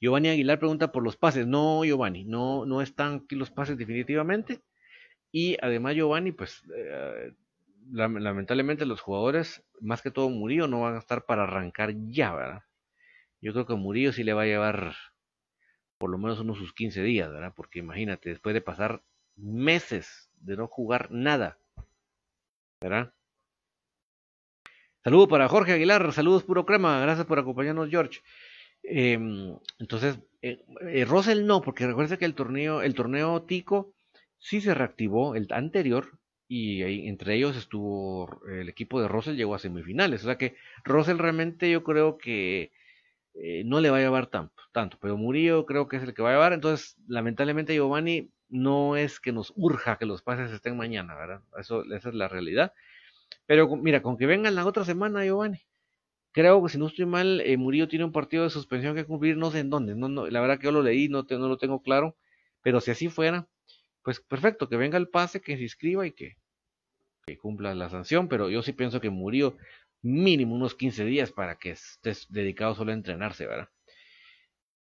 Giovanni 0.00 0.28
Aguilar 0.30 0.58
pregunta 0.58 0.92
por 0.92 1.02
los 1.02 1.16
pases. 1.16 1.46
No, 1.46 1.84
Giovanni, 1.84 2.24
no, 2.24 2.64
no 2.66 2.80
están 2.82 3.22
aquí 3.24 3.36
los 3.36 3.50
pases 3.50 3.76
definitivamente. 3.76 4.60
Y 5.32 5.56
además, 5.62 5.94
Giovanni, 5.94 6.32
pues 6.32 6.62
eh, 6.76 7.32
lamentablemente 7.92 8.86
los 8.86 9.00
jugadores, 9.00 9.62
más 9.80 10.02
que 10.02 10.10
todo 10.10 10.30
Murillo, 10.30 10.68
no 10.68 10.82
van 10.82 10.94
a 10.96 10.98
estar 10.98 11.26
para 11.26 11.44
arrancar 11.44 11.94
ya, 12.08 12.34
¿verdad? 12.34 12.62
Yo 13.44 13.52
creo 13.52 13.66
que 13.66 13.74
Murillo 13.74 14.10
sí 14.14 14.24
le 14.24 14.32
va 14.32 14.42
a 14.42 14.46
llevar 14.46 14.94
por 15.98 16.08
lo 16.08 16.16
menos 16.16 16.40
unos 16.40 16.56
sus 16.56 16.72
15 16.72 17.02
días, 17.02 17.30
¿verdad? 17.30 17.52
Porque 17.54 17.78
imagínate, 17.78 18.30
después 18.30 18.54
de 18.54 18.62
pasar 18.62 19.02
meses 19.36 20.30
de 20.40 20.56
no 20.56 20.66
jugar 20.66 21.10
nada, 21.10 21.58
¿verdad? 22.80 23.12
Saludo 25.02 25.28
para 25.28 25.48
Jorge 25.48 25.72
Aguilar, 25.72 26.10
saludos 26.14 26.42
puro 26.44 26.64
crema, 26.64 26.98
gracias 27.00 27.26
por 27.26 27.38
acompañarnos 27.38 27.90
George. 27.90 28.22
Em, 28.82 29.54
entonces, 29.78 30.18
eh, 30.40 30.64
eh, 30.80 31.04
Russell 31.04 31.44
no, 31.44 31.60
porque 31.60 31.86
recuerda 31.86 32.16
que 32.16 32.24
el 32.24 32.34
torneo, 32.34 32.80
el 32.80 32.94
torneo 32.94 33.42
Tico 33.42 33.92
sí 34.38 34.62
se 34.62 34.72
reactivó, 34.72 35.34
el 35.34 35.48
anterior, 35.50 36.18
y 36.48 36.80
entre 37.08 37.34
ellos 37.34 37.56
estuvo 37.56 38.40
el 38.48 38.70
equipo 38.70 39.02
de 39.02 39.08
Russell 39.08 39.36
llegó 39.36 39.54
a 39.54 39.58
semifinales. 39.58 40.22
O 40.22 40.26
sea 40.28 40.38
que 40.38 40.56
Russell 40.84 41.18
realmente 41.18 41.70
yo 41.70 41.84
creo 41.84 42.16
que 42.16 42.72
eh, 43.34 43.64
no 43.64 43.80
le 43.80 43.90
va 43.90 43.98
a 43.98 44.00
llevar 44.00 44.28
tanto, 44.28 44.98
pero 45.00 45.16
Murillo 45.16 45.66
creo 45.66 45.88
que 45.88 45.96
es 45.96 46.02
el 46.02 46.14
que 46.14 46.22
va 46.22 46.30
a 46.30 46.32
llevar. 46.34 46.52
Entonces, 46.52 46.96
lamentablemente 47.08 47.74
Giovanni 47.74 48.30
no 48.48 48.96
es 48.96 49.20
que 49.20 49.32
nos 49.32 49.52
urja 49.56 49.98
que 49.98 50.06
los 50.06 50.22
pases 50.22 50.52
estén 50.52 50.76
mañana, 50.76 51.16
¿verdad? 51.16 51.42
Eso, 51.58 51.84
esa 51.92 52.08
es 52.10 52.14
la 52.14 52.28
realidad. 52.28 52.72
Pero 53.46 53.68
mira, 53.76 54.02
con 54.02 54.16
que 54.16 54.26
vengan 54.26 54.54
la 54.54 54.66
otra 54.66 54.84
semana, 54.84 55.24
Giovanni. 55.24 55.66
Creo 56.32 56.62
que 56.62 56.68
si 56.70 56.78
no 56.78 56.88
estoy 56.88 57.06
mal, 57.06 57.40
eh, 57.42 57.56
Murillo 57.56 57.88
tiene 57.88 58.04
un 58.04 58.12
partido 58.12 58.44
de 58.44 58.50
suspensión 58.50 58.94
que 58.96 59.04
cumplir, 59.04 59.36
no 59.36 59.50
sé 59.50 59.60
en 59.60 59.70
dónde. 59.70 59.94
No, 59.94 60.08
la 60.28 60.40
verdad 60.40 60.58
que 60.58 60.64
yo 60.64 60.72
lo 60.72 60.82
leí, 60.82 61.08
no, 61.08 61.24
no 61.28 61.48
lo 61.48 61.58
tengo 61.58 61.82
claro. 61.82 62.16
Pero 62.62 62.80
si 62.80 62.90
así 62.90 63.08
fuera, 63.08 63.48
pues 64.02 64.20
perfecto, 64.20 64.68
que 64.68 64.76
venga 64.76 64.98
el 64.98 65.08
pase, 65.08 65.40
que 65.40 65.56
se 65.56 65.62
inscriba 65.62 66.06
y 66.06 66.12
que, 66.12 66.36
que 67.26 67.38
cumpla 67.38 67.74
la 67.74 67.88
sanción. 67.90 68.28
Pero 68.28 68.50
yo 68.50 68.62
sí 68.62 68.72
pienso 68.72 69.00
que 69.00 69.10
Murillo 69.10 69.56
mínimo 70.04 70.54
unos 70.54 70.74
15 70.74 71.04
días 71.04 71.32
para 71.32 71.56
que 71.56 71.70
estés 71.70 72.26
dedicado 72.30 72.74
solo 72.74 72.92
a 72.92 72.94
entrenarse, 72.94 73.46
¿verdad? 73.46 73.68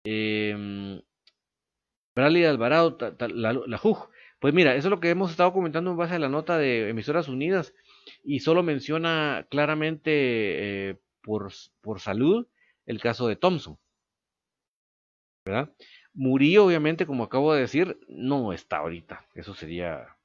Eh, 0.05 1.01
Bradley 2.15 2.45
Alvarado, 2.45 2.99
la, 3.29 3.53
la. 3.53 3.81
Pues 4.41 4.55
mira, 4.55 4.75
eso 4.75 4.89
es 4.89 4.91
lo 4.91 5.01
que 5.01 5.11
hemos 5.11 5.31
estado 5.31 5.53
comentando 5.53 5.91
en 5.91 5.97
base 5.97 6.15
a 6.15 6.19
la 6.19 6.29
nota 6.29 6.59
de 6.59 6.89
Emisoras 6.89 7.29
Unidas 7.29 7.75
y 8.23 8.41
solo 8.41 8.63
menciona 8.63 9.47
claramente 9.51 10.11
eh, 10.91 10.97
por, 11.23 11.53
por 11.81 12.01
salud 12.01 12.47
el 12.87 13.01
caso 13.01 13.29
de 13.29 13.37
Thompson. 13.37 13.79
¿Verdad? 15.45 15.73
Murillo, 16.13 16.67
obviamente, 16.67 17.07
como 17.07 17.25
acabo 17.25 17.55
de 17.55 17.61
decir, 17.61 17.99
no 18.09 18.53
está 18.53 18.79
ahorita. 18.79 19.27
Eso 19.35 19.55
sería, 19.55 20.17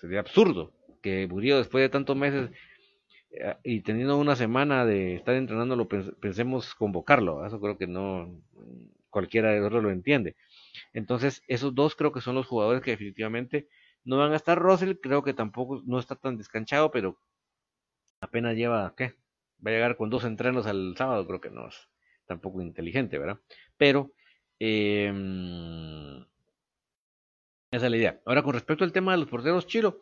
sería 0.00 0.20
absurdo 0.20 0.72
que 1.02 1.26
Murillo 1.26 1.58
después 1.58 1.82
de 1.82 1.88
tantos 1.88 2.16
meses 2.16 2.50
y 3.62 3.80
teniendo 3.80 4.18
una 4.18 4.36
semana 4.36 4.84
de 4.84 5.14
estar 5.16 5.34
entrenándolo, 5.34 5.88
pensemos 5.88 6.74
convocarlo. 6.74 7.46
Eso 7.46 7.60
creo 7.60 7.78
que 7.78 7.86
no 7.86 8.42
cualquiera 9.10 9.50
de 9.50 9.58
nosotros 9.58 9.82
lo 9.84 9.90
entiende. 9.90 10.36
Entonces, 10.92 11.42
esos 11.48 11.74
dos 11.74 11.94
creo 11.94 12.12
que 12.12 12.20
son 12.20 12.34
los 12.34 12.46
jugadores 12.46 12.82
que 12.82 12.92
definitivamente 12.92 13.68
no 14.04 14.18
van 14.18 14.32
a 14.32 14.36
estar. 14.36 14.58
Russell 14.58 14.94
creo 15.02 15.22
que 15.22 15.34
tampoco 15.34 15.82
no 15.86 15.98
está 15.98 16.16
tan 16.16 16.36
descanchado, 16.36 16.90
pero 16.90 17.18
apenas 18.20 18.56
lleva, 18.56 18.94
¿qué? 18.96 19.14
Va 19.64 19.70
a 19.70 19.74
llegar 19.74 19.96
con 19.96 20.10
dos 20.10 20.24
entrenos 20.24 20.66
al 20.66 20.94
sábado, 20.96 21.26
creo 21.26 21.40
que 21.40 21.50
no 21.50 21.68
es 21.68 21.88
tampoco 22.26 22.62
inteligente, 22.62 23.18
¿verdad? 23.18 23.38
Pero, 23.76 24.12
em, 24.58 26.24
esa 27.70 27.86
es 27.86 27.90
la 27.90 27.96
idea. 27.96 28.20
Ahora, 28.26 28.42
con 28.42 28.54
respecto 28.54 28.84
al 28.84 28.92
tema 28.92 29.12
de 29.12 29.18
los 29.18 29.28
porteros, 29.28 29.66
Chilo, 29.66 30.00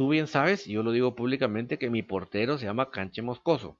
Tú 0.00 0.08
bien 0.08 0.28
sabes, 0.28 0.66
y 0.66 0.72
yo 0.72 0.82
lo 0.82 0.92
digo 0.92 1.14
públicamente, 1.14 1.76
que 1.76 1.90
mi 1.90 2.02
portero 2.02 2.56
se 2.56 2.64
llama 2.64 2.90
Canche 2.90 3.20
Moscoso. 3.20 3.78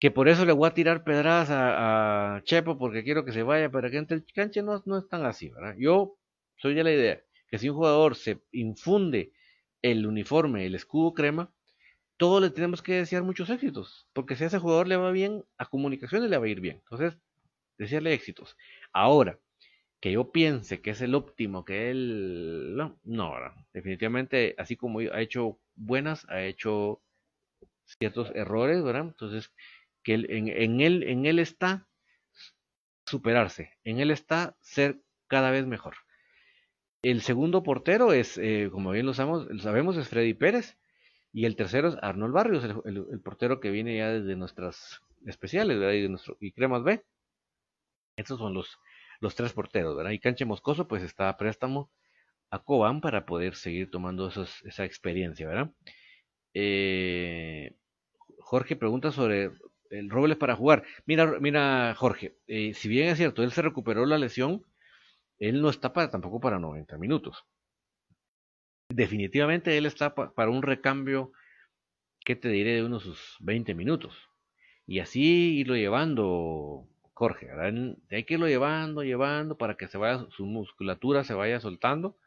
Que 0.00 0.10
por 0.10 0.28
eso 0.28 0.44
le 0.44 0.50
voy 0.50 0.66
a 0.68 0.74
tirar 0.74 1.04
pedradas 1.04 1.46
a, 1.48 2.42
Chepo 2.42 2.76
porque 2.76 3.04
quiero 3.04 3.24
que 3.24 3.30
se 3.30 3.44
vaya 3.44 3.70
para 3.70 3.88
que 3.88 3.98
entre 3.98 4.16
el 4.16 4.24
canche. 4.24 4.64
No, 4.64 4.82
no 4.84 4.98
es 4.98 5.08
tan 5.08 5.24
así, 5.24 5.48
¿verdad? 5.50 5.76
Yo 5.78 6.18
soy 6.56 6.74
de 6.74 6.82
la 6.82 6.90
idea 6.90 7.22
que 7.48 7.56
si 7.56 7.68
un 7.68 7.76
jugador 7.76 8.16
se 8.16 8.42
infunde 8.50 9.30
el 9.80 10.08
uniforme, 10.08 10.66
el 10.66 10.74
escudo 10.74 11.14
crema, 11.14 11.54
todos 12.16 12.42
le 12.42 12.50
tenemos 12.50 12.82
que 12.82 12.94
desear 12.94 13.22
muchos 13.22 13.48
éxitos. 13.48 14.08
Porque 14.12 14.34
si 14.34 14.42
a 14.42 14.48
ese 14.48 14.58
jugador 14.58 14.88
le 14.88 14.96
va 14.96 15.12
bien, 15.12 15.44
a 15.56 15.66
comunicaciones 15.66 16.28
le 16.28 16.38
va 16.38 16.46
a 16.46 16.48
ir 16.48 16.60
bien. 16.60 16.78
Entonces, 16.78 17.16
desearle 17.78 18.12
éxitos. 18.12 18.56
Ahora, 18.92 19.38
que 20.00 20.12
yo 20.12 20.30
piense 20.30 20.80
que 20.80 20.90
es 20.90 21.00
el 21.00 21.14
óptimo, 21.14 21.64
que 21.64 21.90
él... 21.90 22.76
No, 23.04 23.32
definitivamente, 23.72 24.54
así 24.58 24.76
como 24.76 25.00
ha 25.00 25.20
hecho 25.20 25.58
buenas, 25.74 26.26
ha 26.28 26.42
hecho 26.42 27.00
ciertos 27.84 28.30
errores, 28.34 28.82
¿verdad? 28.82 29.02
Entonces, 29.02 29.52
que 30.02 30.14
en, 30.14 30.80
él, 30.80 31.02
en 31.02 31.26
él 31.26 31.38
está 31.38 31.88
superarse, 33.06 33.72
en 33.84 34.00
él 34.00 34.10
está 34.10 34.56
ser 34.60 35.00
cada 35.28 35.50
vez 35.50 35.66
mejor. 35.66 35.94
El 37.02 37.22
segundo 37.22 37.62
portero 37.62 38.12
es, 38.12 38.36
eh, 38.38 38.68
como 38.72 38.90
bien 38.90 39.06
lo 39.06 39.14
sabemos, 39.14 39.46
sabemos, 39.62 39.96
es 39.96 40.08
Freddy 40.08 40.34
Pérez. 40.34 40.76
Y 41.32 41.44
el 41.44 41.54
tercero 41.54 41.88
es 41.88 41.96
Arnold 42.00 42.32
Barrios, 42.32 42.64
el, 42.64 43.20
portero 43.20 43.60
que 43.60 43.70
viene 43.70 43.96
ya 43.98 44.08
desde 44.08 44.36
nuestras 44.36 45.02
especiales, 45.26 45.78
¿verdad? 45.78 45.92
Y, 45.92 46.02
de 46.02 46.08
nuestro, 46.08 46.36
y 46.40 46.50
Cremas 46.52 46.82
B. 46.82 47.04
Estos 48.16 48.38
son 48.38 48.54
los, 48.54 48.78
los 49.20 49.34
tres 49.34 49.52
porteros, 49.52 49.96
¿verdad? 49.96 50.12
Y 50.12 50.18
Canche 50.18 50.44
Moscoso 50.44 50.88
pues 50.88 51.02
está 51.02 51.28
a 51.28 51.36
préstamo 51.36 51.90
a 52.50 52.62
Cobán 52.62 53.00
para 53.00 53.26
poder 53.26 53.54
seguir 53.54 53.90
tomando 53.90 54.28
esa 54.28 54.84
experiencia, 54.84 55.48
¿verdad? 55.48 55.70
Eh, 56.54 57.76
Jorge 58.38 58.76
pregunta 58.76 59.12
sobre 59.12 59.50
el 59.90 60.10
Robles 60.10 60.36
para 60.36 60.56
jugar. 60.56 60.84
Mira, 61.04 61.38
mira 61.40 61.94
Jorge, 61.96 62.36
eh, 62.46 62.74
si 62.74 62.88
bien 62.88 63.08
es 63.08 63.18
cierto, 63.18 63.42
él 63.42 63.52
se 63.52 63.62
recuperó 63.62 64.06
la 64.06 64.18
lesión, 64.18 64.64
él 65.38 65.60
no 65.60 65.68
está 65.68 65.92
para, 65.92 66.10
tampoco 66.10 66.40
para 66.40 66.58
90 66.58 66.96
minutos. 66.98 67.44
Definitivamente 68.88 69.76
él 69.76 69.86
está 69.86 70.14
para 70.14 70.50
un 70.50 70.62
recambio, 70.62 71.32
¿qué 72.24 72.36
te 72.36 72.48
diré? 72.48 72.76
De 72.76 72.84
unos 72.84 73.36
20 73.40 73.74
minutos. 73.74 74.16
Y 74.86 75.00
así 75.00 75.58
irlo 75.58 75.74
llevando 75.74 76.88
Jorge, 77.16 77.48
hay 78.10 78.24
que 78.24 78.34
irlo 78.34 78.46
llevando, 78.46 79.02
llevando 79.02 79.56
para 79.56 79.78
que 79.78 79.88
se 79.88 79.96
vaya, 79.96 80.26
su 80.36 80.44
musculatura 80.44 81.24
se 81.24 81.32
vaya 81.32 81.60
soltando 81.60 82.18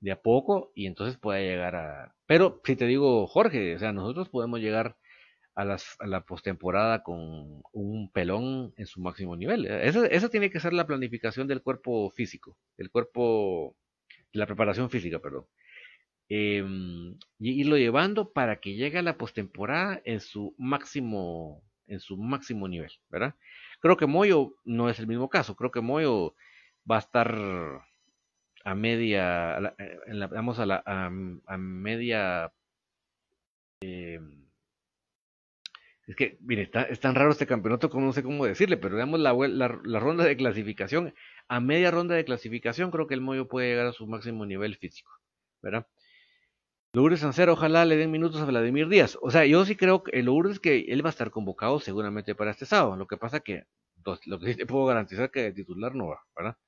de 0.00 0.10
a 0.10 0.22
poco 0.22 0.72
y 0.74 0.86
entonces 0.86 1.18
pueda 1.18 1.38
llegar 1.40 1.76
a... 1.76 2.14
Pero 2.24 2.58
si 2.64 2.74
te 2.74 2.86
digo, 2.86 3.26
Jorge, 3.26 3.74
o 3.74 3.78
sea, 3.78 3.92
nosotros 3.92 4.30
podemos 4.30 4.60
llegar 4.60 4.96
a, 5.54 5.66
las, 5.66 5.96
a 6.00 6.06
la 6.06 6.24
postemporada 6.24 7.02
con 7.02 7.62
un 7.72 8.10
pelón 8.10 8.72
en 8.78 8.86
su 8.86 9.02
máximo 9.02 9.36
nivel. 9.36 9.66
Esa, 9.66 10.30
tiene 10.30 10.50
que 10.50 10.60
ser 10.60 10.72
la 10.72 10.86
planificación 10.86 11.46
del 11.46 11.60
cuerpo 11.60 12.10
físico, 12.10 12.56
del 12.78 12.90
cuerpo, 12.90 13.76
la 14.32 14.46
preparación 14.46 14.88
física, 14.88 15.18
perdón. 15.18 15.44
Em, 16.30 17.18
y 17.38 17.60
irlo 17.60 17.76
llevando 17.76 18.32
para 18.32 18.60
que 18.60 18.76
llegue 18.76 18.96
a 18.96 19.02
la 19.02 19.18
postemporada 19.18 20.00
en 20.06 20.20
su 20.20 20.54
máximo, 20.56 21.62
en 21.86 22.00
su 22.00 22.16
máximo 22.16 22.66
nivel, 22.66 22.92
¿verdad? 23.10 23.34
Creo 23.82 23.96
que 23.96 24.06
Moyo 24.06 24.54
no 24.64 24.88
es 24.88 25.00
el 25.00 25.08
mismo 25.08 25.28
caso. 25.28 25.56
Creo 25.56 25.72
que 25.72 25.80
Moyo 25.80 26.36
va 26.88 26.96
a 26.96 27.00
estar 27.00 27.36
a 28.64 28.74
media, 28.76 29.74
eh, 29.78 29.98
vamos 30.30 30.60
a 30.60 30.66
la 30.66 30.82
a, 30.86 31.10
media. 31.58 32.52
Eh, 33.80 34.20
es 36.06 36.14
que, 36.14 36.38
mire, 36.42 36.62
está, 36.62 36.82
es 36.82 37.00
tan 37.00 37.16
raro 37.16 37.32
este 37.32 37.46
campeonato 37.46 37.90
como 37.90 38.06
no 38.06 38.12
sé 38.12 38.22
cómo 38.22 38.46
decirle, 38.46 38.76
pero 38.76 38.94
digamos 38.94 39.18
la, 39.18 39.32
la, 39.32 39.80
la, 39.82 40.00
ronda 40.00 40.24
de 40.24 40.36
clasificación, 40.36 41.12
a 41.48 41.58
media 41.58 41.90
ronda 41.90 42.14
de 42.14 42.24
clasificación 42.24 42.92
creo 42.92 43.08
que 43.08 43.14
el 43.14 43.20
Moyo 43.20 43.48
puede 43.48 43.70
llegar 43.70 43.86
a 43.86 43.92
su 43.92 44.06
máximo 44.06 44.46
nivel 44.46 44.76
físico, 44.76 45.10
¿verdad? 45.60 45.88
Lourdes 46.94 47.20
Sancero, 47.20 47.54
ojalá 47.54 47.86
le 47.86 47.96
den 47.96 48.10
minutos 48.10 48.42
a 48.42 48.44
Vladimir 48.44 48.86
Díaz. 48.86 49.16
O 49.22 49.30
sea, 49.30 49.46
yo 49.46 49.64
sí 49.64 49.76
creo 49.76 50.02
que 50.02 50.22
Lourdes 50.22 50.60
que 50.60 50.80
él 50.88 51.02
va 51.02 51.08
a 51.08 51.10
estar 51.16 51.30
convocado 51.30 51.80
seguramente 51.80 52.34
para 52.34 52.50
este 52.50 52.66
sábado. 52.66 52.96
Lo 52.96 53.06
que 53.06 53.16
pasa 53.16 53.40
que 53.40 53.64
pues, 54.04 54.20
lo 54.26 54.38
que 54.38 54.52
sí 54.52 54.56
te 54.58 54.66
puedo 54.66 54.84
garantizar 54.84 55.30
que 55.30 55.40
de 55.40 55.52
titular 55.52 55.94
no 55.94 56.08
va, 56.08 56.20
¿verdad? 56.36 56.58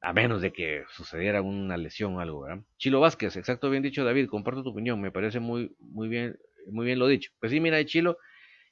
A 0.00 0.12
menos 0.12 0.42
de 0.42 0.52
que 0.52 0.84
sucediera 0.90 1.42
una 1.42 1.76
lesión 1.76 2.16
o 2.16 2.20
algo, 2.20 2.40
¿verdad? 2.42 2.64
Chilo 2.78 2.98
Vázquez, 2.98 3.36
exacto, 3.36 3.70
bien 3.70 3.84
dicho 3.84 4.04
David, 4.04 4.28
comparto 4.28 4.64
tu 4.64 4.70
opinión, 4.70 5.00
me 5.00 5.12
parece 5.12 5.38
muy, 5.38 5.76
muy 5.78 6.08
bien, 6.08 6.36
muy 6.72 6.84
bien 6.86 6.98
lo 6.98 7.06
dicho. 7.06 7.30
Pues 7.38 7.52
sí, 7.52 7.60
mira, 7.60 7.84
Chilo, 7.84 8.18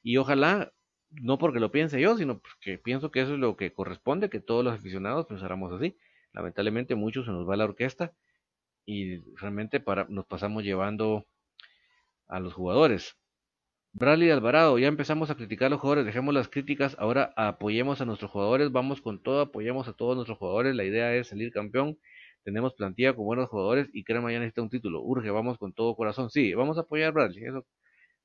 y 0.02 0.16
ojalá, 0.16 0.72
no 1.10 1.38
porque 1.38 1.60
lo 1.60 1.70
piense 1.70 2.00
yo, 2.00 2.16
sino 2.16 2.40
porque 2.40 2.78
pienso 2.78 3.12
que 3.12 3.20
eso 3.20 3.34
es 3.34 3.38
lo 3.38 3.56
que 3.56 3.72
corresponde, 3.72 4.28
que 4.28 4.40
todos 4.40 4.64
los 4.64 4.74
aficionados 4.74 5.26
pensáramos 5.26 5.72
así. 5.72 5.96
lamentablemente 6.32 6.96
mucho 6.96 7.24
se 7.24 7.30
nos 7.30 7.48
va 7.48 7.56
la 7.56 7.64
orquesta 7.64 8.12
y 8.86 9.18
realmente 9.36 9.80
para, 9.80 10.06
nos 10.08 10.26
pasamos 10.26 10.62
llevando 10.62 11.26
a 12.26 12.40
los 12.40 12.54
jugadores. 12.54 13.16
Bradley 13.92 14.30
Alvarado, 14.30 14.78
ya 14.78 14.88
empezamos 14.88 15.30
a 15.30 15.36
criticar 15.36 15.66
a 15.66 15.70
los 15.70 15.80
jugadores, 15.80 16.04
dejemos 16.04 16.34
las 16.34 16.48
críticas, 16.48 16.96
ahora 16.98 17.32
apoyemos 17.36 18.00
a 18.00 18.04
nuestros 18.04 18.30
jugadores, 18.30 18.72
vamos 18.72 19.00
con 19.00 19.22
todo, 19.22 19.40
apoyemos 19.40 19.86
a 19.86 19.92
todos 19.92 20.16
nuestros 20.16 20.38
jugadores, 20.38 20.74
la 20.74 20.84
idea 20.84 21.14
es 21.14 21.28
salir 21.28 21.52
campeón, 21.52 21.96
tenemos 22.42 22.74
plantilla 22.74 23.14
con 23.14 23.24
buenos 23.24 23.48
jugadores 23.48 23.88
y 23.92 24.02
Crema 24.02 24.32
ya 24.32 24.40
necesita 24.40 24.62
un 24.62 24.70
título, 24.70 25.00
urge, 25.00 25.30
vamos 25.30 25.58
con 25.58 25.72
todo 25.72 25.94
corazón, 25.94 26.28
sí, 26.30 26.54
vamos 26.54 26.76
a 26.76 26.80
apoyar 26.80 27.08
a 27.08 27.12
Bradley, 27.12 27.44
eso 27.44 27.64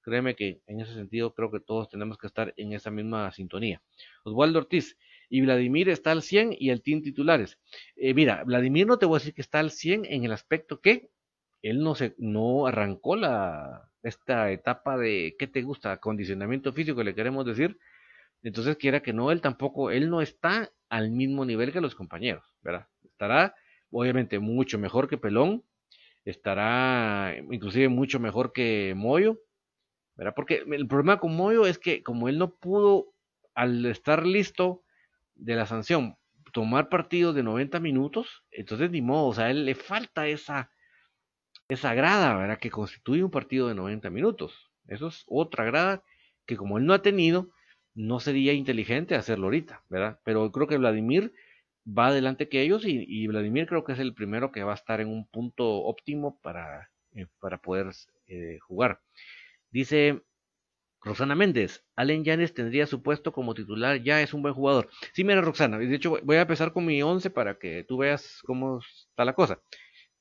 créeme 0.02 0.36
que 0.36 0.62
en 0.66 0.80
ese 0.82 0.96
sentido 0.96 1.36
creo 1.36 1.52
que 1.52 1.60
todos 1.60 1.88
tenemos 1.90 2.18
que 2.18 2.26
estar 2.26 2.52
en 2.58 2.74
esa 2.74 2.90
misma 2.90 3.32
sintonía. 3.32 3.82
Oswaldo 4.24 4.60
Ortiz, 4.60 4.98
y 5.30 5.42
Vladimir 5.42 5.90
está 5.90 6.12
al 6.12 6.24
100 6.24 6.56
y 6.58 6.72
el 6.72 6.82
team 6.82 7.02
titulares. 7.02 7.60
Eh, 7.96 8.14
mira, 8.14 8.44
Vladimir 8.44 8.88
no 8.88 8.98
te 8.98 9.06
voy 9.06 9.18
a 9.18 9.20
decir 9.20 9.34
que 9.34 9.42
está 9.42 9.60
al 9.60 9.72
100 9.72 10.06
en 10.06 10.24
el 10.24 10.32
aspecto 10.32 10.82
que 10.82 11.12
él 11.62 11.80
no 11.84 11.96
se 11.96 12.16
no 12.18 12.66
arrancó 12.66 13.16
la 13.16 13.90
esta 14.02 14.50
etapa 14.52 14.98
de 14.98 15.36
qué 15.38 15.48
te 15.48 15.62
gusta, 15.62 15.92
acondicionamiento 15.92 16.74
físico 16.74 17.04
le 17.04 17.16
queremos 17.16 17.46
decir. 17.46 17.78
Entonces 18.44 18.78
quiera 18.78 19.02
que 19.02 19.14
no 19.14 19.32
él 19.32 19.42
tampoco 19.42 19.92
él 19.92 20.10
no 20.10 20.22
está 20.22 20.72
al 20.90 21.12
mismo 21.12 21.46
nivel 21.46 21.72
que 21.74 21.82
los 21.82 21.96
compañeros, 21.96 22.44
¿verdad? 22.62 22.88
Estará 23.04 23.56
obviamente 23.92 24.40
mucho 24.40 24.80
mejor 24.80 25.10
que 25.10 25.18
Pelón, 25.18 25.64
estará 26.26 27.36
inclusive 27.52 27.90
mucho 27.90 28.20
mejor 28.20 28.54
que 28.54 28.94
Moyo, 28.96 29.40
¿verdad? 30.16 30.34
Porque 30.36 30.64
el 30.66 30.88
problema 30.88 31.20
con 31.20 31.36
Moyo 31.36 31.68
es 31.68 31.78
que 31.78 32.02
como 32.04 32.30
él 32.30 32.38
no 32.38 32.56
pudo 32.56 33.14
al 33.54 33.86
estar 33.86 34.26
listo 34.26 34.84
de 35.40 35.56
la 35.56 35.66
sanción 35.66 36.16
tomar 36.54 36.90
partidos 36.90 37.36
de 37.36 37.44
90 37.44 37.80
minutos, 37.80 38.44
entonces 38.52 38.90
ni 38.92 39.02
modo, 39.02 39.28
o 39.28 39.34
sea, 39.34 39.46
a 39.46 39.52
él 39.52 39.66
le 39.66 39.76
falta 39.76 40.28
esa 40.28 40.72
esa 41.70 41.94
grada, 41.94 42.36
¿verdad? 42.36 42.60
Que 42.60 42.72
constituye 42.72 43.24
un 43.24 43.32
partido 43.32 43.68
de 43.68 43.76
90 43.76 44.10
minutos. 44.10 44.72
Eso 44.88 45.08
es 45.08 45.24
otra 45.28 45.66
grada 45.66 46.04
que 46.46 46.58
como 46.58 46.80
él 46.80 46.86
no 46.86 46.94
ha 46.94 47.02
tenido, 47.04 47.52
no 47.94 48.20
sería 48.20 48.54
inteligente 48.54 49.16
hacerlo 49.16 49.46
ahorita, 49.46 49.84
¿verdad? 49.88 50.20
Pero 50.24 50.52
creo 50.52 50.68
que 50.68 50.78
Vladimir 50.78 51.32
va 51.86 52.08
adelante 52.08 52.50
que 52.50 52.62
ellos 52.62 52.84
y, 52.86 53.28
Vladimir 53.28 53.68
creo 53.68 53.84
que 53.84 53.94
es 53.94 54.00
el 54.00 54.14
primero 54.16 54.52
que 54.52 54.64
va 54.64 54.72
a 54.72 54.76
estar 54.76 55.00
en 55.00 55.10
un 55.10 55.28
punto 55.28 55.84
óptimo 55.84 56.40
para, 56.42 56.90
eh, 57.14 57.28
para 57.40 57.60
poder 57.60 57.92
eh, 58.28 58.58
jugar. 58.62 59.02
Dice 59.72 60.24
Roxana 61.02 61.36
Méndez, 61.36 61.84
Allen 61.96 62.24
Yanes 62.24 62.54
tendría 62.54 62.86
su 62.86 63.02
puesto 63.02 63.32
como 63.32 63.54
titular, 63.54 64.04
ya 64.04 64.22
es 64.22 64.34
un 64.34 64.42
buen 64.42 64.54
jugador. 64.54 64.90
Sí, 65.14 65.24
mira 65.24 65.42
Roxana, 65.42 65.78
de 65.78 65.96
hecho 65.96 66.20
voy 66.24 66.36
a 66.36 66.42
empezar 66.42 66.74
con 66.74 66.86
mi 66.86 67.02
11 67.02 67.30
para 67.30 67.58
que 67.58 67.86
tú 67.86 67.98
veas 67.98 68.42
cómo 68.46 68.80
está 68.80 69.24
la 69.24 69.34
cosa. 69.34 69.62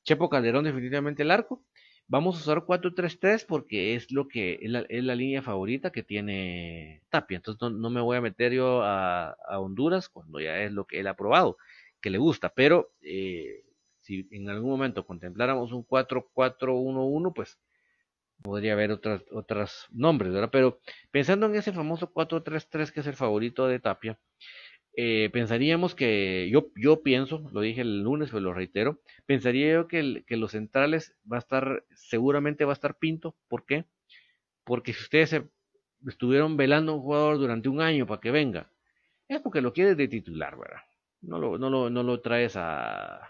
Chepo 0.03 0.29
Calderón 0.29 0.63
definitivamente 0.63 1.23
el 1.23 1.31
arco. 1.31 1.63
Vamos 2.07 2.37
a 2.37 2.39
usar 2.39 2.65
4-3-3 2.65 3.45
porque 3.45 3.93
es 3.93 4.11
lo 4.11 4.27
que 4.27 4.59
es 4.63 5.03
la, 5.03 5.15
línea 5.15 5.43
favorita 5.43 5.91
que 5.91 6.01
tiene 6.01 7.03
Tapia. 7.09 7.35
Entonces 7.35 7.71
no, 7.71 7.89
me 7.91 8.01
voy 8.01 8.17
a 8.17 8.21
meter 8.21 8.51
yo 8.51 8.81
a, 8.83 9.35
Honduras 9.59 10.09
cuando 10.09 10.39
ya 10.39 10.59
es 10.63 10.71
lo 10.71 10.85
que 10.85 10.99
él 10.99 11.07
ha 11.07 11.15
probado, 11.15 11.57
que 12.01 12.09
le 12.09 12.17
gusta. 12.17 12.49
Pero 12.49 12.93
eh, 13.01 13.63
si 13.99 14.27
en 14.31 14.49
algún 14.49 14.71
momento 14.71 15.05
contempláramos 15.05 15.71
un 15.71 15.85
4-4-1-1, 15.85 17.31
pues 17.31 17.59
podría 18.41 18.73
haber 18.73 18.91
otras, 18.91 19.23
otros 19.31 19.87
nombres, 19.91 20.33
¿verdad? 20.33 20.49
Pero 20.51 20.79
pensando 21.11 21.45
en 21.47 21.55
ese 21.55 21.73
famoso 21.73 22.11
4-3-3 22.13 22.91
que 22.91 22.99
es 23.01 23.07
el 23.07 23.15
favorito 23.15 23.67
de 23.67 23.79
Tapia, 23.79 24.19
eh, 24.95 25.29
pensaríamos 25.31 25.95
que, 25.95 26.49
yo, 26.51 26.71
yo 26.75 27.03
pienso, 27.03 27.49
lo 27.53 27.61
dije 27.61 27.81
el 27.81 28.01
lunes, 28.01 28.29
pero 28.31 28.41
lo 28.41 28.53
reitero, 28.53 28.99
pensaría 29.25 29.73
yo 29.73 29.87
que, 29.87 30.23
que 30.27 30.37
los 30.37 30.51
centrales 30.51 31.15
va 31.31 31.37
a 31.37 31.39
estar, 31.39 31.85
seguramente 31.93 32.65
va 32.65 32.73
a 32.73 32.73
estar 32.73 32.97
Pinto. 32.97 33.35
¿Por 33.47 33.65
qué? 33.65 33.85
Porque 34.65 34.93
si 34.93 35.03
ustedes 35.03 35.41
estuvieron 36.07 36.57
velando 36.57 36.91
a 36.91 36.95
un 36.95 37.01
jugador 37.01 37.37
durante 37.37 37.69
un 37.69 37.81
año 37.81 38.07
para 38.07 38.21
que 38.21 38.31
venga, 38.31 38.71
es 39.27 39.39
porque 39.41 39.61
lo 39.61 39.73
quieres 39.73 39.95
de 39.95 40.07
titular, 40.07 40.57
¿verdad? 40.57 40.81
No 41.21 41.39
lo, 41.39 41.57
no 41.57 41.69
lo, 41.69 41.89
no 41.89 42.03
lo 42.03 42.21
traes 42.21 42.55
a... 42.55 43.21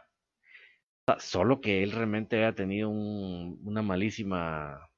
Solo 1.20 1.60
que 1.60 1.84
él 1.84 1.92
realmente 1.92 2.38
haya 2.38 2.54
tenido 2.54 2.90
una 2.90 3.82
malísima 3.82 4.89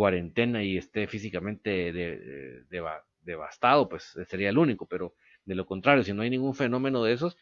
cuarentena 0.00 0.64
y 0.64 0.78
esté 0.78 1.06
físicamente 1.06 1.92
devastado, 3.20 3.86
pues 3.86 4.16
sería 4.30 4.48
el 4.48 4.56
único, 4.56 4.86
pero 4.86 5.14
de 5.44 5.54
lo 5.54 5.66
contrario, 5.66 6.02
si 6.02 6.14
no 6.14 6.22
hay 6.22 6.30
ningún 6.30 6.54
fenómeno 6.54 7.04
de 7.04 7.12
esos, 7.12 7.36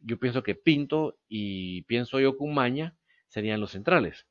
yo 0.00 0.18
pienso 0.18 0.42
que 0.42 0.56
Pinto 0.56 1.16
y 1.28 1.82
pienso 1.82 2.18
yo 2.18 2.36
que 2.36 2.44
Maña 2.44 2.96
serían 3.28 3.60
los 3.60 3.70
centrales. 3.70 4.26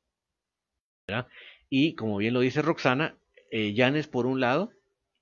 Y 1.70 1.94
como 1.94 2.18
bien 2.18 2.34
lo 2.34 2.40
dice 2.40 2.60
Roxana, 2.60 3.16
eh, 3.50 3.72
Llanes 3.72 4.06
por 4.06 4.26
un 4.26 4.38
lado 4.38 4.70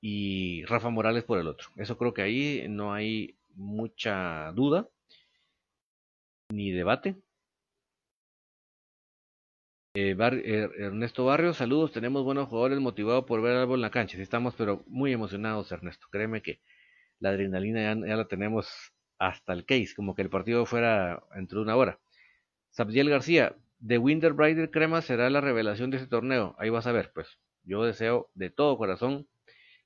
y 0.01 0.65
Rafa 0.65 0.91
Morales 0.91 1.23
por 1.23 1.39
el 1.39 1.47
otro. 1.47 1.69
Eso 1.77 1.97
creo 1.97 2.15
que 2.15 2.23
ahí 2.23 2.67
no 2.69 2.93
hay 2.93 3.37
mucha 3.55 4.51
duda 4.57 4.89
ni 6.49 6.73
debate. 6.73 7.15
Eh, 9.95 10.17
er, 10.45 10.71
Ernesto 10.79 11.25
Barrio, 11.25 11.53
saludos, 11.53 11.91
tenemos 11.91 12.23
buenos 12.25 12.49
jugadores 12.49 12.79
motivados 12.79 13.25
por 13.25 13.43
ver 13.43 13.57
algo 13.57 13.75
en 13.75 13.81
la 13.81 13.91
cancha. 13.91 14.17
Sí 14.17 14.23
estamos, 14.23 14.55
pero 14.57 14.85
muy 14.87 15.13
emocionados, 15.13 15.73
Ernesto. 15.73 16.07
Créeme 16.11 16.43
que 16.43 16.61
la 17.19 17.31
adrenalina 17.31 17.83
ya, 17.83 18.17
la 18.17 18.29
tenemos 18.29 18.69
hasta 19.19 19.53
el 19.53 19.65
case, 19.67 19.95
como 19.97 20.15
que 20.15 20.23
el 20.23 20.31
partido 20.31 20.65
fuera 20.67 21.23
entre 21.35 21.59
una 21.61 21.77
hora. 21.77 22.01
Sabdiel 22.71 23.11
García, 23.11 23.57
The 23.87 23.99
Winter 23.99 24.33
Brider 24.35 24.71
Crema 24.71 25.03
será 25.03 25.31
la 25.31 25.41
revelación 25.41 25.91
de 25.91 25.99
este 25.99 26.09
torneo. 26.09 26.55
Ahí 26.59 26.71
vas 26.71 26.87
a 26.87 26.93
ver, 26.93 27.13
pues 27.15 27.41
yo 27.65 27.85
deseo 27.85 28.31
de 28.35 28.51
todo 28.51 28.79
corazón 28.79 29.29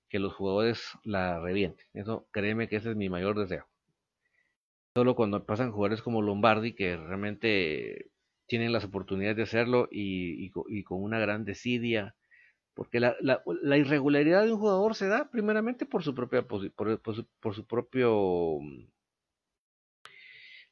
que 0.09 0.19
los 0.19 0.35
jugadores 0.35 0.83
la 1.05 1.41
revienten. 1.41 1.87
Eso, 1.95 2.29
créeme 2.33 2.69
que 2.69 2.77
ese 2.77 2.91
es 2.91 2.97
mi 2.97 3.09
mayor 3.09 3.39
deseo. 3.39 3.67
Solo 4.95 5.17
cuando 5.17 5.45
pasan 5.47 5.73
jugadores 5.73 6.03
como 6.03 6.23
Lombardi, 6.23 6.75
que 6.75 6.97
realmente 6.97 8.11
tienen 8.47 8.73
las 8.73 8.85
oportunidades 8.85 9.37
de 9.37 9.43
hacerlo 9.45 9.89
y, 9.91 10.51
y 10.69 10.83
con 10.85 11.03
una 11.03 11.19
gran 11.19 11.45
desidia, 11.45 12.15
porque 12.75 13.01
la, 13.01 13.17
la, 13.21 13.43
la, 13.63 13.79
irregularidad 13.79 14.45
de 14.45 14.53
un 14.53 14.59
jugador 14.59 14.95
se 14.95 15.07
da 15.09 15.31
primeramente 15.31 15.87
por 15.87 16.03
su 16.03 16.15
propia 16.15 16.43
por, 16.43 16.61
su, 16.61 17.27
por 17.41 17.55
su 17.55 17.67
propio 17.67 18.59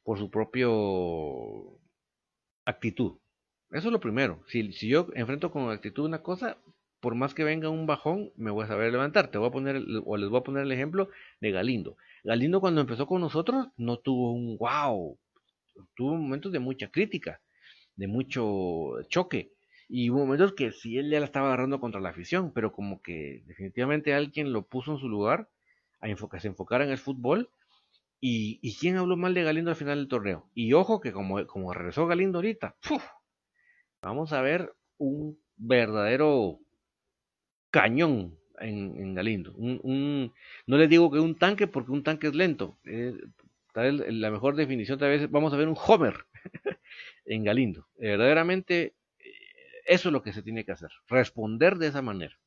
por 0.03 0.19
su 0.19 0.29
propio 0.29 1.79
actitud. 2.65 3.19
Eso 3.71 3.87
es 3.87 3.91
lo 3.91 3.99
primero. 3.99 4.43
Si, 4.47 4.71
si 4.73 4.87
yo 4.89 5.07
enfrento 5.15 5.51
con 5.51 5.69
actitud 5.71 6.05
una 6.05 6.21
cosa, 6.21 6.57
por 6.99 7.15
más 7.15 7.33
que 7.33 7.43
venga 7.43 7.69
un 7.69 7.87
bajón, 7.87 8.31
me 8.35 8.51
voy 8.51 8.65
a 8.65 8.67
saber 8.67 8.91
levantar. 8.91 9.31
Te 9.31 9.37
voy 9.37 9.47
a 9.47 9.51
poner, 9.51 9.81
o 10.05 10.17
les 10.17 10.29
voy 10.29 10.39
a 10.39 10.43
poner 10.43 10.63
el 10.63 10.71
ejemplo 10.71 11.09
de 11.41 11.51
Galindo. 11.51 11.97
Galindo 12.23 12.61
cuando 12.61 12.81
empezó 12.81 13.07
con 13.07 13.21
nosotros 13.21 13.67
no 13.77 13.97
tuvo 13.97 14.33
un 14.33 14.57
wow, 14.57 15.17
tuvo 15.95 16.15
momentos 16.15 16.51
de 16.51 16.59
mucha 16.59 16.89
crítica, 16.89 17.41
de 17.95 18.07
mucho 18.07 19.01
choque 19.09 19.53
y 19.95 20.09
hubo 20.09 20.19
momentos 20.21 20.53
que 20.53 20.71
sí 20.71 20.97
él 20.97 21.11
ya 21.11 21.19
la 21.19 21.25
estaba 21.25 21.47
agarrando 21.47 21.79
contra 21.79 22.01
la 22.01 22.09
afición, 22.09 22.51
pero 22.51 22.71
como 22.71 23.01
que 23.01 23.43
definitivamente 23.45 24.13
alguien 24.13 24.51
lo 24.51 24.63
puso 24.65 24.93
en 24.93 24.97
su 24.97 25.09
lugar 25.09 25.49
a 25.99 26.09
enfocar, 26.09 26.41
se 26.41 26.47
enfocara 26.47 26.83
en 26.83 26.91
el 26.91 26.97
fútbol. 26.97 27.49
Y, 28.19 28.57
y 28.61 28.75
quién 28.75 28.97
habló 28.97 29.17
mal 29.17 29.33
de 29.33 29.43
Galindo 29.43 29.69
al 29.69 29.75
final 29.75 29.99
del 29.99 30.07
torneo. 30.07 30.49
Y 30.55 30.73
ojo 30.73 30.99
que 30.99 31.11
como, 31.11 31.45
como 31.45 31.73
regresó 31.73 32.07
Galindo 32.07 32.39
ahorita, 32.39 32.75
vamos 34.01 34.33
a 34.33 34.41
ver 34.41 34.73
un 34.97 35.37
verdadero 35.57 36.59
cañón 37.69 38.39
en, 38.59 39.13
Galindo. 39.13 39.53
Un, 39.55 40.33
no 40.65 40.77
les 40.77 40.89
digo 40.89 41.11
que 41.11 41.19
un 41.19 41.35
tanque 41.37 41.67
porque 41.67 41.91
un 41.91 42.03
tanque 42.03 42.27
es 42.27 42.33
lento. 42.33 42.79
Eh, 42.85 43.13
la 43.75 44.31
mejor 44.31 44.55
definición 44.55 44.97
tal 44.97 45.09
vez 45.09 45.29
vamos 45.29 45.53
a 45.53 45.57
ver 45.57 45.67
un 45.67 45.77
Homer 45.77 46.25
en 47.25 47.43
Galindo. 47.43 47.87
verdaderamente 47.97 48.93
eso 49.85 50.09
es 50.09 50.13
lo 50.13 50.23
que 50.23 50.33
se 50.33 50.41
tiene 50.41 50.65
que 50.65 50.71
hacer, 50.71 50.91
responder 51.07 51.77
de 51.77 51.87
esa 51.87 52.01
manera. 52.01 52.37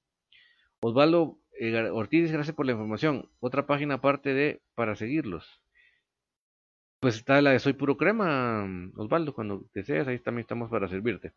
Osvaldo 0.80 1.38
eh, 1.58 1.90
Ortiz, 1.90 2.30
gracias 2.30 2.54
por 2.54 2.66
la 2.66 2.72
información. 2.72 3.28
Otra 3.40 3.66
página 3.66 3.94
aparte 3.94 4.34
de 4.34 4.60
para 4.74 4.96
seguirlos. 4.96 5.60
Pues 7.00 7.16
está 7.16 7.40
la 7.42 7.50
de 7.50 7.58
Soy 7.58 7.74
Puro 7.74 7.96
Crema, 7.96 8.66
Osvaldo, 8.96 9.34
cuando 9.34 9.64
deseas, 9.74 10.08
ahí 10.08 10.18
también 10.18 10.42
estamos 10.42 10.70
para 10.70 10.88
servirte. 10.88 11.32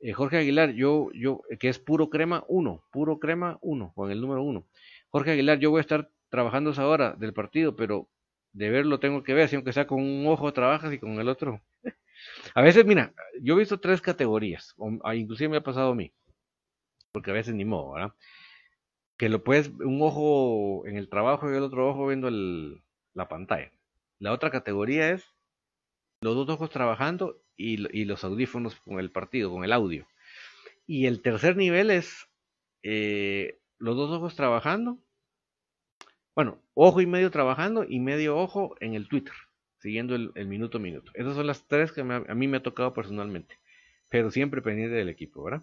Eh, 0.00 0.12
Jorge 0.12 0.38
Aguilar, 0.38 0.72
yo, 0.72 1.10
yo, 1.14 1.40
que 1.58 1.68
es 1.68 1.78
Puro 1.78 2.10
Crema 2.10 2.44
1, 2.48 2.84
Puro 2.90 3.18
Crema 3.18 3.58
1, 3.62 3.92
con 3.94 4.10
el 4.10 4.20
número 4.20 4.42
1. 4.42 4.66
Jorge 5.08 5.32
Aguilar, 5.32 5.58
yo 5.58 5.70
voy 5.70 5.78
a 5.78 5.80
estar 5.82 6.10
trabajando 6.28 6.70
esa 6.70 6.86
hora 6.86 7.14
del 7.18 7.32
partido, 7.32 7.76
pero 7.76 8.08
de 8.52 8.70
verlo 8.70 9.00
tengo 9.00 9.22
que 9.22 9.34
ver, 9.34 9.48
si 9.48 9.56
aunque 9.56 9.72
sea 9.72 9.86
con 9.86 10.02
un 10.02 10.26
ojo 10.26 10.52
trabajas 10.52 10.92
y 10.92 10.98
con 10.98 11.18
el 11.18 11.28
otro 11.28 11.62
a 12.54 12.62
veces, 12.62 12.84
mira, 12.84 13.12
yo 13.40 13.54
he 13.54 13.58
visto 13.58 13.80
tres 13.80 14.00
categorías, 14.00 14.74
o, 14.76 14.98
ah, 15.04 15.14
inclusive 15.14 15.48
me 15.48 15.56
ha 15.58 15.62
pasado 15.62 15.92
a 15.92 15.94
mí, 15.94 16.12
porque 17.12 17.30
a 17.30 17.34
veces 17.34 17.54
ni 17.54 17.64
modo, 17.64 17.92
¿verdad? 17.92 18.14
Que 19.16 19.28
lo 19.28 19.44
puedes, 19.44 19.68
un 19.68 20.00
ojo 20.02 20.86
en 20.86 20.96
el 20.96 21.08
trabajo 21.08 21.50
y 21.50 21.56
el 21.56 21.62
otro 21.62 21.88
ojo 21.88 22.06
viendo 22.08 22.30
la 23.14 23.28
pantalla. 23.28 23.72
La 24.18 24.32
otra 24.32 24.50
categoría 24.50 25.10
es 25.10 25.34
los 26.20 26.34
dos 26.34 26.48
ojos 26.48 26.70
trabajando 26.70 27.40
y, 27.56 27.86
y, 27.96 28.04
los 28.04 28.24
audífonos 28.24 28.74
con 28.80 28.98
el 28.98 29.10
partido, 29.10 29.50
con 29.50 29.64
el 29.64 29.72
audio. 29.72 30.06
Y 30.86 31.06
el 31.06 31.22
tercer 31.22 31.56
nivel 31.56 31.90
es 31.90 32.28
eh, 32.82 33.60
los 33.78 33.96
dos 33.96 34.10
ojos 34.10 34.36
trabajando, 34.36 34.98
bueno, 36.34 36.60
ojo 36.74 37.00
y 37.00 37.06
medio 37.06 37.30
trabajando 37.30 37.84
y 37.88 38.00
medio 38.00 38.36
ojo 38.36 38.76
en 38.80 38.94
el 38.94 39.08
Twitter, 39.08 39.34
siguiendo 39.84 40.14
el, 40.14 40.46
minuto 40.46 40.78
a 40.78 40.80
minuto. 40.80 41.12
Esas 41.12 41.36
son 41.36 41.46
las 41.46 41.68
tres 41.68 41.92
que 41.92 42.00
a 42.00 42.34
mí 42.34 42.48
me 42.48 42.56
ha 42.56 42.62
tocado 42.62 42.94
personalmente, 42.94 43.58
pero 44.08 44.30
siempre 44.30 44.62
pendiente 44.62 44.96
del 44.96 45.10
equipo, 45.10 45.44
¿verdad? 45.44 45.62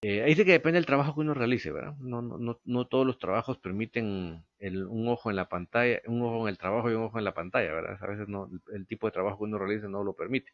Eh, 0.00 0.22
ahí 0.22 0.34
sí 0.34 0.46
que 0.46 0.52
depende 0.52 0.78
del 0.78 0.86
trabajo 0.86 1.14
que 1.14 1.20
uno 1.20 1.34
realice, 1.34 1.70
¿verdad? 1.70 1.94
No, 1.98 2.22
no, 2.22 2.58
no 2.64 2.86
todos 2.86 3.06
los 3.06 3.18
trabajos 3.18 3.58
permiten 3.58 4.42
un 4.58 5.08
ojo 5.08 5.28
en 5.28 5.36
la 5.36 5.50
pantalla, 5.50 6.00
un 6.06 6.22
ojo 6.22 6.44
en 6.44 6.48
el 6.48 6.56
trabajo 6.56 6.90
y 6.90 6.94
un 6.94 7.02
ojo 7.02 7.18
en 7.18 7.24
la 7.24 7.34
pantalla, 7.34 7.70
¿verdad? 7.74 7.98
A 8.00 8.06
veces 8.06 8.26
no, 8.26 8.48
el, 8.72 8.86
tipo 8.86 9.06
de 9.06 9.12
trabajo 9.12 9.36
que 9.36 9.44
uno 9.44 9.58
realice 9.58 9.86
no 9.86 10.02
lo 10.02 10.14
permite. 10.14 10.50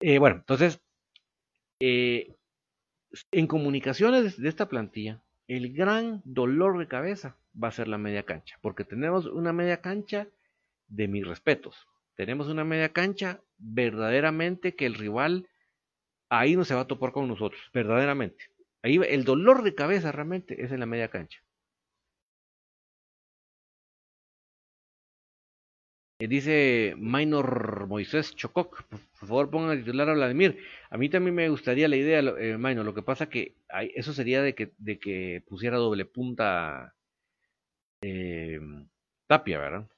Eh, 0.00 0.18
bueno, 0.18 0.36
entonces, 0.36 0.82
eh, 1.80 2.34
en 3.32 3.46
comunicaciones 3.46 4.38
de 4.38 4.48
esta 4.50 4.68
plantilla, 4.68 5.22
el 5.48 5.72
gran 5.72 6.20
dolor 6.26 6.78
de 6.78 6.88
cabeza 6.88 7.38
va 7.62 7.68
a 7.68 7.72
ser 7.72 7.88
la 7.88 7.96
media 7.96 8.24
cancha, 8.24 8.58
porque 8.60 8.84
tenemos 8.84 9.24
una 9.24 9.54
media 9.54 9.80
cancha 9.80 10.28
de 10.88 11.08
mis 11.08 11.26
respetos. 11.26 11.86
Tenemos 12.16 12.48
una 12.48 12.64
media 12.64 12.92
cancha 12.92 13.40
verdaderamente 13.58 14.74
que 14.74 14.86
el 14.86 14.94
rival 14.94 15.48
ahí 16.28 16.56
no 16.56 16.64
se 16.64 16.74
va 16.74 16.82
a 16.82 16.86
topar 16.86 17.12
con 17.12 17.28
nosotros, 17.28 17.62
verdaderamente. 17.72 18.46
Ahí 18.82 19.00
el 19.08 19.24
dolor 19.24 19.62
de 19.62 19.74
cabeza 19.74 20.12
realmente 20.12 20.62
es 20.62 20.72
en 20.72 20.80
la 20.80 20.86
media 20.86 21.08
cancha. 21.08 21.40
Eh, 26.20 26.28
dice 26.28 26.94
Minor 26.96 27.86
Moisés 27.88 28.34
Chococ, 28.36 28.84
por 28.88 29.28
favor 29.28 29.50
pongan 29.50 29.70
a 29.72 29.76
titular 29.76 30.08
a 30.08 30.14
Vladimir. 30.14 30.58
A 30.90 30.96
mí 30.96 31.08
también 31.08 31.34
me 31.34 31.48
gustaría 31.48 31.88
la 31.88 31.96
idea, 31.96 32.20
eh, 32.20 32.56
Minor, 32.58 32.84
lo 32.84 32.94
que 32.94 33.02
pasa 33.02 33.28
que 33.28 33.56
eso 33.94 34.12
sería 34.12 34.40
de 34.42 34.54
que, 34.54 34.72
de 34.78 34.98
que 34.98 35.42
pusiera 35.46 35.76
doble 35.76 36.04
punta 36.04 36.94
eh, 38.02 38.60
Tapia, 39.26 39.58
¿verdad? 39.58 39.88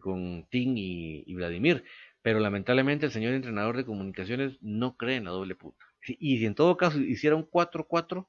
Con 0.00 0.46
Tim 0.50 0.74
y, 0.76 1.34
Vladimir. 1.34 1.84
Pero 2.22 2.40
lamentablemente 2.40 3.06
el 3.06 3.12
señor 3.12 3.34
entrenador 3.34 3.76
de 3.76 3.84
comunicaciones 3.84 4.58
no 4.60 4.96
cree 4.96 5.16
en 5.16 5.24
la 5.24 5.30
doble 5.30 5.54
punta. 5.54 5.84
Y 6.06 6.38
si 6.38 6.46
en 6.46 6.54
todo 6.54 6.76
caso 6.76 7.00
hiciera 7.00 7.36
un 7.36 7.48
4-4, 7.48 8.26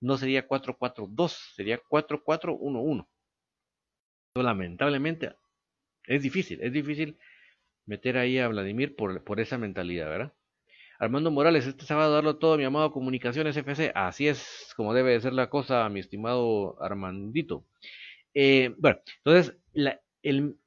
no 0.00 0.18
sería 0.18 0.46
4-4-2, 0.46 1.54
sería 1.54 1.80
4-4-1-1. 1.82 3.06
Lamentablemente 4.34 5.34
es 6.06 6.22
difícil, 6.22 6.60
es 6.62 6.72
difícil 6.72 7.18
meter 7.86 8.16
ahí 8.16 8.38
a 8.38 8.48
Vladimir 8.48 8.96
por, 8.96 9.22
por 9.24 9.40
esa 9.40 9.58
mentalidad, 9.58 10.08
¿verdad? 10.08 10.32
Armando 11.02 11.32
Morales, 11.32 11.66
este 11.66 11.84
sábado 11.84 12.14
darlo 12.14 12.36
todo, 12.36 12.56
mi 12.56 12.62
amado 12.62 12.92
Comunicaciones 12.92 13.56
FC. 13.56 13.90
Así 13.92 14.28
es 14.28 14.72
como 14.76 14.94
debe 14.94 15.10
de 15.10 15.20
ser 15.20 15.32
la 15.32 15.50
cosa, 15.50 15.88
mi 15.88 15.98
estimado 15.98 16.80
Armandito. 16.80 17.64
Eh, 18.34 18.72
bueno, 18.78 19.00
entonces, 19.18 19.56
la, 19.72 20.00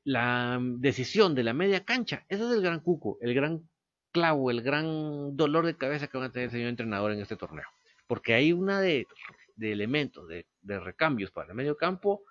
la 0.04 0.60
decisión 0.62 1.36
de 1.36 1.44
la 1.44 1.54
media 1.54 1.84
cancha, 1.86 2.26
ese 2.30 2.44
es 2.44 2.52
el 2.52 2.62
gran 2.62 2.82
cuco, 2.82 3.18
el 3.22 3.34
gran 3.34 3.68
clavo, 4.12 4.52
el 4.52 4.62
gran 4.62 5.36
dolor 5.36 5.66
de 5.66 5.78
cabeza 5.78 6.08
que 6.08 6.18
va 6.18 6.26
a 6.26 6.32
tener 6.32 6.46
el 6.46 6.52
señor 6.52 6.70
entrenador 6.70 7.12
en 7.12 7.20
este 7.20 7.36
torneo. 7.36 7.66
Porque 8.08 8.34
hay 8.34 8.54
una 8.54 8.80
de, 8.80 9.08
de 9.56 9.72
elementos, 9.72 10.28
de, 10.28 10.46
recambios 10.80 11.32
para 11.32 11.50
el 11.50 11.56
medio 11.56 11.78
campo, 11.78 12.24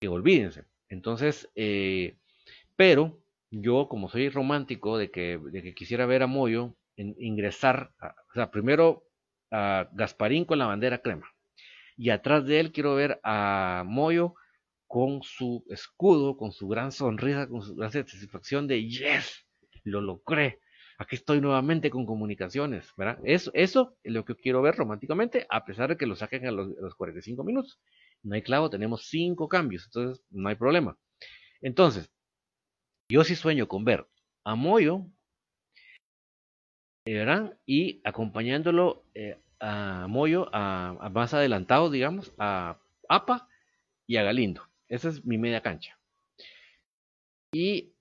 que 0.00 0.08
olvídense. 0.08 0.64
Entonces, 0.88 1.50
eh, 1.54 2.16
pero 2.76 3.18
yo 3.50 3.88
como 3.88 4.08
soy 4.08 4.28
romántico 4.28 4.98
de 4.98 5.10
que, 5.10 5.38
de 5.38 5.62
que 5.62 5.74
quisiera 5.74 6.06
ver 6.06 6.22
a 6.22 6.26
Moyo 6.26 6.74
en, 6.96 7.14
ingresar, 7.18 7.92
o 8.00 8.34
sea, 8.34 8.50
primero 8.50 9.04
a 9.50 9.88
Gasparín 9.92 10.44
con 10.44 10.58
la 10.58 10.66
bandera 10.66 10.98
crema. 10.98 11.32
Y 11.96 12.10
atrás 12.10 12.44
de 12.44 12.60
él 12.60 12.72
quiero 12.72 12.94
ver 12.94 13.20
a 13.22 13.84
Moyo 13.86 14.34
con 14.94 15.24
su 15.24 15.64
escudo, 15.68 16.36
con 16.36 16.52
su 16.52 16.68
gran 16.68 16.92
sonrisa, 16.92 17.48
con 17.48 17.62
su 17.62 17.74
gran 17.74 17.90
satisfacción 17.90 18.68
de 18.68 18.86
yes, 18.86 19.44
lo 19.82 20.00
logré. 20.00 20.60
Aquí 20.98 21.16
estoy 21.16 21.40
nuevamente 21.40 21.90
con 21.90 22.06
comunicaciones. 22.06 22.86
Eso, 23.24 23.50
eso 23.54 23.96
es 24.04 24.12
lo 24.12 24.24
que 24.24 24.36
quiero 24.36 24.62
ver 24.62 24.76
románticamente, 24.76 25.48
a 25.50 25.64
pesar 25.64 25.88
de 25.88 25.96
que 25.96 26.06
lo 26.06 26.14
saquen 26.14 26.46
a 26.46 26.52
los, 26.52 26.68
a 26.78 26.80
los 26.80 26.94
45 26.94 27.42
minutos 27.42 27.80
no 28.24 28.34
hay 28.34 28.42
clavo, 28.42 28.70
tenemos 28.70 29.06
cinco 29.08 29.48
cambios, 29.48 29.84
entonces 29.86 30.24
no 30.30 30.48
hay 30.48 30.54
problema. 30.54 30.96
Entonces, 31.60 32.08
yo 33.10 33.24
sí 33.24 33.36
sueño 33.36 33.66
con 33.66 33.84
ver 33.84 34.06
a 34.44 34.54
Moyo. 34.54 35.06
Y 37.66 38.00
acompañándolo 38.04 39.04
eh, 39.14 39.38
a 39.60 40.06
Moyo, 40.08 40.48
a, 40.52 41.10
más 41.12 41.34
adelantado, 41.34 41.90
digamos, 41.90 42.32
a 42.38 42.78
APA 43.08 43.48
y 44.06 44.16
a 44.16 44.22
Galindo. 44.22 44.62
Esa 44.94 45.08
es 45.08 45.24
mi 45.24 45.38
media 45.38 45.60
cancha. 45.60 45.98
Y 47.52 47.92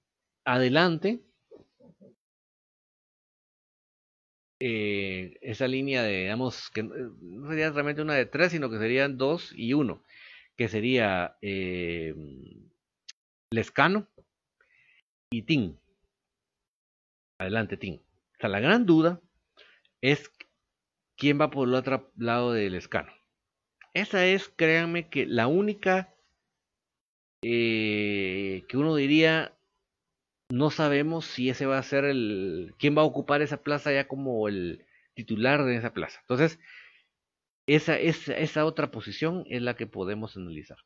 adelante, 0.45 1.23
eh, 4.59 5.39
esa 5.41 5.67
línea 5.67 6.03
de, 6.03 6.21
digamos, 6.21 6.69
que 6.69 6.83
no 6.83 7.49
sería 7.49 7.71
realmente 7.71 8.03
una 8.03 8.13
de 8.13 8.27
tres, 8.27 8.51
sino 8.51 8.69
que 8.69 8.77
serían 8.77 9.17
dos 9.17 9.53
y 9.55 9.73
uno 9.73 10.03
que 10.55 10.67
sería 10.67 11.35
eh, 11.41 12.13
Lescano 13.49 14.07
y 15.31 15.41
Tim. 15.41 15.75
Adelante, 17.39 17.75
Tim. 17.75 17.95
O 17.95 18.37
sea, 18.39 18.49
la 18.49 18.59
gran 18.59 18.85
duda 18.85 19.19
es 19.99 20.31
quién 21.17 21.41
va 21.41 21.49
por 21.49 21.67
el 21.67 21.73
otro 21.73 22.11
lado 22.17 22.53
del 22.53 22.73
Lescano. 22.73 23.11
Esa 23.95 24.27
es, 24.27 24.47
créanme, 24.49 25.09
que 25.09 25.25
la 25.25 25.47
única 25.47 26.13
eh, 27.43 28.63
que 28.67 28.77
uno 28.77 28.95
diría, 28.95 29.53
no 30.49 30.69
sabemos 30.69 31.25
si 31.25 31.49
ese 31.49 31.65
va 31.65 31.77
a 31.77 31.83
ser 31.83 32.05
el, 32.05 32.73
quién 32.79 32.97
va 32.97 33.01
a 33.01 33.05
ocupar 33.05 33.41
esa 33.41 33.61
plaza 33.61 33.91
ya 33.91 34.07
como 34.07 34.47
el 34.47 34.85
titular 35.13 35.65
de 35.65 35.75
esa 35.75 35.93
plaza. 35.93 36.19
Entonces, 36.21 36.59
esa, 37.67 37.97
esa, 37.97 38.37
esa 38.37 38.65
otra 38.65 38.91
posición 38.91 39.45
es 39.49 39.61
la 39.61 39.75
que 39.75 39.87
podemos 39.87 40.37
analizar. 40.37 40.77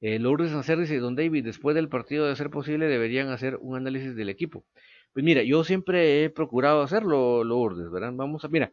Eh, 0.00 0.18
Lourdes 0.18 0.50
Sancer 0.50 0.78
dice, 0.78 0.98
Don 0.98 1.16
David, 1.16 1.44
después 1.44 1.74
del 1.76 1.88
partido 1.88 2.26
de 2.26 2.36
ser 2.36 2.50
posible 2.50 2.86
deberían 2.86 3.28
hacer 3.28 3.56
un 3.60 3.76
análisis 3.76 4.16
del 4.16 4.30
equipo. 4.30 4.64
Pues 5.12 5.24
mira, 5.24 5.42
yo 5.42 5.64
siempre 5.64 6.24
he 6.24 6.30
procurado 6.30 6.82
hacerlo, 6.82 7.44
Lourdes, 7.44 7.90
¿verdad? 7.90 8.12
Vamos 8.14 8.44
a, 8.44 8.48
mira, 8.48 8.72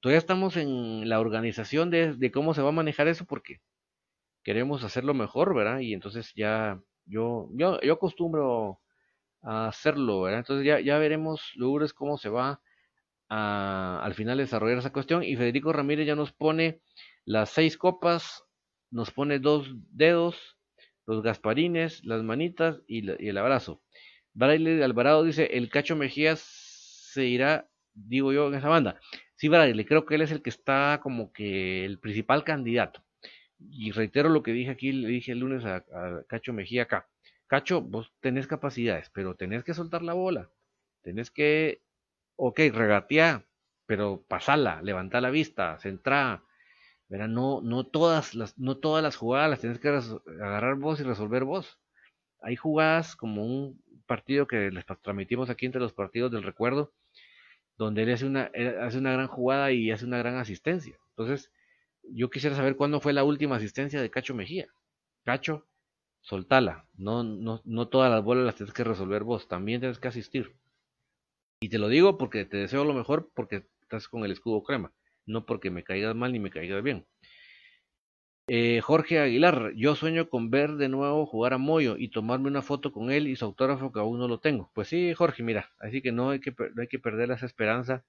todavía 0.00 0.18
estamos 0.18 0.56
en 0.56 1.08
la 1.08 1.20
organización 1.20 1.90
de, 1.90 2.14
de 2.14 2.30
cómo 2.30 2.54
se 2.54 2.62
va 2.62 2.70
a 2.70 2.72
manejar 2.72 3.08
eso 3.08 3.24
porque 3.24 3.60
queremos 4.42 4.84
hacerlo 4.84 5.14
mejor, 5.14 5.54
¿verdad? 5.54 5.80
Y 5.80 5.94
entonces 5.94 6.32
ya, 6.34 6.80
yo, 7.06 7.48
yo, 7.52 7.80
yo 7.80 7.94
acostumbro 7.94 8.80
a 9.42 9.68
hacerlo, 9.68 10.22
¿verdad? 10.22 10.40
Entonces 10.40 10.66
ya, 10.66 10.80
ya 10.80 10.98
veremos, 10.98 11.52
Lourdes, 11.56 11.92
cómo 11.92 12.18
se 12.18 12.28
va 12.28 12.60
al 13.28 14.14
final 14.14 14.38
desarrollar 14.38 14.78
esa 14.78 14.92
cuestión. 14.92 15.22
Y 15.22 15.36
Federico 15.36 15.72
Ramírez 15.72 16.06
ya 16.06 16.14
nos 16.14 16.32
pone 16.32 16.80
las 17.24 17.50
seis 17.50 17.76
copas, 17.76 18.44
nos 18.90 19.10
pone 19.10 19.38
dos 19.38 19.70
dedos, 19.90 20.56
los 21.06 21.22
gasparines, 21.22 22.04
las 22.04 22.22
manitas 22.22 22.80
y, 22.86 23.08
el 23.08 23.38
abrazo. 23.38 23.82
Braille 24.34 24.82
Alvarado 24.84 25.24
dice, 25.24 25.56
el 25.56 25.68
Cacho 25.68 25.96
Mejías 25.96 26.40
se 26.40 27.24
irá, 27.24 27.68
digo 27.94 28.32
yo, 28.32 28.48
en 28.48 28.54
esa 28.54 28.68
banda. 28.68 29.00
Sí, 29.34 29.48
Braille, 29.48 29.84
creo 29.86 30.04
que 30.04 30.14
él 30.14 30.22
es 30.22 30.32
el 30.32 30.42
que 30.42 30.50
está 30.50 31.00
como 31.02 31.32
que 31.32 31.84
el 31.84 31.98
principal 31.98 32.44
candidato. 32.44 33.02
Y 33.58 33.90
reitero 33.92 34.28
lo 34.28 34.42
que 34.42 34.52
dije 34.52 34.70
aquí, 34.70 34.92
le 34.92 35.08
dije 35.08 35.32
el 35.32 35.40
lunes 35.40 35.64
a, 35.64 35.84
Cacho 36.28 36.52
Mejía 36.52 36.84
acá. 36.84 37.08
Cacho, 37.46 37.80
vos 37.80 38.12
tenés 38.20 38.46
capacidades, 38.46 39.10
pero 39.10 39.34
tenés 39.34 39.64
que 39.64 39.74
soltar 39.74 40.02
la 40.02 40.12
bola. 40.12 40.50
Tenés 41.02 41.30
que 41.30 41.82
ok, 42.38 42.60
regatea, 42.72 43.44
pero 43.86 44.24
pasala, 44.28 44.80
levanta 44.82 45.20
la 45.20 45.30
vista, 45.30 45.78
centra, 45.80 46.44
¿verdad? 47.08 47.28
No, 47.28 47.60
no, 47.62 47.86
todas 47.86 48.34
las, 48.34 48.58
no 48.58 48.78
todas 48.78 49.02
las 49.02 49.16
jugadas 49.16 49.50
las 49.50 49.60
tienes 49.60 49.80
que 49.80 49.88
agarrar 49.88 50.76
vos 50.76 51.00
y 51.00 51.02
resolver 51.02 51.44
vos. 51.44 51.80
Hay 52.40 52.56
jugadas 52.56 53.16
como 53.16 53.44
un 53.44 53.82
partido 54.06 54.46
que 54.46 54.70
les 54.70 54.86
transmitimos 54.86 55.50
aquí 55.50 55.66
entre 55.66 55.80
los 55.80 55.92
partidos 55.92 56.30
del 56.30 56.44
recuerdo, 56.44 56.92
donde 57.76 58.04
él 58.04 58.12
hace 58.12 58.26
una, 58.26 58.50
hace 58.82 58.98
una 58.98 59.12
gran 59.12 59.26
jugada 59.26 59.72
y 59.72 59.90
hace 59.90 60.04
una 60.06 60.18
gran 60.18 60.36
asistencia. 60.36 60.96
Entonces, 61.10 61.50
yo 62.12 62.30
quisiera 62.30 62.56
saber 62.56 62.76
cuándo 62.76 63.00
fue 63.00 63.12
la 63.12 63.24
última 63.24 63.56
asistencia 63.56 64.00
de 64.00 64.10
Cacho 64.10 64.34
Mejía. 64.34 64.68
Cacho, 65.24 65.66
soltala. 66.20 66.86
No, 66.96 67.22
no, 67.22 67.60
no 67.64 67.88
todas 67.88 68.10
las 68.10 68.22
bolas 68.22 68.44
las 68.44 68.56
tienes 68.56 68.74
que 68.74 68.84
resolver 68.84 69.24
vos, 69.24 69.48
también 69.48 69.80
tienes 69.80 69.98
que 69.98 70.08
asistir. 70.08 70.54
Y 71.60 71.68
te 71.68 71.78
lo 71.78 71.88
digo 71.88 72.18
porque 72.18 72.44
te 72.44 72.56
deseo 72.56 72.84
lo 72.84 72.94
mejor 72.94 73.30
porque 73.34 73.66
estás 73.82 74.08
con 74.08 74.24
el 74.24 74.32
escudo 74.32 74.62
crema, 74.62 74.92
no 75.26 75.44
porque 75.46 75.70
me 75.70 75.82
caigas 75.84 76.14
mal 76.14 76.32
ni 76.32 76.38
me 76.38 76.50
caigas 76.50 76.82
bien. 76.82 77.06
Eh, 78.50 78.80
Jorge 78.80 79.18
Aguilar, 79.18 79.72
yo 79.76 79.94
sueño 79.94 80.30
con 80.30 80.50
ver 80.50 80.76
de 80.76 80.88
nuevo 80.88 81.26
jugar 81.26 81.52
a 81.52 81.58
Moyo 81.58 81.96
y 81.98 82.08
tomarme 82.08 82.48
una 82.48 82.62
foto 82.62 82.92
con 82.92 83.10
él 83.10 83.28
y 83.28 83.36
su 83.36 83.44
autógrafo 83.44 83.92
que 83.92 84.00
aún 84.00 84.18
no 84.18 84.26
lo 84.26 84.40
tengo. 84.40 84.70
Pues 84.74 84.88
sí, 84.88 85.12
Jorge, 85.12 85.42
mira, 85.42 85.70
así 85.80 86.00
que 86.00 86.12
no 86.12 86.30
hay 86.30 86.40
que, 86.40 86.54
no 86.74 86.80
hay 86.80 86.88
que 86.88 86.98
perder 86.98 87.30
esa 87.30 87.44
esperanza 87.44 88.04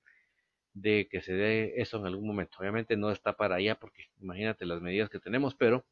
de 0.82 1.08
que 1.10 1.22
se 1.22 1.34
dé 1.34 1.74
eso 1.78 1.98
en 1.98 2.06
algún 2.06 2.28
momento. 2.28 2.58
Obviamente 2.60 2.96
no 2.98 3.12
está 3.12 3.34
para 3.34 3.56
allá 3.56 3.76
porque 3.76 4.10
imagínate 4.22 4.66
las 4.66 4.82
medidas 4.82 5.10
que 5.10 5.20
tenemos, 5.20 5.56
pero 5.56 5.86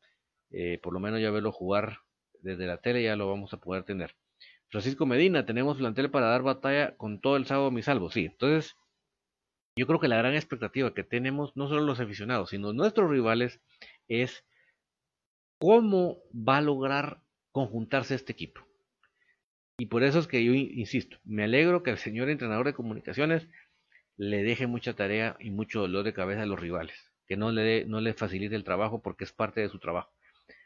eh, 0.52 0.80
por 0.82 0.94
lo 0.94 1.00
menos 1.00 1.22
ya 1.22 1.32
verlo 1.32 1.52
jugar 1.52 2.00
desde 2.42 2.68
la 2.68 2.78
tele 2.78 3.04
ya 3.04 3.16
lo 3.16 3.30
vamos 3.30 3.54
a 3.54 3.58
poder 3.58 3.84
tener. 3.84 4.16
Francisco 4.70 5.06
Medina, 5.06 5.46
tenemos 5.46 5.78
plantel 5.78 6.12
para 6.12 6.28
dar 6.28 6.44
batalla 6.44 6.96
con 6.98 7.22
todo 7.22 7.38
el 7.38 7.46
sábado 7.46 7.72
mi 7.72 7.82
salvo. 7.82 8.12
Sí, 8.12 8.26
entonces 8.26 8.76
yo 9.76 9.88
creo 9.88 10.00
que 10.00 10.08
la 10.08 10.18
gran 10.18 10.36
expectativa 10.36 10.94
que 10.94 11.04
tenemos, 11.04 11.56
no 11.56 11.68
solo 11.68 11.82
los 11.82 12.00
aficionados, 12.00 12.50
sino 12.50 12.74
nuestros 12.74 13.10
rivales, 13.10 13.62
es 14.08 14.44
cómo 15.60 16.18
va 16.34 16.58
a 16.58 16.62
lograr 16.62 17.22
conjuntarse 17.52 18.16
este 18.16 18.34
equipo. 18.34 18.62
Y 19.80 19.86
por 19.86 20.04
eso 20.04 20.20
es 20.20 20.28
que 20.28 20.44
yo 20.44 20.54
insisto, 20.54 21.18
me 21.24 21.44
alegro 21.44 21.84
que 21.84 21.92
el 21.92 22.00
señor 22.00 22.30
entrenador 22.30 22.66
de 22.66 22.74
comunicaciones 22.74 23.48
le 24.18 24.44
deje 24.44 24.68
mucha 24.68 24.94
tarea 24.94 25.38
y 25.40 25.52
mucho 25.52 25.82
dolor 25.82 26.04
de 26.04 26.14
cabeza 26.14 26.42
a 26.44 26.46
los 26.46 26.60
rivales, 26.60 27.12
que 27.28 27.38
no 27.38 27.52
le, 27.52 27.86
no 27.86 28.02
le 28.02 28.14
facilite 28.14 28.56
el 28.56 28.64
trabajo 28.64 29.02
porque 29.02 29.24
es 29.24 29.32
parte 29.32 29.62
de 29.62 29.70
su 29.70 29.80
trabajo. 29.80 30.12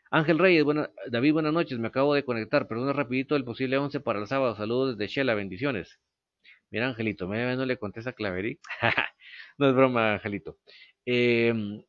Ángel 0.10 0.40
Reyes, 0.40 0.64
buena, 0.64 0.90
David, 1.10 1.34
buenas 1.34 1.54
noches, 1.54 1.80
me 1.80 1.88
acabo 1.88 2.14
de 2.14 2.26
conectar, 2.26 2.68
perdona 2.68 2.94
rapidito 2.94 3.36
el 3.36 3.46
posible 3.46 3.78
11 3.78 4.00
para 4.02 4.20
el 4.20 4.28
sábado, 4.28 4.56
saludos 4.56 4.98
desde 4.98 5.14
Shela, 5.14 5.36
bendiciones. 5.36 6.00
Mira, 6.70 6.88
Angelito, 6.88 7.28
me 7.28 7.56
no 7.56 7.66
le 7.66 7.78
contesta 7.78 8.14
Claverí. 8.14 8.60
no 9.58 9.70
es 9.70 9.76
broma, 9.76 10.14
Angelito. 10.14 10.58
Em, 11.06 11.82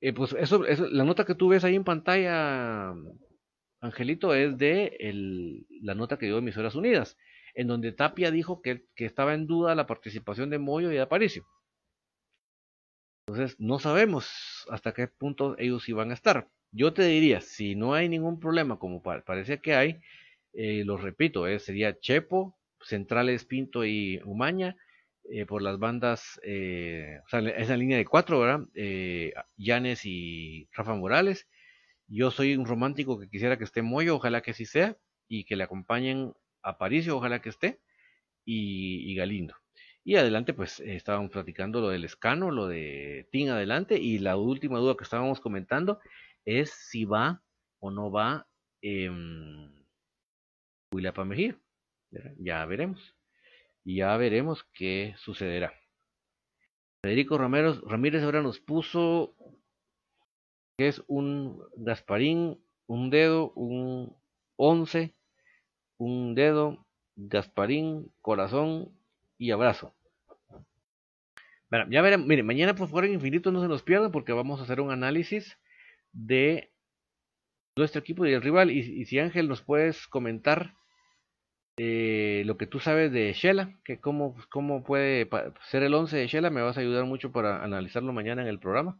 eh, 0.00 0.12
pues 0.12 0.34
eso, 0.34 0.66
eso, 0.66 0.88
la 0.88 1.04
nota 1.04 1.24
que 1.24 1.34
tú 1.34 1.48
ves 1.48 1.64
ahí 1.64 1.76
en 1.76 1.84
pantalla, 1.84 2.94
Angelito, 3.80 4.34
es 4.34 4.58
de 4.58 4.96
el, 5.00 5.66
la 5.82 5.94
nota 5.94 6.18
que 6.18 6.26
dio 6.26 6.38
Emisoras 6.38 6.74
Unidas 6.74 7.16
en 7.54 7.66
donde 7.66 7.92
Tapia 7.92 8.30
dijo 8.30 8.62
que, 8.62 8.84
estaba 8.96 9.34
en 9.34 9.46
duda 9.46 9.74
la 9.74 9.86
participación 9.86 10.50
de 10.50 10.58
Moyo 10.58 10.90
y 10.90 10.94
de 10.94 11.00
Aparicio. 11.00 11.46
Entonces, 13.26 13.58
no 13.58 13.78
sabemos 13.78 14.66
hasta 14.70 14.92
qué 14.92 15.06
punto 15.06 15.56
ellos 15.58 15.88
iban 15.88 16.10
a 16.10 16.14
estar. 16.14 16.48
Yo 16.72 16.92
te 16.92 17.04
diría, 17.04 17.40
si 17.40 17.74
no 17.74 17.94
hay 17.94 18.08
ningún 18.08 18.40
problema, 18.40 18.78
como 18.78 19.02
parece 19.02 19.60
que 19.60 19.74
hay, 19.74 20.00
eh, 20.54 20.82
lo 20.84 20.96
repito, 20.96 21.46
eh, 21.46 21.58
sería 21.58 21.98
Chepo, 21.98 22.58
Centrales 22.80 23.44
Pinto 23.44 23.84
y 23.84 24.20
Umaña, 24.24 24.76
eh, 25.30 25.46
por 25.46 25.62
las 25.62 25.78
bandas, 25.78 26.38
o 26.38 27.28
sea, 27.28 27.40
esa 27.56 27.76
línea 27.76 27.96
de 27.96 28.04
cuatro, 28.04 28.40
¿verdad? 28.40 28.66
Llanes 29.56 30.04
y 30.04 30.68
Rafa 30.72 30.94
Morales. 30.94 31.48
Yo 32.08 32.30
soy 32.30 32.56
un 32.56 32.66
romántico 32.66 33.18
que 33.20 33.28
quisiera 33.28 33.56
que 33.56 33.64
esté 33.64 33.82
Moyo, 33.82 34.16
ojalá 34.16 34.42
que 34.42 34.50
así 34.50 34.66
sea, 34.66 34.96
y 35.28 35.44
que 35.44 35.56
le 35.56 35.64
acompañen 35.64 36.34
Aparicio, 36.62 37.16
ojalá 37.16 37.40
que 37.40 37.48
esté, 37.48 37.80
y, 38.44 39.14
Galindo. 39.14 39.54
Y 40.04 40.16
adelante, 40.16 40.52
pues 40.54 40.80
estábamos 40.80 41.30
platicando 41.30 41.80
lo 41.80 41.88
del 41.88 42.04
escano, 42.04 42.50
lo 42.50 42.66
de 42.66 43.28
Tin 43.30 43.50
adelante, 43.50 43.98
y 43.98 44.18
la 44.18 44.36
última 44.36 44.78
duda 44.78 44.96
que 44.96 45.04
estábamos 45.04 45.40
comentando 45.40 46.00
es 46.44 46.70
si 46.70 47.04
va 47.04 47.42
o 47.78 47.90
no 47.90 48.10
va 48.10 48.46
eh, 48.82 49.10
William 50.92 51.28
Mejía. 51.28 51.58
Ya 52.38 52.64
veremos. 52.66 53.14
Ya 53.84 54.16
veremos 54.16 54.64
qué 54.74 55.14
sucederá. 55.18 55.72
Federico 57.02 57.36
Ramírez 57.36 58.22
ahora 58.22 58.42
nos 58.42 58.60
puso 58.60 59.34
que 60.78 60.88
es 60.88 61.02
un 61.08 61.60
Gasparín, 61.76 62.64
un 62.86 63.10
dedo, 63.10 63.52
un 63.54 64.16
11 64.56 65.14
un 66.02 66.34
dedo, 66.34 66.84
Gasparín, 67.14 68.12
corazón 68.20 68.90
y 69.38 69.52
abrazo. 69.52 69.94
ya 71.90 72.02
veremos, 72.02 72.26
mire, 72.26 72.42
mañana 72.42 72.74
por 72.74 72.88
favor 72.88 73.04
en 73.04 73.14
Infinito 73.14 73.52
no 73.52 73.62
se 73.62 73.68
nos 73.68 73.82
pierda 73.82 74.10
porque 74.10 74.32
vamos 74.32 74.58
a 74.58 74.64
hacer 74.64 74.80
un 74.80 74.90
análisis 74.90 75.58
de 76.12 76.72
nuestro 77.76 78.00
equipo 78.00 78.26
y 78.26 78.32
el 78.32 78.42
rival. 78.42 78.70
Y, 78.70 79.04
si 79.04 79.18
Ángel 79.20 79.48
nos 79.48 79.62
puedes 79.62 80.08
comentar 80.08 80.74
eh, 81.76 82.42
lo 82.46 82.56
que 82.56 82.66
tú 82.66 82.80
sabes 82.80 83.12
de 83.12 83.32
Shela, 83.32 83.78
que 83.84 84.00
cómo, 84.00 84.36
cómo 84.50 84.82
puede 84.82 85.28
ser 85.70 85.84
el 85.84 85.94
11 85.94 86.16
de 86.16 86.26
Shela, 86.26 86.50
me 86.50 86.62
vas 86.62 86.76
a 86.76 86.80
ayudar 86.80 87.04
mucho 87.04 87.30
para 87.30 87.62
analizarlo 87.62 88.12
mañana 88.12 88.42
en 88.42 88.48
el 88.48 88.58
programa. 88.58 88.98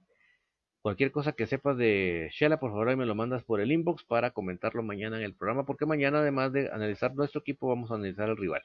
Cualquier 0.83 1.13
cosa 1.13 1.33
que 1.33 1.47
sepas 1.47 1.77
de 1.77 2.29
Shela, 2.33 2.59
por 2.59 2.73
favor, 2.73 2.97
me 2.97 3.07
lo 3.07 3.15
mandas 3.15 3.45
por 3.45 3.61
el 3.61 3.71
inbox 3.71 4.03
para 4.03 4.33
comentarlo 4.33 4.83
mañana 4.83 5.17
en 5.17 5.23
el 5.23 5.33
programa, 5.33 5.65
porque 5.65 5.87
mañana, 5.87 6.19
además 6.19 6.53
de 6.53 6.71
analizar 6.73 7.15
nuestro 7.15 7.41
equipo, 7.41 7.69
vamos 7.69 7.93
a 7.93 7.95
analizar 7.95 8.29
al 8.29 8.37
rival. 8.37 8.63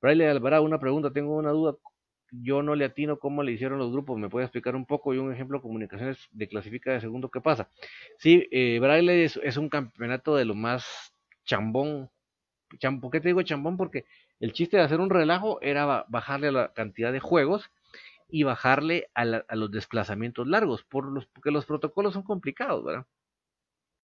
Braille 0.00 0.28
Alvarado, 0.28 0.62
una 0.62 0.80
pregunta, 0.80 1.12
tengo 1.12 1.36
una 1.36 1.50
duda. 1.50 1.76
Yo 2.30 2.62
no 2.62 2.74
le 2.74 2.86
atino 2.86 3.18
cómo 3.18 3.42
le 3.42 3.52
hicieron 3.52 3.78
los 3.78 3.92
grupos. 3.92 4.18
¿Me 4.18 4.30
puede 4.30 4.46
explicar 4.46 4.74
un 4.74 4.86
poco 4.86 5.12
y 5.12 5.18
un 5.18 5.30
ejemplo 5.30 5.60
comunicaciones 5.60 6.26
de 6.30 6.48
clasifica 6.48 6.92
de 6.92 7.02
segundo? 7.02 7.30
¿Qué 7.30 7.42
pasa? 7.42 7.68
Sí, 8.18 8.48
eh, 8.50 8.78
Braille 8.80 9.24
es, 9.24 9.56
un 9.58 9.68
campeonato 9.68 10.36
de 10.36 10.46
lo 10.46 10.54
más 10.54 11.12
chambón. 11.44 12.10
¿Por 13.00 13.10
qué 13.10 13.20
te 13.20 13.28
digo 13.28 13.42
chambón? 13.42 13.76
Porque 13.76 14.06
el 14.40 14.54
chiste 14.54 14.78
de 14.78 14.84
hacer 14.84 15.00
un 15.00 15.10
relajo 15.10 15.60
era 15.60 16.06
bajarle 16.08 16.50
la 16.50 16.72
cantidad 16.72 17.12
de 17.12 17.20
juegos 17.20 17.70
y 18.28 18.42
bajarle 18.42 19.08
a, 19.14 19.24
los 19.24 19.70
desplazamientos 19.70 20.46
largos, 20.46 20.84
por 20.84 21.10
los, 21.10 21.26
porque 21.26 21.50
los 21.50 21.66
protocolos 21.66 22.14
son 22.14 22.22
complicados, 22.22 22.84
¿verdad? 22.84 23.06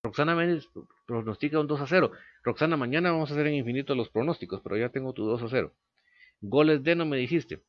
Roxana 0.05 0.35
Méndez 0.35 0.69
pronostica 1.07 1.61
un 1.61 1.69
2 1.69 1.81
a 1.81 1.87
0. 1.87 2.13
Roxana, 2.43 2.77
mañana 2.77 3.13
vamos 3.13 3.31
a 3.31 3.35
hacer 3.35 3.47
en 3.47 3.55
infinito 3.55 3.95
los 3.95 4.11
pronósticos, 4.11 4.61
pero 4.63 4.77
ya 4.77 4.89
tengo 4.89 5.13
tu 5.13 5.25
2 5.25 5.43
a 5.43 5.49
0. 5.49 5.73
Goles 6.41 6.83
de 6.83 6.97
no 6.97 7.07
me 7.07 7.17
dijiste. 7.17 7.63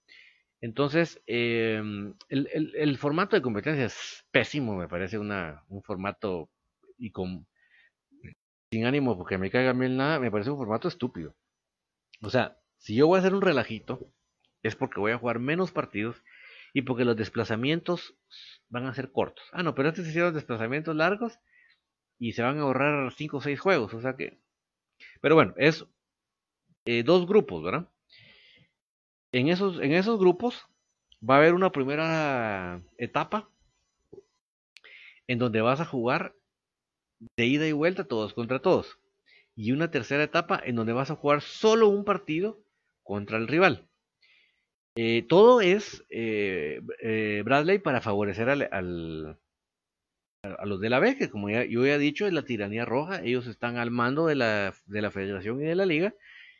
Entonces, 0.61 1.21
em, 1.27 2.13
el, 2.29 2.97
formato 2.97 3.35
de 3.35 3.41
competencia 3.41 3.85
es 3.85 4.25
pésimo, 4.31 4.77
me 4.77 4.87
parece 4.87 5.19
una, 5.19 5.63
un 5.67 5.83
formato 5.83 6.49
y 6.97 7.11
sin 8.71 8.85
ánimo 8.85 9.17
porque 9.17 9.37
me 9.37 9.51
caiga 9.51 9.73
bien 9.73 9.97
nada, 9.97 10.19
me 10.19 10.31
parece 10.31 10.49
un 10.49 10.57
formato 10.57 10.87
estúpido. 10.87 11.35
O 12.21 12.29
sea, 12.29 12.57
si 12.77 12.95
yo 12.95 13.07
voy 13.07 13.17
a 13.17 13.19
hacer 13.19 13.35
un 13.35 13.41
relajito, 13.41 14.09
es 14.63 14.75
porque 14.75 14.99
voy 14.99 15.11
a 15.11 15.17
jugar 15.17 15.39
menos 15.39 15.71
partidos 15.71 16.23
y 16.73 16.81
porque 16.81 17.05
los 17.05 17.15
desplazamientos 17.15 18.15
van 18.69 18.87
a 18.87 18.93
ser 18.93 19.11
cortos. 19.11 19.45
Ah, 19.51 19.63
no, 19.63 19.75
pero 19.75 19.89
antes 19.89 20.07
hicieron 20.07 20.33
desplazamientos 20.33 20.95
largos 20.95 21.39
y 22.19 22.33
se 22.33 22.41
van 22.41 22.57
a 22.57 22.61
ahorrar 22.61 23.13
5 23.13 23.37
o 23.37 23.41
6 23.41 23.59
juegos, 23.59 23.93
o 23.93 24.01
sea 24.01 24.15
que... 24.15 24.39
Pero 25.21 25.35
bueno, 25.35 25.53
es 25.57 25.85
eh, 26.85 27.03
dos 27.03 27.27
grupos, 27.27 27.63
¿verdad? 27.63 27.87
En 29.31 29.49
esos, 29.49 29.79
en 29.79 29.93
esos 29.93 30.19
grupos 30.19 30.65
va 31.27 31.35
a 31.35 31.37
haber 31.37 31.53
una 31.53 31.71
primera 31.71 32.81
etapa 32.97 33.49
en 35.27 35.39
donde 35.39 35.61
vas 35.61 35.79
a 35.79 35.85
jugar 35.85 36.35
de 37.37 37.45
ida 37.45 37.67
y 37.67 37.71
vuelta 37.71 38.03
todos 38.03 38.33
contra 38.33 38.59
todos. 38.59 38.99
Y 39.55 39.71
una 39.71 39.91
tercera 39.91 40.23
etapa 40.23 40.59
en 40.63 40.75
donde 40.75 40.93
vas 40.93 41.11
a 41.11 41.15
jugar 41.15 41.41
solo 41.41 41.87
un 41.87 42.03
partido 42.03 42.59
contra 43.03 43.37
el 43.37 43.47
rival. 43.47 43.87
Eh, 44.95 45.25
todo 45.27 45.61
es 45.61 46.03
eh, 46.09 46.81
eh, 47.01 47.41
Bradley 47.43 47.79
para 47.79 48.01
favorecer 48.01 48.49
al, 48.49 48.69
a 50.43 50.65
los 50.65 50.79
de 50.81 50.89
la 50.89 50.99
B, 50.99 51.17
que 51.17 51.29
como 51.29 51.49
ya, 51.49 51.63
yo 51.65 51.85
ya 51.85 51.95
he 51.95 51.99
dicho, 51.99 52.27
es 52.27 52.33
la 52.33 52.43
tiranía 52.43 52.85
roja. 52.85 53.21
Ellos 53.23 53.47
están 53.47 53.77
al 53.77 53.91
mando 53.91 54.27
de 54.27 54.35
la, 54.35 54.73
de 54.85 55.01
la 55.01 55.11
federación 55.11 55.61
y 55.61 55.65
de 55.65 55.75
la 55.75 55.85
liga 55.85 56.13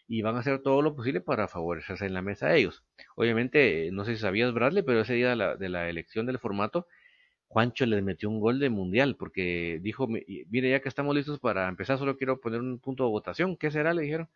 y 0.08 0.22
van 0.22 0.36
a 0.36 0.40
hacer 0.40 0.60
todo 0.62 0.82
lo 0.82 0.96
posible 0.96 1.22
para 1.22 1.48
favorecerse 1.48 2.06
en 2.06 2.14
la 2.14 2.22
mesa 2.22 2.48
a 2.48 2.56
ellos. 2.56 2.84
Obviamente, 3.16 3.90
no 3.92 4.06
sé 4.06 4.16
si 4.16 4.22
sabías 4.22 4.54
Bradley, 4.54 4.84
pero 4.84 5.02
ese 5.02 5.14
día 5.16 5.30
de 5.30 5.36
la, 5.36 5.56
de 5.56 5.70
la 5.70 5.90
elección 5.90 6.26
del 6.26 6.40
formato, 6.40 6.88
Juancho 7.48 7.86
les 7.86 8.04
metió 8.04 8.30
un 8.30 8.40
gol 8.40 8.60
de 8.60 8.70
mundial 8.70 9.16
porque 9.18 9.80
dijo, 9.82 10.08
mire, 10.08 10.72
ya 10.72 10.82
que 10.82 10.90
estamos 10.90 11.16
listos 11.16 11.40
para 11.40 11.68
empezar, 11.70 11.98
solo 12.00 12.18
quiero 12.18 12.42
poner 12.42 12.62
un 12.62 12.80
punto 12.80 13.06
de 13.06 13.12
votación. 13.12 13.58
¿Qué 13.58 13.72
será? 13.72 13.94
Le 13.94 14.04
dijeron. 14.04 14.30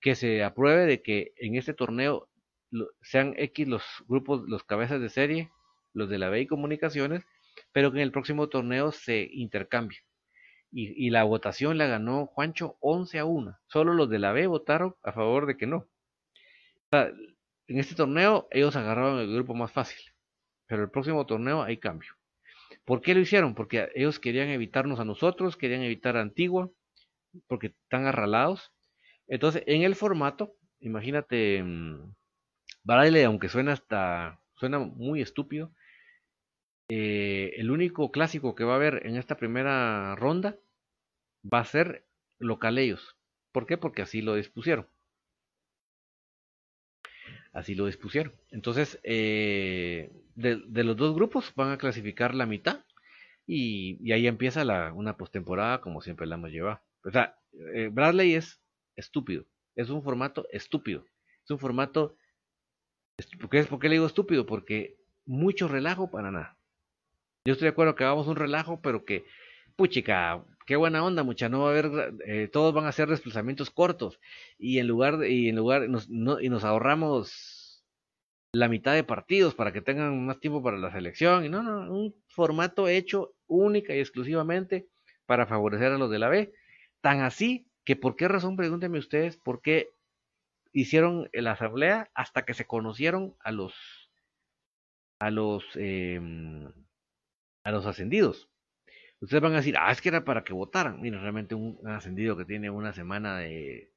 Que 0.00 0.14
se 0.14 0.44
apruebe 0.44 0.86
de 0.86 1.02
que 1.02 1.32
en 1.36 1.56
este 1.56 1.74
torneo 1.74 2.29
sean 3.02 3.34
X 3.36 3.68
los 3.68 3.84
grupos, 4.06 4.48
los 4.48 4.64
cabezas 4.64 5.00
de 5.00 5.08
serie, 5.08 5.50
los 5.92 6.08
de 6.08 6.18
la 6.18 6.28
B 6.28 6.42
y 6.42 6.46
comunicaciones, 6.46 7.24
pero 7.72 7.92
que 7.92 7.98
en 7.98 8.04
el 8.04 8.12
próximo 8.12 8.48
torneo 8.48 8.92
se 8.92 9.28
intercambie. 9.32 9.98
Y, 10.72 11.10
la 11.10 11.24
votación 11.24 11.78
la 11.78 11.86
ganó 11.88 12.26
Juancho 12.26 12.76
11 12.80 13.18
a 13.18 13.24
1. 13.24 13.58
Solo 13.66 13.92
los 13.92 14.08
de 14.08 14.20
la 14.20 14.30
B 14.32 14.46
votaron 14.46 14.94
a 15.02 15.12
favor 15.12 15.46
de 15.46 15.56
que 15.56 15.66
no. 15.66 15.88
en 16.92 17.78
este 17.78 17.94
torneo 17.96 18.46
ellos 18.50 18.76
agarraron 18.76 19.18
el 19.18 19.34
grupo 19.34 19.54
más 19.54 19.72
fácil, 19.72 20.00
pero 20.66 20.82
el 20.84 20.90
próximo 20.90 21.26
torneo 21.26 21.62
hay 21.62 21.78
cambio. 21.78 22.10
¿Por 22.84 23.00
qué 23.00 23.14
lo 23.14 23.20
hicieron? 23.20 23.54
Porque 23.54 23.88
ellos 23.94 24.20
querían 24.20 24.48
evitarnos 24.48 25.00
a 25.00 25.04
nosotros, 25.04 25.56
querían 25.56 25.82
evitar 25.82 26.16
a 26.16 26.22
Antigua, 26.22 26.70
porque 27.46 27.68
están 27.68 28.06
arralados. 28.06 28.72
Entonces, 29.28 29.62
en 29.66 29.82
el 29.82 29.94
formato, 29.96 30.54
imagínate, 30.80 31.62
mm, 31.62 32.14
Braille, 32.84 33.24
aunque 33.24 33.48
suena 33.48 33.72
hasta 33.72 34.40
suena 34.56 34.78
muy 34.78 35.22
estúpido, 35.22 35.72
eh, 36.88 37.54
el 37.56 37.70
único 37.70 38.10
clásico 38.10 38.54
que 38.54 38.64
va 38.64 38.72
a 38.74 38.76
haber 38.76 39.06
en 39.06 39.16
esta 39.16 39.36
primera 39.36 40.16
ronda 40.16 40.58
va 41.42 41.60
a 41.60 41.64
ser 41.64 42.04
localellos. 42.38 43.16
¿Por 43.52 43.66
qué? 43.66 43.78
Porque 43.78 44.02
así 44.02 44.22
lo 44.22 44.34
dispusieron. 44.34 44.86
Así 47.52 47.74
lo 47.74 47.86
dispusieron. 47.86 48.32
Entonces, 48.50 49.00
eh, 49.02 50.10
de, 50.34 50.84
los 50.84 50.96
dos 50.96 51.14
grupos 51.14 51.52
van 51.54 51.72
a 51.72 51.78
clasificar 51.78 52.34
la 52.34 52.46
mitad 52.46 52.84
y, 53.46 54.12
ahí 54.12 54.26
empieza 54.26 54.64
la, 54.64 54.92
una 54.92 55.16
postemporada 55.16 55.80
como 55.80 56.00
siempre 56.00 56.26
la 56.26 56.36
hemos 56.36 56.50
llevado. 56.50 56.80
O 57.04 57.10
sea, 57.10 57.38
eh, 57.74 57.88
Bradley 57.90 58.34
es 58.34 58.60
estúpido. 58.96 59.46
Es 59.74 59.90
un 59.90 60.02
formato 60.02 60.46
estúpido. 60.50 61.04
Es 61.44 61.50
un 61.50 61.58
formato... 61.58 62.16
¿Por 63.38 63.50
qué, 63.50 63.64
¿Por 63.64 63.82
le 63.84 63.90
digo 63.90 64.06
estúpido? 64.06 64.46
Porque 64.46 64.96
mucho 65.26 65.68
relajo 65.68 66.10
para 66.10 66.30
nada. 66.30 66.56
Yo 67.44 67.52
estoy 67.52 67.66
de 67.66 67.70
acuerdo 67.70 67.94
que 67.94 68.04
hagamos 68.04 68.26
un 68.26 68.36
relajo, 68.36 68.80
pero 68.82 69.04
que, 69.04 69.24
puchica, 69.76 70.44
qué 70.66 70.76
buena 70.76 71.04
onda, 71.04 71.22
mucha, 71.22 71.48
no 71.48 71.62
va 71.62 71.68
a 71.68 71.70
haber, 71.70 72.14
eh, 72.26 72.48
todos 72.52 72.74
van 72.74 72.84
a 72.84 72.90
hacer 72.90 73.08
desplazamientos 73.08 73.70
cortos 73.70 74.20
y 74.58 74.78
en 74.78 74.86
lugar, 74.86 75.16
de, 75.18 75.30
y 75.30 75.48
en 75.48 75.56
lugar, 75.56 75.88
nos, 75.88 76.08
y 76.08 76.48
nos 76.48 76.64
ahorramos 76.64 77.82
la 78.52 78.68
mitad 78.68 78.94
de 78.94 79.04
partidos 79.04 79.54
para 79.54 79.72
que 79.72 79.80
tengan 79.80 80.26
más 80.26 80.40
tiempo 80.40 80.62
para 80.62 80.76
la 80.76 80.92
selección, 80.92 81.44
y 81.44 81.48
no, 81.48 81.62
no, 81.62 81.92
un 81.92 82.14
formato 82.28 82.88
hecho 82.88 83.34
única 83.46 83.94
y 83.94 84.00
exclusivamente 84.00 84.88
para 85.24 85.46
favorecer 85.46 85.92
a 85.92 85.98
los 85.98 86.10
de 86.10 86.18
la 86.18 86.28
B, 86.28 86.52
tan 87.00 87.20
así 87.20 87.66
que 87.84 87.96
por 87.96 88.16
qué 88.16 88.28
razón, 88.28 88.56
pregúntenme 88.56 88.98
ustedes, 88.98 89.36
por 89.38 89.62
qué 89.62 89.88
hicieron 90.72 91.28
la 91.32 91.52
asamblea 91.52 92.10
hasta 92.14 92.44
que 92.44 92.54
se 92.54 92.66
conocieron 92.66 93.36
a 93.40 93.52
los, 93.52 93.74
a 95.18 95.30
los, 95.30 95.64
eh, 95.76 96.20
a 97.64 97.70
los 97.70 97.86
ascendidos. 97.86 98.50
Ustedes 99.20 99.42
van 99.42 99.52
a 99.52 99.56
decir, 99.56 99.76
ah, 99.78 99.92
es 99.92 100.00
que 100.00 100.08
era 100.08 100.24
para 100.24 100.44
que 100.44 100.54
votaran. 100.54 101.00
Mira, 101.00 101.20
realmente 101.20 101.54
un, 101.54 101.78
ascendido 101.86 102.36
que 102.36 102.46
tiene 102.46 102.70
una 102.70 102.92
semana 102.92 103.38
de. 103.38 103.92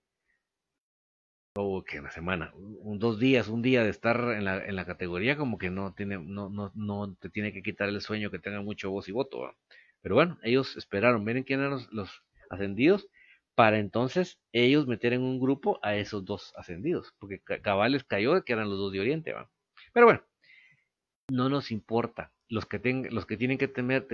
O 1.55 1.83
que 1.83 1.99
una 1.99 2.09
semana, 2.09 2.51
un, 2.55 2.97
dos 2.97 3.19
días, 3.19 3.47
un 3.47 3.61
día 3.61 3.83
de 3.83 3.91
estar 3.91 4.17
en 4.31 4.43
la, 4.43 4.65
en 4.65 4.75
la 4.75 4.85
categoría, 4.85 5.37
como 5.37 5.59
que 5.59 5.69
no 5.69 5.93
tiene, 5.93 6.17
no, 6.17 6.49
no, 6.49 6.71
no 6.73 7.15
te 7.15 7.29
tiene 7.29 7.53
que 7.53 7.61
quitar 7.61 7.89
el 7.89 8.01
sueño 8.01 8.31
que 8.31 8.39
tenga 8.39 8.61
mucho 8.61 8.89
voz 8.89 9.07
y 9.07 9.11
voto. 9.11 9.55
Pero 10.01 10.15
bueno, 10.15 10.39
ellos 10.43 10.75
esperaron, 10.77 11.23
miren 11.23 11.43
quién 11.43 11.59
eran 11.61 11.79
los, 11.91 12.23
ascendidos, 12.49 13.07
para 13.55 13.79
entonces 13.79 14.39
ellos 14.51 14.87
meter 14.87 15.13
en 15.13 15.21
un 15.21 15.39
grupo 15.39 15.79
a 15.83 15.95
esos 15.95 16.25
dos 16.25 16.53
ascendidos, 16.55 17.13
porque 17.19 17.39
cabales 17.39 18.03
cayó 18.03 18.43
que 18.43 18.53
eran 18.53 18.69
los 18.69 18.79
dos 18.79 18.91
de 18.91 18.99
Oriente. 18.99 19.33
¿va? 19.33 19.49
Pero 19.93 20.07
bueno, 20.07 20.23
no 21.29 21.49
nos 21.49 21.71
importa 21.71 22.31
los 22.53 22.67
que, 22.67 22.79
tienen 22.79 23.57
que 23.57 23.67
tener, 23.67 24.05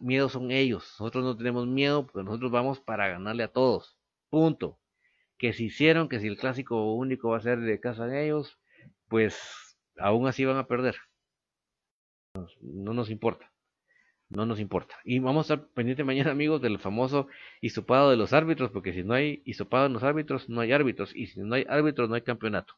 miedo 0.00 0.28
son 0.30 0.50
ellos. 0.50 0.96
Nosotros 0.98 1.22
no 1.22 1.36
tenemos 1.36 1.66
miedo, 1.66 2.06
porque 2.06 2.24
nosotros 2.24 2.50
vamos 2.50 2.80
para 2.80 3.08
ganarle 3.08 3.42
a 3.42 3.52
todos. 3.52 3.98
Punto. 4.30 4.78
Que 5.36 5.52
si 5.52 5.66
hicieron, 5.66 6.08
que 6.08 6.18
si 6.20 6.28
el 6.28 6.38
clásico 6.38 6.94
único 6.94 7.30
va 7.30 7.38
a 7.38 7.40
ser 7.40 7.60
de 7.60 7.80
casa 7.80 8.06
de 8.06 8.24
ellos, 8.24 8.58
pues 9.08 9.76
aún 9.98 10.26
así 10.26 10.44
van 10.46 10.56
a 10.56 10.66
perder. 10.66 10.96
No, 12.60 12.94
nos 12.94 13.10
importa. 13.10 13.52
No 14.30 14.46
nos 14.46 14.60
importa. 14.60 14.96
Y 15.04 15.18
vamos 15.18 15.50
a 15.50 15.54
estar 15.54 15.68
pendientes 15.74 16.04
mañana, 16.04 16.30
amigos, 16.32 16.60
del 16.60 16.78
famoso 16.78 17.28
hisopado 17.60 18.10
de 18.10 18.16
los 18.16 18.32
árbitros, 18.32 18.70
porque 18.70 18.92
si 18.92 19.04
no 19.04 19.14
hay 19.14 19.42
hisopado 19.44 19.86
en 19.86 19.92
los 19.92 20.02
árbitros, 20.02 20.48
no 20.48 20.60
hay 20.60 20.72
árbitros. 20.72 21.14
Y 21.14 21.26
si 21.26 21.40
no 21.40 21.54
hay 21.54 21.64
árbitros, 21.68 22.08
no 22.08 22.14
hay 22.16 22.22
campeonato. 22.22 22.74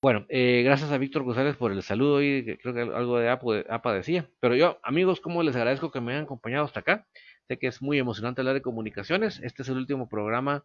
Bueno, 0.00 0.26
eh, 0.28 0.62
gracias 0.64 0.92
a 0.92 0.98
Víctor 0.98 1.24
González 1.24 1.56
por 1.56 1.72
el 1.72 1.82
saludo 1.82 2.22
y 2.22 2.56
creo 2.58 2.72
que 2.72 2.82
algo 2.82 3.18
de 3.18 3.30
APA, 3.30 3.92
decía. 3.94 4.30
Pero 4.38 4.54
yo, 4.54 4.78
amigos, 4.84 5.20
como 5.20 5.42
les 5.42 5.56
agradezco 5.56 5.90
que 5.90 6.00
me 6.00 6.12
hayan 6.12 6.24
acompañado 6.24 6.64
hasta 6.64 6.80
acá. 6.80 7.06
Sé 7.48 7.58
que 7.58 7.66
es 7.66 7.82
muy 7.82 7.98
emocionante 7.98 8.40
hablar 8.40 8.54
de 8.54 8.62
comunicaciones. 8.62 9.40
Este 9.42 9.62
es 9.62 9.68
el 9.68 9.76
último 9.76 10.08
programa 10.08 10.64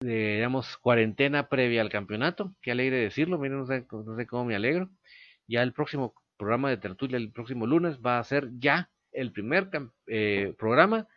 de, 0.00 0.36
digamos, 0.36 0.76
cuarentena 0.78 1.48
previa 1.48 1.80
al 1.80 1.90
campeonato. 1.90 2.54
Qué 2.62 2.70
alegre 2.72 2.98
decirlo, 2.98 3.38
miren, 3.38 3.58
no 3.58 3.66
sé, 3.66 3.86
cómo 3.86 4.44
me 4.44 4.54
alegro. 4.54 4.90
Ya 5.48 5.62
el 5.62 5.72
próximo 5.72 6.14
programa 6.36 6.70
de 6.70 6.76
tertulia, 6.76 7.16
el 7.16 7.32
próximo 7.32 7.66
lunes, 7.66 7.98
va 8.04 8.18
a 8.18 8.24
ser 8.24 8.48
ya 8.58 8.90
el 9.12 9.32
primer 9.32 9.68
eh, 10.06 10.54
programa 10.58 11.08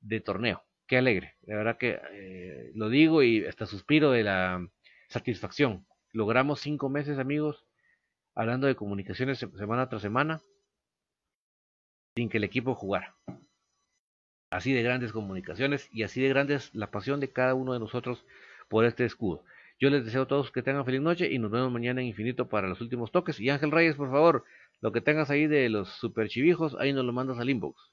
de 0.00 0.20
torneo. 0.20 0.62
Qué 0.86 0.96
alegre. 0.96 1.36
De 1.42 1.54
verdad 1.54 1.78
que 1.78 2.00
eh, 2.12 2.72
lo 2.74 2.88
digo 2.88 3.22
y 3.22 3.44
hasta 3.44 3.66
suspiro 3.66 4.10
de 4.10 4.24
la 4.24 4.68
satisfacción 5.08 5.86
logramos 6.12 6.60
cinco 6.60 6.88
meses, 6.88 7.18
amigos, 7.18 7.64
hablando 8.34 8.66
de 8.66 8.74
comunicaciones 8.74 9.38
semana 9.38 9.88
tras 9.88 10.02
semana, 10.02 10.40
sin 12.16 12.28
que 12.28 12.38
el 12.38 12.44
equipo 12.44 12.74
jugara. 12.74 13.14
Así 14.50 14.72
de 14.72 14.82
grandes 14.82 15.12
comunicaciones 15.12 15.88
y 15.92 16.02
así 16.02 16.20
de 16.20 16.28
grandes 16.28 16.74
la 16.74 16.90
pasión 16.90 17.20
de 17.20 17.30
cada 17.30 17.54
uno 17.54 17.72
de 17.72 17.78
nosotros 17.78 18.24
por 18.68 18.84
este 18.84 19.04
escudo. 19.04 19.44
Yo 19.78 19.88
les 19.90 20.04
deseo 20.04 20.22
a 20.22 20.28
todos 20.28 20.50
que 20.50 20.62
tengan 20.62 20.84
feliz 20.84 21.00
noche 21.00 21.32
y 21.32 21.38
nos 21.38 21.50
vemos 21.50 21.72
mañana 21.72 22.00
en 22.00 22.08
Infinito 22.08 22.48
para 22.48 22.68
los 22.68 22.80
últimos 22.80 23.12
toques. 23.12 23.40
Y 23.40 23.48
Ángel 23.48 23.70
Reyes, 23.70 23.96
por 23.96 24.10
favor, 24.10 24.44
lo 24.80 24.92
que 24.92 25.00
tengas 25.00 25.30
ahí 25.30 25.46
de 25.46 25.68
los 25.68 25.88
super 25.88 26.28
chivijos, 26.28 26.76
ahí 26.78 26.92
nos 26.92 27.04
lo 27.04 27.12
mandas 27.12 27.38
al 27.38 27.50
inbox. 27.50 27.90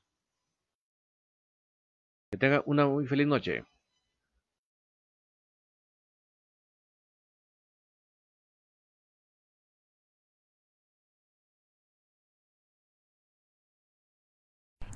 Que 2.31 2.37
tenga 2.37 2.63
una 2.65 2.87
muy 2.87 3.07
feliz 3.07 3.27
noche. 3.27 3.63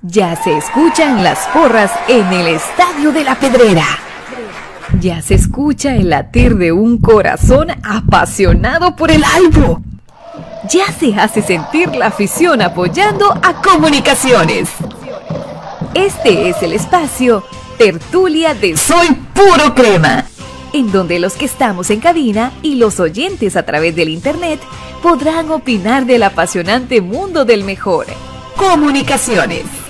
Ya 0.04 0.34
se 0.34 0.56
escuchan 0.56 1.22
las 1.22 1.46
porras 1.48 1.92
en 2.08 2.26
el 2.32 2.48
Estadio 2.48 3.12
de 3.12 3.22
la 3.22 3.36
Pedrera. 3.36 3.84
Ya 5.00 5.22
se 5.22 5.34
escucha 5.34 5.94
el 5.94 6.10
latir 6.10 6.56
de 6.56 6.72
un 6.72 6.98
corazón 6.98 7.68
apasionado 7.84 8.96
por 8.96 9.12
el 9.12 9.22
albo. 9.22 9.80
Ya 10.70 10.86
se 10.92 11.14
hace 11.14 11.42
sentir 11.42 11.94
la 11.96 12.06
afición 12.06 12.62
apoyando 12.62 13.32
a 13.42 13.60
comunicaciones. 13.62 14.68
Este 15.92 16.48
es 16.48 16.62
el 16.62 16.72
espacio 16.72 17.42
Tertulia 17.78 18.54
de 18.54 18.76
Soy 18.76 19.08
Puro 19.34 19.74
Crema, 19.74 20.24
en 20.72 20.92
donde 20.92 21.18
los 21.18 21.34
que 21.34 21.46
estamos 21.46 21.90
en 21.90 21.98
cabina 21.98 22.52
y 22.62 22.76
los 22.76 23.00
oyentes 23.00 23.56
a 23.56 23.64
través 23.64 23.96
del 23.96 24.08
Internet 24.08 24.60
podrán 25.02 25.50
opinar 25.50 26.06
del 26.06 26.22
apasionante 26.22 27.00
mundo 27.00 27.44
del 27.44 27.64
mejor. 27.64 28.06
Comunicaciones. 28.56 29.81